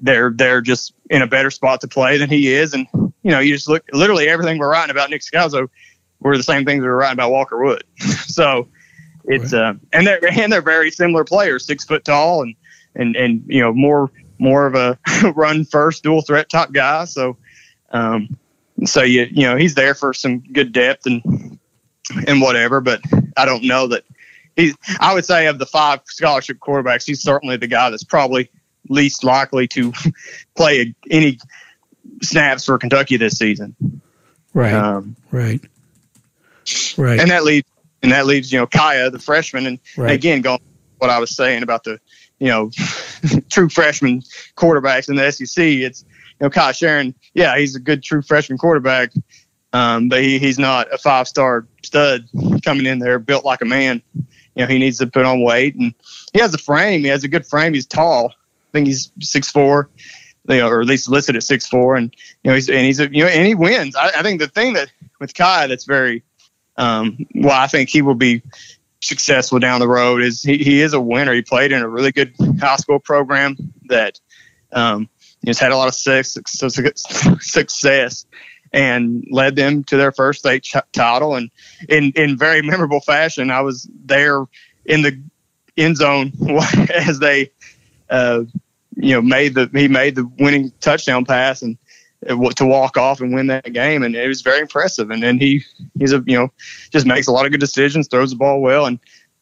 they're, 0.00 0.30
they're 0.30 0.60
just 0.60 0.92
in 1.08 1.22
a 1.22 1.26
better 1.26 1.50
spot 1.50 1.80
to 1.80 1.88
play 1.88 2.18
than 2.18 2.28
he 2.28 2.48
is. 2.48 2.74
And, 2.74 2.86
you 2.92 3.30
know, 3.30 3.40
you 3.40 3.54
just 3.54 3.68
look 3.68 3.84
literally 3.92 4.28
everything 4.28 4.58
we're 4.58 4.70
writing 4.70 4.90
about 4.90 5.10
Nick 5.10 5.22
Scalzo 5.22 5.68
were 6.20 6.36
the 6.36 6.42
same 6.42 6.64
things 6.64 6.82
we 6.82 6.88
were 6.88 6.96
writing 6.96 7.14
about 7.14 7.30
Walker 7.30 7.62
Wood. 7.62 7.84
so 7.98 8.68
it's 9.28 9.52
right. 9.52 9.62
uh, 9.62 9.74
and 9.92 10.06
they're 10.06 10.20
and 10.30 10.52
they're 10.52 10.62
very 10.62 10.90
similar 10.90 11.24
players, 11.24 11.66
six 11.66 11.84
foot 11.84 12.04
tall 12.04 12.42
and 12.42 12.54
and 12.94 13.14
and 13.16 13.44
you 13.46 13.60
know 13.60 13.72
more 13.72 14.10
more 14.38 14.66
of 14.66 14.74
a 14.74 14.98
run 15.34 15.64
first 15.64 16.02
dual 16.02 16.22
threat 16.22 16.48
top 16.48 16.72
guy. 16.72 17.04
So 17.04 17.36
um, 17.90 18.36
so 18.84 19.02
you 19.02 19.26
you 19.30 19.42
know 19.42 19.56
he's 19.56 19.74
there 19.74 19.94
for 19.94 20.12
some 20.12 20.40
good 20.40 20.72
depth 20.72 21.06
and 21.06 21.58
and 22.26 22.40
whatever, 22.40 22.80
but 22.80 23.02
I 23.36 23.44
don't 23.44 23.64
know 23.64 23.88
that 23.88 24.04
he. 24.56 24.74
I 24.98 25.14
would 25.14 25.24
say 25.24 25.46
of 25.46 25.58
the 25.58 25.66
five 25.66 26.00
scholarship 26.06 26.58
quarterbacks, 26.58 27.06
he's 27.06 27.22
certainly 27.22 27.56
the 27.56 27.66
guy 27.66 27.90
that's 27.90 28.04
probably 28.04 28.50
least 28.88 29.24
likely 29.24 29.68
to 29.68 29.92
play 30.56 30.94
any 31.10 31.38
snaps 32.22 32.64
for 32.64 32.78
Kentucky 32.78 33.18
this 33.18 33.36
season. 33.38 34.00
Right. 34.54 34.72
Um, 34.72 35.16
right. 35.30 35.60
Right. 36.96 37.20
And 37.20 37.30
that 37.30 37.44
leaves 37.44 37.66
and 38.02 38.12
that 38.12 38.26
leaves 38.26 38.52
you 38.52 38.58
know 38.58 38.66
Kaiya, 38.66 39.10
the 39.12 39.18
freshman, 39.18 39.66
and 39.66 39.78
right. 39.96 40.12
again 40.12 40.40
going 40.40 40.60
what 40.98 41.10
I 41.10 41.18
was 41.18 41.34
saying 41.34 41.62
about 41.62 41.84
the 41.84 42.00
you 42.38 42.48
know 42.48 42.70
true 43.50 43.68
freshman 43.68 44.22
quarterbacks 44.56 45.08
in 45.08 45.16
the 45.16 45.30
SEC. 45.30 45.64
It's 45.64 46.04
you 46.40 46.46
know 46.46 46.50
Kaiya 46.50 46.70
Sheron, 46.70 47.14
yeah, 47.34 47.58
he's 47.58 47.74
a 47.74 47.80
good 47.80 48.02
true 48.02 48.22
freshman 48.22 48.58
quarterback, 48.58 49.12
um, 49.72 50.08
but 50.08 50.22
he, 50.22 50.38
he's 50.38 50.58
not 50.58 50.92
a 50.92 50.98
five 50.98 51.28
star 51.28 51.66
stud 51.82 52.28
coming 52.64 52.86
in 52.86 52.98
there 52.98 53.18
built 53.18 53.44
like 53.44 53.62
a 53.62 53.66
man. 53.66 54.02
You 54.14 54.64
know 54.64 54.66
he 54.66 54.78
needs 54.78 54.98
to 54.98 55.06
put 55.06 55.24
on 55.24 55.42
weight, 55.42 55.74
and 55.76 55.94
he 56.32 56.40
has 56.40 56.54
a 56.54 56.58
frame. 56.58 57.02
He 57.02 57.08
has 57.08 57.24
a 57.24 57.28
good 57.28 57.46
frame. 57.46 57.74
He's 57.74 57.86
tall. 57.86 58.32
I 58.32 58.70
think 58.72 58.86
he's 58.86 59.10
six 59.20 59.50
four. 59.50 59.88
You 60.48 60.56
know, 60.56 60.68
or 60.68 60.80
at 60.80 60.86
least 60.86 61.10
listed 61.10 61.36
at 61.36 61.42
six 61.42 61.66
four, 61.66 61.94
and 61.96 62.14
you 62.42 62.50
know 62.50 62.54
he's 62.54 62.68
and 62.68 62.80
he's 62.86 63.00
a, 63.00 63.12
you 63.12 63.22
know 63.22 63.28
and 63.28 63.46
he 63.46 63.54
wins. 63.54 63.94
I, 63.94 64.08
I 64.16 64.22
think 64.22 64.40
the 64.40 64.48
thing 64.48 64.72
that 64.72 64.90
with 65.20 65.34
Kai 65.34 65.66
that's 65.66 65.84
very 65.84 66.22
um, 66.78 67.26
well, 67.34 67.60
I 67.60 67.66
think 67.66 67.90
he 67.90 68.00
will 68.02 68.14
be 68.14 68.40
successful 69.02 69.58
down 69.58 69.80
the 69.80 69.88
road. 69.88 70.22
Is 70.22 70.42
he, 70.42 70.58
he 70.58 70.80
is 70.80 70.94
a 70.94 71.00
winner. 71.00 71.34
He 71.34 71.42
played 71.42 71.72
in 71.72 71.82
a 71.82 71.88
really 71.88 72.12
good 72.12 72.34
high 72.60 72.76
school 72.76 73.00
program 73.00 73.56
that 73.88 74.18
um, 74.72 75.08
has 75.44 75.58
had 75.58 75.72
a 75.72 75.76
lot 75.76 75.88
of 75.88 75.94
success 75.94 76.36
and 78.72 79.26
led 79.30 79.56
them 79.56 79.82
to 79.84 79.96
their 79.96 80.12
first 80.12 80.40
state 80.40 80.62
ch- 80.62 80.76
title. 80.92 81.34
And 81.34 81.50
in 81.88 82.12
in 82.14 82.38
very 82.38 82.62
memorable 82.62 83.00
fashion, 83.00 83.50
I 83.50 83.62
was 83.62 83.88
there 84.04 84.44
in 84.84 85.02
the 85.02 85.20
end 85.76 85.96
zone 85.96 86.32
as 86.94 87.18
they, 87.18 87.50
uh, 88.08 88.44
you 88.94 89.14
know, 89.14 89.22
made 89.22 89.54
the 89.54 89.68
he 89.72 89.88
made 89.88 90.14
the 90.14 90.30
winning 90.38 90.72
touchdown 90.80 91.24
pass 91.24 91.62
and 91.62 91.76
to 92.26 92.66
walk 92.66 92.96
off 92.96 93.20
and 93.20 93.32
win 93.32 93.46
that 93.46 93.72
game, 93.72 94.02
and 94.02 94.14
it 94.16 94.26
was 94.26 94.42
very 94.42 94.60
impressive. 94.60 95.10
And 95.10 95.22
then 95.22 95.38
he 95.38 95.64
he's 95.98 96.12
a 96.12 96.22
you 96.26 96.36
know 96.36 96.52
just 96.90 97.06
makes 97.06 97.26
a 97.26 97.32
lot 97.32 97.46
of 97.46 97.52
good 97.52 97.60
decisions, 97.60 98.08
throws 98.08 98.30
the 98.30 98.36
ball 98.36 98.60
well, 98.60 98.86
and 98.86 98.98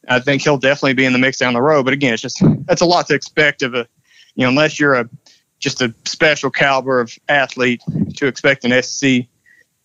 I 0.09 0.21
think 0.21 0.43
he'll 0.43 0.59
definitely 0.59 0.95
be 0.95 1.05
in 1.05 1.13
the 1.13 1.19
mix 1.19 1.39
down 1.39 1.55
the 1.55 1.63
road. 1.63 1.85
But 1.85 1.95
again, 1.95 2.13
it's 2.15 2.23
just 2.23 2.43
that's 2.67 2.83
a 2.83 2.87
lot 2.87 3.07
to 3.09 3.15
expect 3.15 3.63
of 3.63 3.75
a 3.75 3.87
you 4.35 4.45
know 4.45 4.51
unless 4.51 4.79
you're 4.79 4.95
a 4.95 5.09
just 5.59 5.81
a 5.81 5.95
special 6.05 6.51
caliber 6.51 7.01
of 7.01 7.17
athlete 7.29 7.83
to 8.17 8.27
expect 8.27 8.65
an 8.65 8.83
SC 8.83 9.27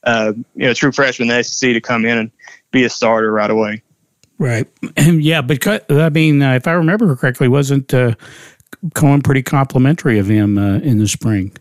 uh, 0.04 0.34
you 0.56 0.66
know 0.68 0.74
true 0.74 0.92
freshman 0.92 1.30
in 1.30 1.38
the 1.38 1.44
SEC 1.44 1.74
to 1.74 1.82
come 1.82 2.06
in 2.06 2.18
and 2.18 2.32
be 2.72 2.84
a 2.84 2.90
starter 2.90 3.32
right 3.32 3.52
away. 3.52 3.82
Right. 4.38 4.68
yeah, 4.98 5.42
but 5.42 5.92
I 5.92 6.10
mean, 6.10 6.42
uh, 6.42 6.54
if 6.54 6.68
I 6.68 6.72
remember 6.72 7.16
correctly, 7.16 7.48
wasn't 7.48 7.94
uh, 7.94 8.16
Coen 8.96 9.24
pretty 9.24 9.44
complimentary 9.44 10.18
of 10.18 10.28
him 10.28 10.58
uh, 10.58 10.80
in 10.80 10.98
the 10.98 11.08
spring? 11.08 11.52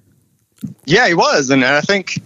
Yeah, 0.84 1.08
he 1.08 1.14
was, 1.14 1.50
and 1.50 1.64
I 1.64 1.80
think 1.80 2.16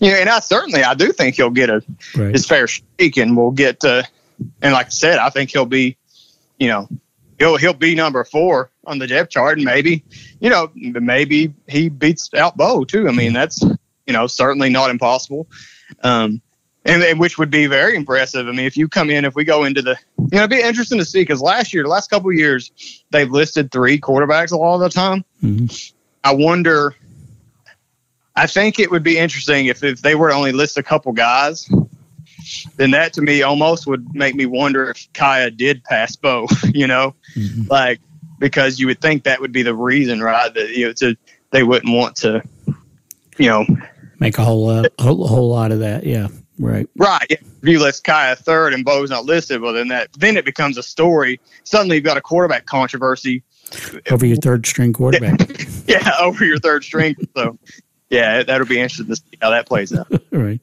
you 0.00 0.10
know, 0.10 0.16
and 0.16 0.28
I 0.28 0.40
certainly 0.40 0.82
I 0.82 0.94
do 0.94 1.12
think 1.12 1.36
he'll 1.36 1.50
get 1.50 1.70
a 1.70 1.82
right. 2.16 2.32
his 2.32 2.46
fair 2.46 2.66
shake, 2.66 3.16
and 3.16 3.36
we'll 3.36 3.52
get. 3.52 3.84
Uh, 3.84 4.02
and 4.62 4.72
like 4.72 4.86
I 4.86 4.90
said, 4.90 5.18
I 5.18 5.28
think 5.28 5.50
he'll 5.50 5.66
be, 5.66 5.96
you 6.58 6.68
know, 6.68 6.88
he'll 7.38 7.56
he'll 7.56 7.74
be 7.74 7.94
number 7.94 8.24
four 8.24 8.70
on 8.86 8.98
the 8.98 9.06
depth 9.06 9.30
chart, 9.30 9.58
and 9.58 9.64
maybe, 9.64 10.02
you 10.40 10.50
know, 10.50 10.70
maybe 10.74 11.52
he 11.68 11.88
beats 11.88 12.30
out 12.34 12.56
Beau 12.56 12.84
too. 12.84 13.08
I 13.08 13.12
mean, 13.12 13.32
that's 13.32 13.62
you 13.62 14.12
know 14.12 14.26
certainly 14.26 14.70
not 14.70 14.90
impossible. 14.90 15.46
Um, 16.02 16.40
and, 16.82 17.02
and, 17.02 17.20
which 17.20 17.36
would 17.36 17.50
be 17.50 17.66
very 17.66 17.94
impressive. 17.94 18.48
I 18.48 18.52
mean, 18.52 18.64
if 18.64 18.76
you 18.76 18.88
come 18.88 19.10
in, 19.10 19.26
if 19.26 19.34
we 19.34 19.44
go 19.44 19.64
into 19.64 19.82
the, 19.82 19.98
you 20.16 20.28
know, 20.32 20.38
it'd 20.38 20.50
be 20.50 20.62
interesting 20.62 20.98
to 20.98 21.04
see 21.04 21.20
because 21.20 21.42
last 21.42 21.74
year, 21.74 21.82
the 21.82 21.90
last 21.90 22.08
couple 22.08 22.32
years, 22.32 22.72
they've 23.10 23.30
listed 23.30 23.70
three 23.70 24.00
quarterbacks 24.00 24.52
a 24.52 24.56
lot 24.56 24.76
of 24.76 24.80
the 24.80 24.88
time. 24.88 25.22
Mm-hmm. 25.42 25.66
I 26.24 26.34
wonder 26.34 26.94
I 28.36 28.46
think 28.46 28.78
it 28.78 28.90
would 28.90 29.02
be 29.02 29.18
interesting 29.18 29.66
if, 29.66 29.82
if 29.82 30.02
they 30.02 30.14
were 30.14 30.28
to 30.28 30.34
only 30.34 30.52
list 30.52 30.78
a 30.78 30.82
couple 30.82 31.12
guys. 31.12 31.68
Then 32.76 32.92
that 32.92 33.12
to 33.14 33.22
me 33.22 33.42
almost 33.42 33.86
would 33.86 34.14
make 34.14 34.34
me 34.34 34.46
wonder 34.46 34.90
if 34.90 35.12
Kaiya 35.12 35.56
did 35.56 35.84
pass 35.84 36.16
Beau, 36.16 36.46
you 36.74 36.86
know, 36.86 37.14
mm-hmm. 37.36 37.64
like 37.68 38.00
because 38.38 38.80
you 38.80 38.86
would 38.86 39.00
think 39.00 39.24
that 39.24 39.40
would 39.40 39.52
be 39.52 39.62
the 39.62 39.74
reason, 39.74 40.22
right? 40.22 40.52
That 40.52 40.70
you 40.70 40.86
know, 40.86 40.92
to 40.94 41.16
they 41.50 41.62
wouldn't 41.62 41.94
want 41.94 42.16
to, 42.16 42.42
you 43.36 43.48
know, 43.48 43.66
make 44.18 44.38
a 44.38 44.44
whole 44.44 44.68
uh, 44.68 44.84
whole, 44.98 45.26
whole 45.26 45.48
lot 45.48 45.70
of 45.70 45.80
that. 45.80 46.04
Yeah, 46.04 46.28
right, 46.58 46.88
right. 46.96 47.26
If 47.28 47.42
you 47.62 47.78
list 47.78 48.04
Kaiya 48.04 48.38
third 48.38 48.72
and 48.72 48.84
Beau's 48.84 49.10
not 49.10 49.26
listed, 49.26 49.60
well 49.60 49.74
then 49.74 49.88
that 49.88 50.08
then 50.14 50.36
it 50.36 50.44
becomes 50.44 50.78
a 50.78 50.82
story. 50.82 51.40
Suddenly 51.64 51.96
you've 51.96 52.04
got 52.04 52.16
a 52.16 52.22
quarterback 52.22 52.66
controversy 52.66 53.44
over 54.10 54.26
your 54.26 54.36
third 54.36 54.66
string 54.66 54.92
quarterback. 54.92 55.40
yeah, 55.86 56.12
over 56.18 56.44
your 56.44 56.58
third 56.58 56.84
string. 56.84 57.14
So 57.36 57.58
yeah, 58.10 58.42
that'll 58.42 58.66
be 58.66 58.80
interesting 58.80 59.06
to 59.06 59.16
see 59.16 59.38
how 59.40 59.50
that 59.50 59.66
plays 59.66 59.94
out. 59.94 60.10
right. 60.32 60.60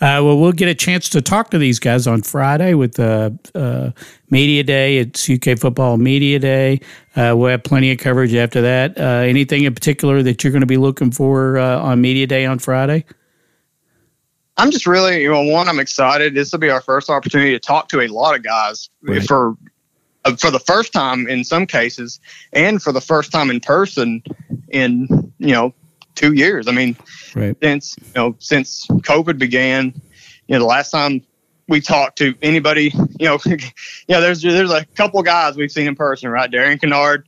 Uh, 0.00 0.24
well, 0.24 0.38
we'll 0.38 0.52
get 0.52 0.68
a 0.68 0.74
chance 0.74 1.10
to 1.10 1.20
talk 1.20 1.50
to 1.50 1.58
these 1.58 1.78
guys 1.78 2.06
on 2.06 2.22
Friday 2.22 2.72
with 2.72 2.98
uh, 2.98 3.30
uh, 3.54 3.90
Media 4.30 4.64
Day. 4.64 4.96
It's 4.96 5.28
UK 5.28 5.58
Football 5.58 5.98
Media 5.98 6.38
Day. 6.38 6.80
Uh, 7.14 7.34
we'll 7.36 7.50
have 7.50 7.62
plenty 7.62 7.92
of 7.92 7.98
coverage 7.98 8.34
after 8.34 8.62
that. 8.62 8.98
Uh, 8.98 9.02
anything 9.02 9.64
in 9.64 9.74
particular 9.74 10.22
that 10.22 10.42
you're 10.42 10.50
going 10.50 10.62
to 10.62 10.66
be 10.66 10.78
looking 10.78 11.10
for 11.10 11.58
uh, 11.58 11.78
on 11.78 12.00
Media 12.00 12.26
Day 12.26 12.46
on 12.46 12.58
Friday? 12.58 13.04
I'm 14.56 14.70
just 14.70 14.86
really, 14.86 15.22
you 15.22 15.30
know, 15.30 15.42
one, 15.42 15.68
I'm 15.68 15.78
excited. 15.78 16.34
This 16.34 16.50
will 16.50 16.58
be 16.58 16.70
our 16.70 16.80
first 16.80 17.10
opportunity 17.10 17.52
to 17.52 17.60
talk 17.60 17.88
to 17.90 18.00
a 18.00 18.08
lot 18.08 18.34
of 18.34 18.42
guys 18.42 18.88
right. 19.02 19.22
for 19.22 19.56
for 20.38 20.50
the 20.50 20.58
first 20.58 20.92
time 20.92 21.28
in 21.28 21.44
some 21.44 21.64
cases, 21.64 22.18
and 22.52 22.82
for 22.82 22.92
the 22.92 23.00
first 23.00 23.30
time 23.30 23.50
in 23.50 23.60
person 23.60 24.22
in 24.68 25.06
you 25.38 25.52
know 25.52 25.72
two 26.18 26.34
years. 26.34 26.68
I 26.68 26.72
mean, 26.72 26.96
right. 27.34 27.56
since 27.62 27.96
you 27.98 28.12
know 28.16 28.36
since 28.38 28.86
COVID 28.88 29.38
began, 29.38 29.94
you 30.46 30.54
know 30.54 30.58
the 30.58 30.66
last 30.66 30.90
time 30.90 31.22
we 31.68 31.80
talked 31.80 32.18
to 32.18 32.34
anybody, 32.42 32.92
you 33.18 33.26
know, 33.26 33.38
you 33.46 33.58
know 34.08 34.20
there's 34.20 34.42
there's 34.42 34.72
a 34.72 34.84
couple 34.84 35.22
guys 35.22 35.56
we've 35.56 35.72
seen 35.72 35.86
in 35.86 35.94
person, 35.94 36.28
right? 36.28 36.50
Darian 36.50 36.78
Kinnard, 36.78 37.24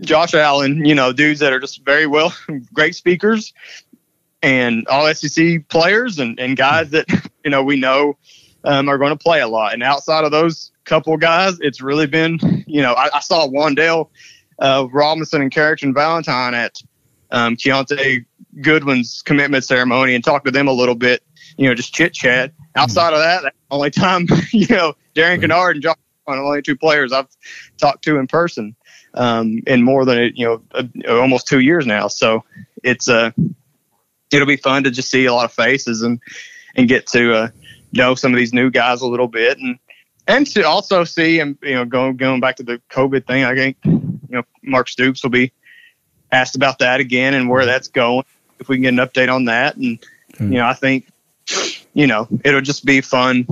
Josh 0.00 0.34
Allen, 0.34 0.84
you 0.84 0.94
know, 0.94 1.12
dudes 1.12 1.40
that 1.40 1.52
are 1.52 1.60
just 1.60 1.84
very 1.84 2.06
well, 2.06 2.34
great 2.72 2.94
speakers, 2.94 3.54
and 4.42 4.86
all 4.88 5.12
SEC 5.14 5.66
players 5.68 6.18
and 6.18 6.38
and 6.38 6.56
guys 6.56 6.90
that 6.90 7.06
you 7.44 7.50
know 7.50 7.64
we 7.64 7.76
know 7.76 8.18
um, 8.64 8.88
are 8.88 8.98
going 8.98 9.16
to 9.16 9.22
play 9.22 9.40
a 9.40 9.48
lot. 9.48 9.72
And 9.72 9.82
outside 9.82 10.24
of 10.24 10.30
those 10.30 10.72
couple 10.84 11.16
guys, 11.16 11.58
it's 11.60 11.80
really 11.80 12.06
been, 12.06 12.64
you 12.66 12.82
know, 12.82 12.92
I, 12.92 13.08
I 13.14 13.20
saw 13.20 13.46
Wan'Dale 13.46 14.08
uh, 14.58 14.88
Robinson 14.90 15.42
and 15.42 15.52
Carrington 15.52 15.94
Valentine 15.94 16.54
at 16.54 16.82
um, 17.30 17.56
Keontae 17.56 18.24
Goodwin's 18.60 19.22
commitment 19.22 19.64
ceremony 19.64 20.14
and 20.14 20.24
talk 20.24 20.44
to 20.44 20.50
them 20.50 20.68
a 20.68 20.72
little 20.72 20.94
bit, 20.94 21.22
you 21.56 21.68
know, 21.68 21.74
just 21.74 21.94
chit 21.94 22.12
chat. 22.14 22.52
Outside 22.74 23.12
of 23.12 23.20
that, 23.20 23.54
only 23.70 23.90
time, 23.90 24.26
you 24.52 24.66
know, 24.68 24.94
Darian 25.14 25.40
Kinnard 25.40 25.72
and 25.72 25.82
John 25.82 25.96
are 26.26 26.36
the 26.36 26.42
only 26.42 26.62
two 26.62 26.76
players 26.76 27.12
I've 27.12 27.28
talked 27.78 28.04
to 28.04 28.18
in 28.18 28.26
person 28.26 28.76
um, 29.14 29.62
in 29.66 29.82
more 29.82 30.04
than, 30.04 30.32
you 30.34 30.46
know, 30.46 30.62
uh, 30.72 31.20
almost 31.20 31.46
two 31.46 31.60
years 31.60 31.86
now. 31.86 32.08
So 32.08 32.44
it's, 32.82 33.08
uh, 33.08 33.30
it'll 34.32 34.46
be 34.46 34.56
fun 34.56 34.84
to 34.84 34.90
just 34.90 35.10
see 35.10 35.24
a 35.26 35.34
lot 35.34 35.46
of 35.46 35.52
faces 35.52 36.02
and, 36.02 36.20
and 36.76 36.88
get 36.88 37.06
to, 37.08 37.34
uh, 37.34 37.48
know 37.92 38.14
some 38.14 38.32
of 38.32 38.38
these 38.38 38.52
new 38.52 38.70
guys 38.70 39.00
a 39.00 39.06
little 39.06 39.28
bit 39.28 39.56
and, 39.58 39.78
and 40.28 40.46
to 40.46 40.62
also 40.62 41.04
see 41.04 41.40
and 41.40 41.56
you 41.62 41.74
know 41.74 41.84
going 41.84 42.16
going 42.16 42.40
back 42.40 42.56
to 42.56 42.62
the 42.62 42.80
COVID 42.90 43.26
thing, 43.26 43.44
I 43.44 43.54
think 43.54 43.78
you 43.84 44.20
know 44.28 44.42
Mark 44.62 44.88
Stoops 44.88 45.22
will 45.22 45.30
be 45.30 45.52
asked 46.30 46.56
about 46.56 46.78
that 46.80 47.00
again 47.00 47.34
and 47.34 47.48
where 47.48 47.66
that's 47.66 47.88
going. 47.88 48.24
If 48.58 48.68
we 48.68 48.76
can 48.76 48.82
get 48.82 48.88
an 48.88 48.96
update 48.96 49.32
on 49.32 49.46
that, 49.46 49.76
and 49.76 50.00
mm. 50.34 50.52
you 50.52 50.58
know, 50.58 50.66
I 50.66 50.74
think 50.74 51.08
you 51.94 52.06
know 52.06 52.28
it'll 52.44 52.60
just 52.60 52.84
be 52.84 53.00
fun 53.00 53.46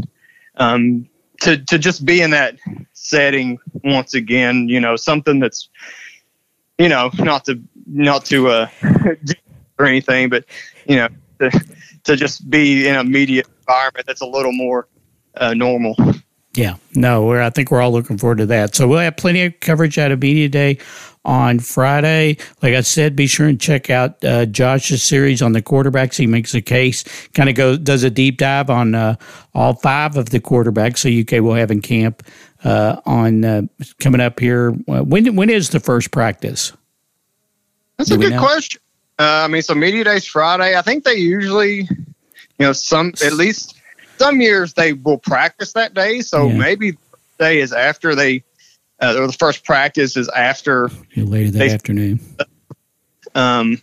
um, 0.57 1.09
to 1.43 1.59
to 1.59 1.79
just 1.79 2.05
be 2.05 2.21
in 2.21 2.31
that 2.31 2.57
setting 2.93 3.59
once 3.85 4.15
again. 4.15 4.69
You 4.69 4.81
know, 4.81 4.97
something 4.97 5.39
that's 5.39 5.69
you 6.79 6.89
know 6.89 7.11
not 7.19 7.45
to 7.47 7.61
not 7.87 8.25
to 8.27 8.49
uh 8.49 8.69
or 9.79 9.87
anything, 9.87 10.29
but 10.29 10.45
you 10.87 10.97
know 10.97 11.09
to, 11.41 11.51
to 12.05 12.17
just 12.17 12.49
be 12.49 12.89
in 12.89 12.97
a 12.97 13.05
media 13.05 13.43
environment 13.61 14.07
that's 14.07 14.21
a 14.21 14.27
little 14.27 14.53
more 14.53 14.89
uh, 15.37 15.55
normal. 15.55 15.97
Yeah, 16.57 16.77
no, 16.95 17.33
I 17.33 17.51
think 17.51 17.71
we're 17.71 17.83
all 17.83 17.93
looking 17.93 18.17
forward 18.17 18.39
to 18.39 18.47
that. 18.47 18.75
So 18.75 18.89
we'll 18.89 19.01
have 19.01 19.19
plenty 19.19 19.45
of 19.45 19.61
coverage 19.61 19.99
out 19.99 20.11
of 20.11 20.23
Media 20.23 20.49
Day 20.49 20.79
on 21.27 21.59
Friday. 21.59 22.39
Like 22.63 22.73
I 22.75 22.81
said, 22.81 23.15
be 23.15 23.27
sure 23.27 23.47
and 23.47 23.61
check 23.61 23.91
out 23.91 24.25
uh, 24.25 24.47
Josh's 24.47 25.03
series 25.03 25.43
on 25.43 25.53
the 25.53 25.61
quarterbacks. 25.61 26.17
He 26.17 26.27
makes 26.27 26.55
a 26.55 26.63
case, 26.63 27.05
kind 27.35 27.51
of 27.51 27.57
goes 27.57 27.79
does 27.81 28.05
a 28.05 28.11
deep 28.11 28.39
dive 28.39 28.71
on 28.71 28.95
uh, 28.95 29.17
all 29.55 29.75
five 29.75 30.17
of 30.17 30.31
the 30.31 30.41
quarterbacks. 30.41 30.99
So 30.99 31.11
UK 31.11 31.43
will 31.43 31.55
have 31.55 31.71
in 31.71 31.83
camp 31.83 32.23
uh, 32.65 33.01
on 33.05 33.45
uh, 33.45 33.63
coming 34.01 34.23
up 34.23 34.41
here. 34.41 34.71
When 34.71 35.37
when 35.37 35.51
is 35.51 35.71
the 35.71 35.81
first 35.81 36.11
practice? 36.11 36.73
That's 37.99 38.09
Do 38.09 38.15
a 38.15 38.19
good 38.19 38.33
know? 38.33 38.41
question. 38.41 38.81
Uh, 39.19 39.45
I 39.45 39.49
mean, 39.49 39.61
so 39.61 39.75
media 39.75 40.05
day's 40.05 40.25
Friday. 40.27 40.77
I 40.77 40.83
think 40.83 41.05
they 41.05 41.15
usually, 41.15 41.89
you 41.89 42.61
know, 42.61 42.73
some 42.73 43.13
at 43.23 43.35
least 43.35 43.75
some 44.19 44.41
years 44.41 44.75
they 44.75 44.93
will 44.93 45.19
practice 45.19 45.73
that 45.75 45.95
day. 45.95 46.21
So 46.21 46.49
yeah. 46.49 46.57
maybe 46.57 46.99
day 47.39 47.61
is 47.61 47.73
after 47.73 48.15
they, 48.15 48.45
uh, 49.01 49.17
or 49.19 49.27
the 49.27 49.33
first 49.33 49.65
practice 49.65 50.17
is 50.17 50.29
after. 50.29 50.91
Later 51.17 51.51
that 51.51 51.59
they, 51.59 51.71
afternoon. 51.71 52.21
Um, 53.35 53.79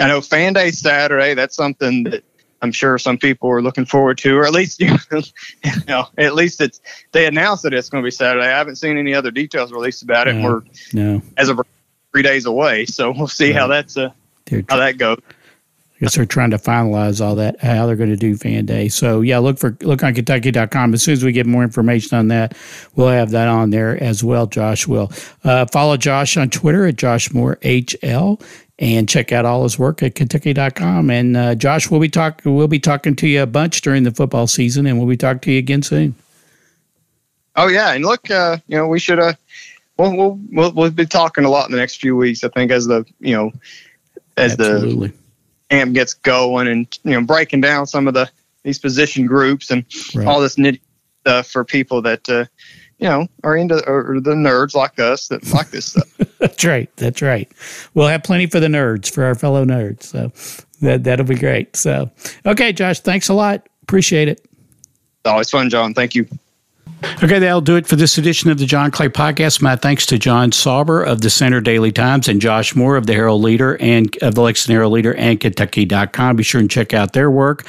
I 0.00 0.08
know 0.08 0.20
fan 0.20 0.52
day 0.52 0.70
Saturday. 0.70 1.34
That's 1.34 1.56
something 1.56 2.04
that 2.04 2.24
I'm 2.62 2.72
sure 2.72 2.98
some 2.98 3.18
people 3.18 3.50
are 3.50 3.60
looking 3.60 3.84
forward 3.84 4.18
to, 4.18 4.36
or 4.36 4.46
at 4.46 4.52
least 4.52 4.80
you 4.80 4.96
know, 5.86 6.06
at 6.16 6.34
least 6.34 6.60
it's 6.60 6.80
they 7.12 7.26
announced 7.26 7.64
that 7.64 7.74
it's 7.74 7.90
going 7.90 8.02
to 8.02 8.06
be 8.06 8.10
Saturday. 8.10 8.46
I 8.46 8.56
haven't 8.56 8.76
seen 8.76 8.96
any 8.96 9.14
other 9.14 9.30
details 9.30 9.70
released 9.70 10.02
about 10.02 10.28
it. 10.28 10.34
No, 10.34 10.44
we're 10.44 10.62
no 10.92 11.22
as 11.36 11.48
of 11.48 11.60
three 12.12 12.22
days 12.22 12.46
away, 12.46 12.86
so 12.86 13.10
we'll 13.10 13.28
see 13.28 13.52
right. 13.52 13.56
how 13.56 13.66
that's 13.66 13.96
uh, 13.96 14.10
how 14.68 14.78
that 14.78 14.96
goes. 14.98 15.18
They're 16.12 16.26
trying 16.26 16.50
to 16.50 16.58
finalize 16.58 17.24
all 17.24 17.34
that 17.36 17.60
how 17.60 17.86
they're 17.86 17.96
going 17.96 18.10
to 18.10 18.16
do 18.16 18.36
fan 18.36 18.66
day. 18.66 18.88
So 18.88 19.20
yeah, 19.20 19.38
look 19.38 19.58
for 19.58 19.76
look 19.80 20.02
on 20.02 20.14
Kentucky.com. 20.14 20.94
As 20.94 21.02
soon 21.02 21.12
as 21.12 21.24
we 21.24 21.32
get 21.32 21.46
more 21.46 21.62
information 21.62 22.18
on 22.18 22.28
that, 22.28 22.56
we'll 22.94 23.08
have 23.08 23.30
that 23.30 23.48
on 23.48 23.70
there 23.70 24.02
as 24.02 24.22
well. 24.22 24.46
Josh 24.46 24.86
will 24.86 25.10
uh, 25.44 25.66
follow 25.72 25.96
Josh 25.96 26.36
on 26.36 26.50
Twitter 26.50 26.86
at 26.86 26.96
Josh 26.96 27.32
Moore 27.32 27.56
HL 27.62 28.40
and 28.78 29.08
check 29.08 29.32
out 29.32 29.44
all 29.44 29.62
his 29.62 29.78
work 29.78 30.02
at 30.02 30.14
Kentucky.com. 30.14 31.10
And 31.10 31.36
uh, 31.36 31.54
Josh, 31.54 31.90
we'll 31.90 32.00
be 32.00 32.08
talk 32.08 32.42
we'll 32.44 32.68
be 32.68 32.80
talking 32.80 33.16
to 33.16 33.28
you 33.28 33.42
a 33.42 33.46
bunch 33.46 33.80
during 33.80 34.02
the 34.02 34.10
football 34.10 34.46
season, 34.46 34.86
and 34.86 34.98
we'll 34.98 35.08
be 35.08 35.16
talking 35.16 35.40
to 35.40 35.52
you 35.52 35.58
again 35.58 35.82
soon. 35.82 36.14
Oh 37.56 37.68
yeah, 37.68 37.92
and 37.92 38.04
look, 38.04 38.30
uh, 38.30 38.58
you 38.66 38.76
know, 38.76 38.88
we 38.88 38.98
should 38.98 39.20
uh, 39.20 39.34
we'll, 39.96 40.16
we'll 40.16 40.40
we'll 40.50 40.72
we'll 40.72 40.90
be 40.90 41.06
talking 41.06 41.44
a 41.44 41.50
lot 41.50 41.66
in 41.66 41.72
the 41.72 41.78
next 41.78 42.00
few 42.00 42.16
weeks. 42.16 42.42
I 42.42 42.48
think 42.48 42.70
as 42.70 42.86
the 42.86 43.04
you 43.20 43.34
know 43.34 43.52
as 44.36 44.52
Absolutely. 44.52 45.08
the 45.08 45.14
camp 45.74 45.94
gets 45.94 46.14
going, 46.14 46.68
and 46.68 46.98
you 47.04 47.12
know 47.12 47.22
breaking 47.22 47.60
down 47.60 47.86
some 47.86 48.08
of 48.08 48.14
the 48.14 48.30
these 48.62 48.78
position 48.78 49.26
groups 49.26 49.70
and 49.70 49.84
right. 50.14 50.26
all 50.26 50.40
this 50.40 50.56
nitty 50.56 50.80
stuff 51.20 51.46
for 51.48 51.64
people 51.64 52.02
that. 52.02 52.28
Uh, 52.28 52.44
you 52.98 53.08
know, 53.08 53.26
are 53.42 53.56
into 53.56 53.84
or 53.88 54.20
the 54.20 54.34
nerds 54.34 54.74
like 54.74 55.00
us 55.00 55.26
that 55.26 55.44
like 55.52 55.70
this 55.70 55.86
stuff. 55.86 56.16
That's 56.38 56.64
right. 56.64 56.88
That's 56.96 57.20
right. 57.20 57.50
We'll 57.92 58.06
have 58.06 58.22
plenty 58.22 58.46
for 58.46 58.60
the 58.60 58.68
nerds, 58.68 59.10
for 59.10 59.24
our 59.24 59.34
fellow 59.34 59.64
nerds. 59.64 60.04
So 60.04 60.30
that 60.80 61.02
that'll 61.02 61.26
be 61.26 61.34
great. 61.34 61.74
So 61.74 62.10
okay, 62.46 62.72
Josh, 62.72 63.00
thanks 63.00 63.28
a 63.28 63.34
lot. 63.34 63.68
Appreciate 63.82 64.28
it. 64.28 64.46
Always 65.24 65.50
fun, 65.50 65.70
John. 65.70 65.92
Thank 65.92 66.14
you. 66.14 66.28
Okay, 67.22 67.38
that'll 67.38 67.60
do 67.60 67.76
it 67.76 67.86
for 67.86 67.96
this 67.96 68.18
edition 68.18 68.50
of 68.50 68.58
the 68.58 68.66
John 68.66 68.90
Clay 68.90 69.08
Podcast. 69.08 69.62
My 69.62 69.76
thanks 69.76 70.04
to 70.06 70.18
Jon 70.18 70.52
Sauber 70.52 71.02
of 71.02 71.20
the 71.20 71.30
Centre 71.30 71.60
Daily 71.60 71.92
Times 71.92 72.28
and 72.28 72.40
Josh 72.40 72.74
Moore 72.74 72.96
of 72.96 73.06
the 73.06 73.12
Herald 73.12 73.42
Leader 73.42 73.76
and 73.80 74.14
of 74.22 74.34
the 74.34 74.42
Lexington 74.42 74.74
Herald 74.74 74.92
Leader 74.92 75.14
and 75.14 75.38
Kentucky.com. 75.38 76.36
Be 76.36 76.42
sure 76.42 76.60
and 76.60 76.70
check 76.70 76.92
out 76.92 77.12
their 77.12 77.30
work. 77.30 77.66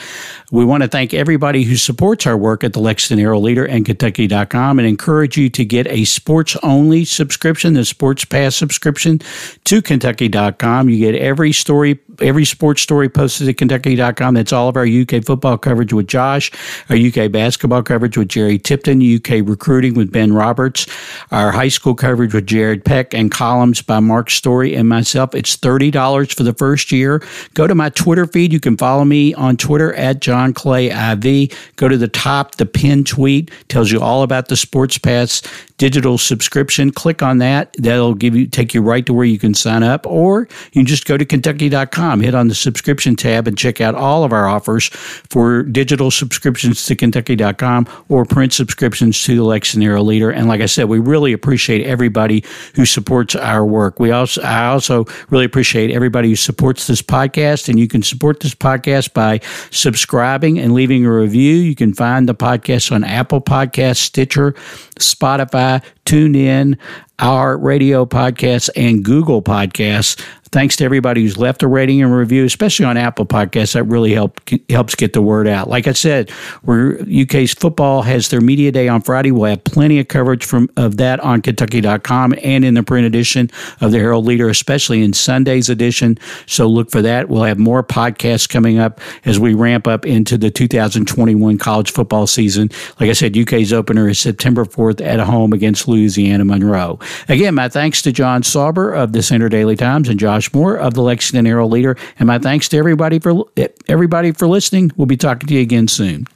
We 0.51 0.65
want 0.65 0.83
to 0.83 0.89
thank 0.89 1.13
everybody 1.13 1.63
who 1.63 1.75
supports 1.75 2.25
our 2.25 2.37
work 2.37 2.63
at 2.63 2.73
the 2.73 2.79
Lexington 2.79 3.19
Herald 3.19 3.43
Leader 3.43 3.65
and 3.65 3.85
Kentucky.com 3.85 4.79
and 4.79 4.87
encourage 4.87 5.37
you 5.37 5.49
to 5.49 5.65
get 5.65 5.87
a 5.87 6.05
sports 6.05 6.55
only 6.63 7.05
subscription, 7.05 7.73
the 7.73 7.85
Sports 7.85 8.25
Pass 8.25 8.55
subscription 8.55 9.19
to 9.65 9.81
Kentucky.com. 9.81 10.89
You 10.89 10.97
get 10.97 11.15
every 11.15 11.51
story, 11.51 11.99
every 12.21 12.45
sports 12.45 12.81
story 12.81 13.09
posted 13.09 13.49
at 13.49 13.57
Kentucky.com. 13.57 14.33
That's 14.33 14.53
all 14.53 14.69
of 14.69 14.77
our 14.77 14.85
UK 14.85 15.23
football 15.23 15.57
coverage 15.57 15.93
with 15.93 16.07
Josh, 16.07 16.51
our 16.89 16.95
UK 16.95 17.31
basketball 17.31 17.83
coverage 17.83 18.17
with 18.17 18.29
Jerry 18.29 18.57
Tipton, 18.57 19.01
UK 19.01 19.47
recruiting 19.47 19.93
with 19.93 20.11
Ben 20.11 20.33
Roberts, 20.33 20.87
our 21.31 21.51
high 21.51 21.67
school 21.67 21.95
coverage 21.95 22.33
with 22.33 22.45
Jared 22.45 22.85
Peck, 22.85 23.13
and 23.13 23.31
columns 23.31 23.81
by 23.81 23.99
Mark 23.99 24.29
Story 24.29 24.75
and 24.75 24.87
myself. 24.87 25.35
It's 25.35 25.55
$30 25.57 26.35
for 26.35 26.43
the 26.43 26.53
first 26.53 26.91
year. 26.91 27.21
Go 27.53 27.67
to 27.67 27.75
my 27.75 27.89
Twitter 27.89 28.25
feed. 28.25 28.53
You 28.53 28.59
can 28.59 28.77
follow 28.77 29.05
me 29.05 29.33
on 29.33 29.57
Twitter 29.57 29.93
at 29.95 30.21
John 30.21 30.53
Clay 30.53 30.87
IV. 30.87 31.51
Go 31.75 31.87
to 31.87 31.97
the 31.97 32.07
top, 32.07 32.55
the 32.55 32.65
pin 32.65 33.03
tweet 33.03 33.51
tells 33.67 33.91
you 33.91 34.01
all 34.01 34.23
about 34.23 34.47
the 34.47 34.55
Sports 34.55 34.97
Pass 34.97 35.41
digital 35.77 36.17
subscription. 36.17 36.91
Click 36.91 37.21
on 37.21 37.39
that. 37.39 37.75
That'll 37.77 38.13
give 38.13 38.35
you 38.35 38.47
take 38.47 38.73
you 38.73 38.81
right 38.81 39.05
to 39.05 39.13
where 39.13 39.25
you 39.25 39.39
can 39.39 39.53
sign 39.53 39.83
up, 39.83 40.05
or 40.05 40.47
you 40.71 40.81
can 40.81 40.85
just 40.85 41.05
go 41.05 41.17
to 41.17 41.25
Kentucky.com, 41.25 42.04
hit 42.19 42.35
on 42.35 42.47
the 42.47 42.55
subscription 42.55 43.15
tab, 43.15 43.47
and 43.47 43.57
check 43.57 43.81
out 43.81 43.95
all 43.95 44.23
of 44.23 44.31
our 44.31 44.47
offers 44.47 44.87
for 45.29 45.63
digital 45.63 46.11
subscriptions 46.11 46.85
to 46.85 46.95
Kentucky.com 46.95 47.87
or 48.09 48.25
print 48.25 48.53
subscriptions 48.53 49.23
to 49.23 49.35
the 49.35 49.43
Lexington 49.43 50.05
Leader. 50.05 50.31
And 50.31 50.47
like 50.47 50.61
I 50.61 50.65
said, 50.65 50.85
we 50.85 50.99
really 50.99 51.33
appreciate 51.33 51.85
everybody 51.85 52.43
who 52.75 52.85
supports 52.85 53.35
our 53.35 53.65
work. 53.65 53.99
We 53.99 54.11
also 54.11 54.41
I 54.41 54.67
also 54.67 55.05
really 55.29 55.45
appreciate 55.45 55.91
everybody 55.91 56.29
who 56.29 56.35
supports 56.35 56.87
this 56.87 57.01
podcast, 57.01 57.69
and 57.69 57.79
you 57.79 57.87
can 57.87 58.03
support 58.03 58.39
this 58.39 58.55
podcast 58.55 59.13
by 59.13 59.39
subscribing 59.71 60.59
and 60.59 60.73
leaving 60.73 61.05
a 61.05 61.11
review. 61.11 61.55
You 61.55 61.75
can 61.75 61.93
find 61.93 62.27
the 62.29 62.35
podcast 62.35 62.91
on 62.91 63.03
Apple 63.03 63.41
Podcasts, 63.41 63.97
Stitcher, 63.97 64.53
Spotify, 64.99 65.83
TuneIn, 66.05 66.77
iHeartRadio 67.19 68.07
podcasts, 68.07 68.69
and 68.75 69.03
Google 69.03 69.41
Podcasts. 69.41 70.23
Thanks 70.51 70.77
to 70.77 70.85
everybody 70.85 71.21
who's 71.21 71.37
left 71.37 71.63
a 71.63 71.67
rating 71.67 72.01
and 72.01 72.15
review, 72.15 72.45
especially 72.45 72.85
on 72.85 72.95
Apple 72.95 73.25
Podcasts. 73.25 73.73
That 73.73 73.83
really 73.83 74.13
help, 74.13 74.39
helps 74.69 74.95
get 74.95 75.11
the 75.11 75.21
word 75.21 75.49
out. 75.49 75.67
Like 75.67 75.85
I 75.85 75.91
said, 75.91 76.31
we're, 76.63 76.97
UK's 77.01 77.53
football 77.53 78.03
has 78.03 78.29
their 78.29 78.39
media 78.39 78.71
day 78.71 78.87
on 78.87 79.01
Friday. 79.01 79.31
We'll 79.31 79.49
have 79.49 79.63
plenty 79.65 79.99
of 79.99 80.07
coverage 80.07 80.45
from 80.45 80.69
of 80.77 80.95
that 80.95 81.19
on 81.19 81.41
Kentucky.com 81.41 82.35
and 82.41 82.63
in 82.63 82.73
the 82.75 82.83
print 82.83 83.05
edition 83.05 83.49
of 83.81 83.91
the 83.91 83.99
Herald 83.99 84.25
Leader, 84.25 84.47
especially 84.47 85.03
in 85.03 85.11
Sunday's 85.11 85.67
edition. 85.67 86.17
So 86.45 86.67
look 86.67 86.89
for 86.89 87.01
that. 87.01 87.27
We'll 87.27 87.43
have 87.43 87.59
more 87.59 87.83
podcasts 87.83 88.47
coming 88.47 88.79
up 88.79 89.01
as 89.25 89.37
we 89.37 89.53
ramp 89.53 89.87
up 89.87 90.05
into 90.05 90.37
the 90.37 90.51
2021 90.51 91.57
college 91.57 91.91
football 91.91 92.27
season. 92.27 92.69
Like 92.97 93.09
I 93.09 93.13
said, 93.13 93.37
UK's 93.37 93.73
opener 93.73 94.07
is 94.07 94.19
September 94.19 94.63
4th 94.63 95.05
at 95.05 95.19
home 95.19 95.51
against 95.51 95.85
Louisiana 95.95 96.45
Monroe. 96.45 96.99
Again, 97.29 97.55
my 97.55 97.69
thanks 97.69 98.01
to 98.03 98.11
Jon 98.11 98.43
Sauber 98.43 98.93
of 98.93 99.13
the 99.13 99.23
Centre 99.23 99.49
Daily 99.49 99.75
Times 99.75 100.09
and 100.09 100.19
Josh 100.19 100.53
Moore 100.53 100.77
of 100.77 100.93
the 100.93 101.01
Lexington 101.01 101.45
Herald 101.45 101.71
Leader, 101.71 101.97
and 102.19 102.27
my 102.27 102.39
thanks 102.39 102.69
to 102.69 102.77
everybody 102.77 103.19
for 103.19 103.45
everybody 103.87 104.31
for 104.31 104.47
listening. 104.47 104.91
We'll 104.95 105.05
be 105.05 105.17
talking 105.17 105.47
to 105.47 105.53
you 105.53 105.61
again 105.61 105.87
soon. 105.87 106.27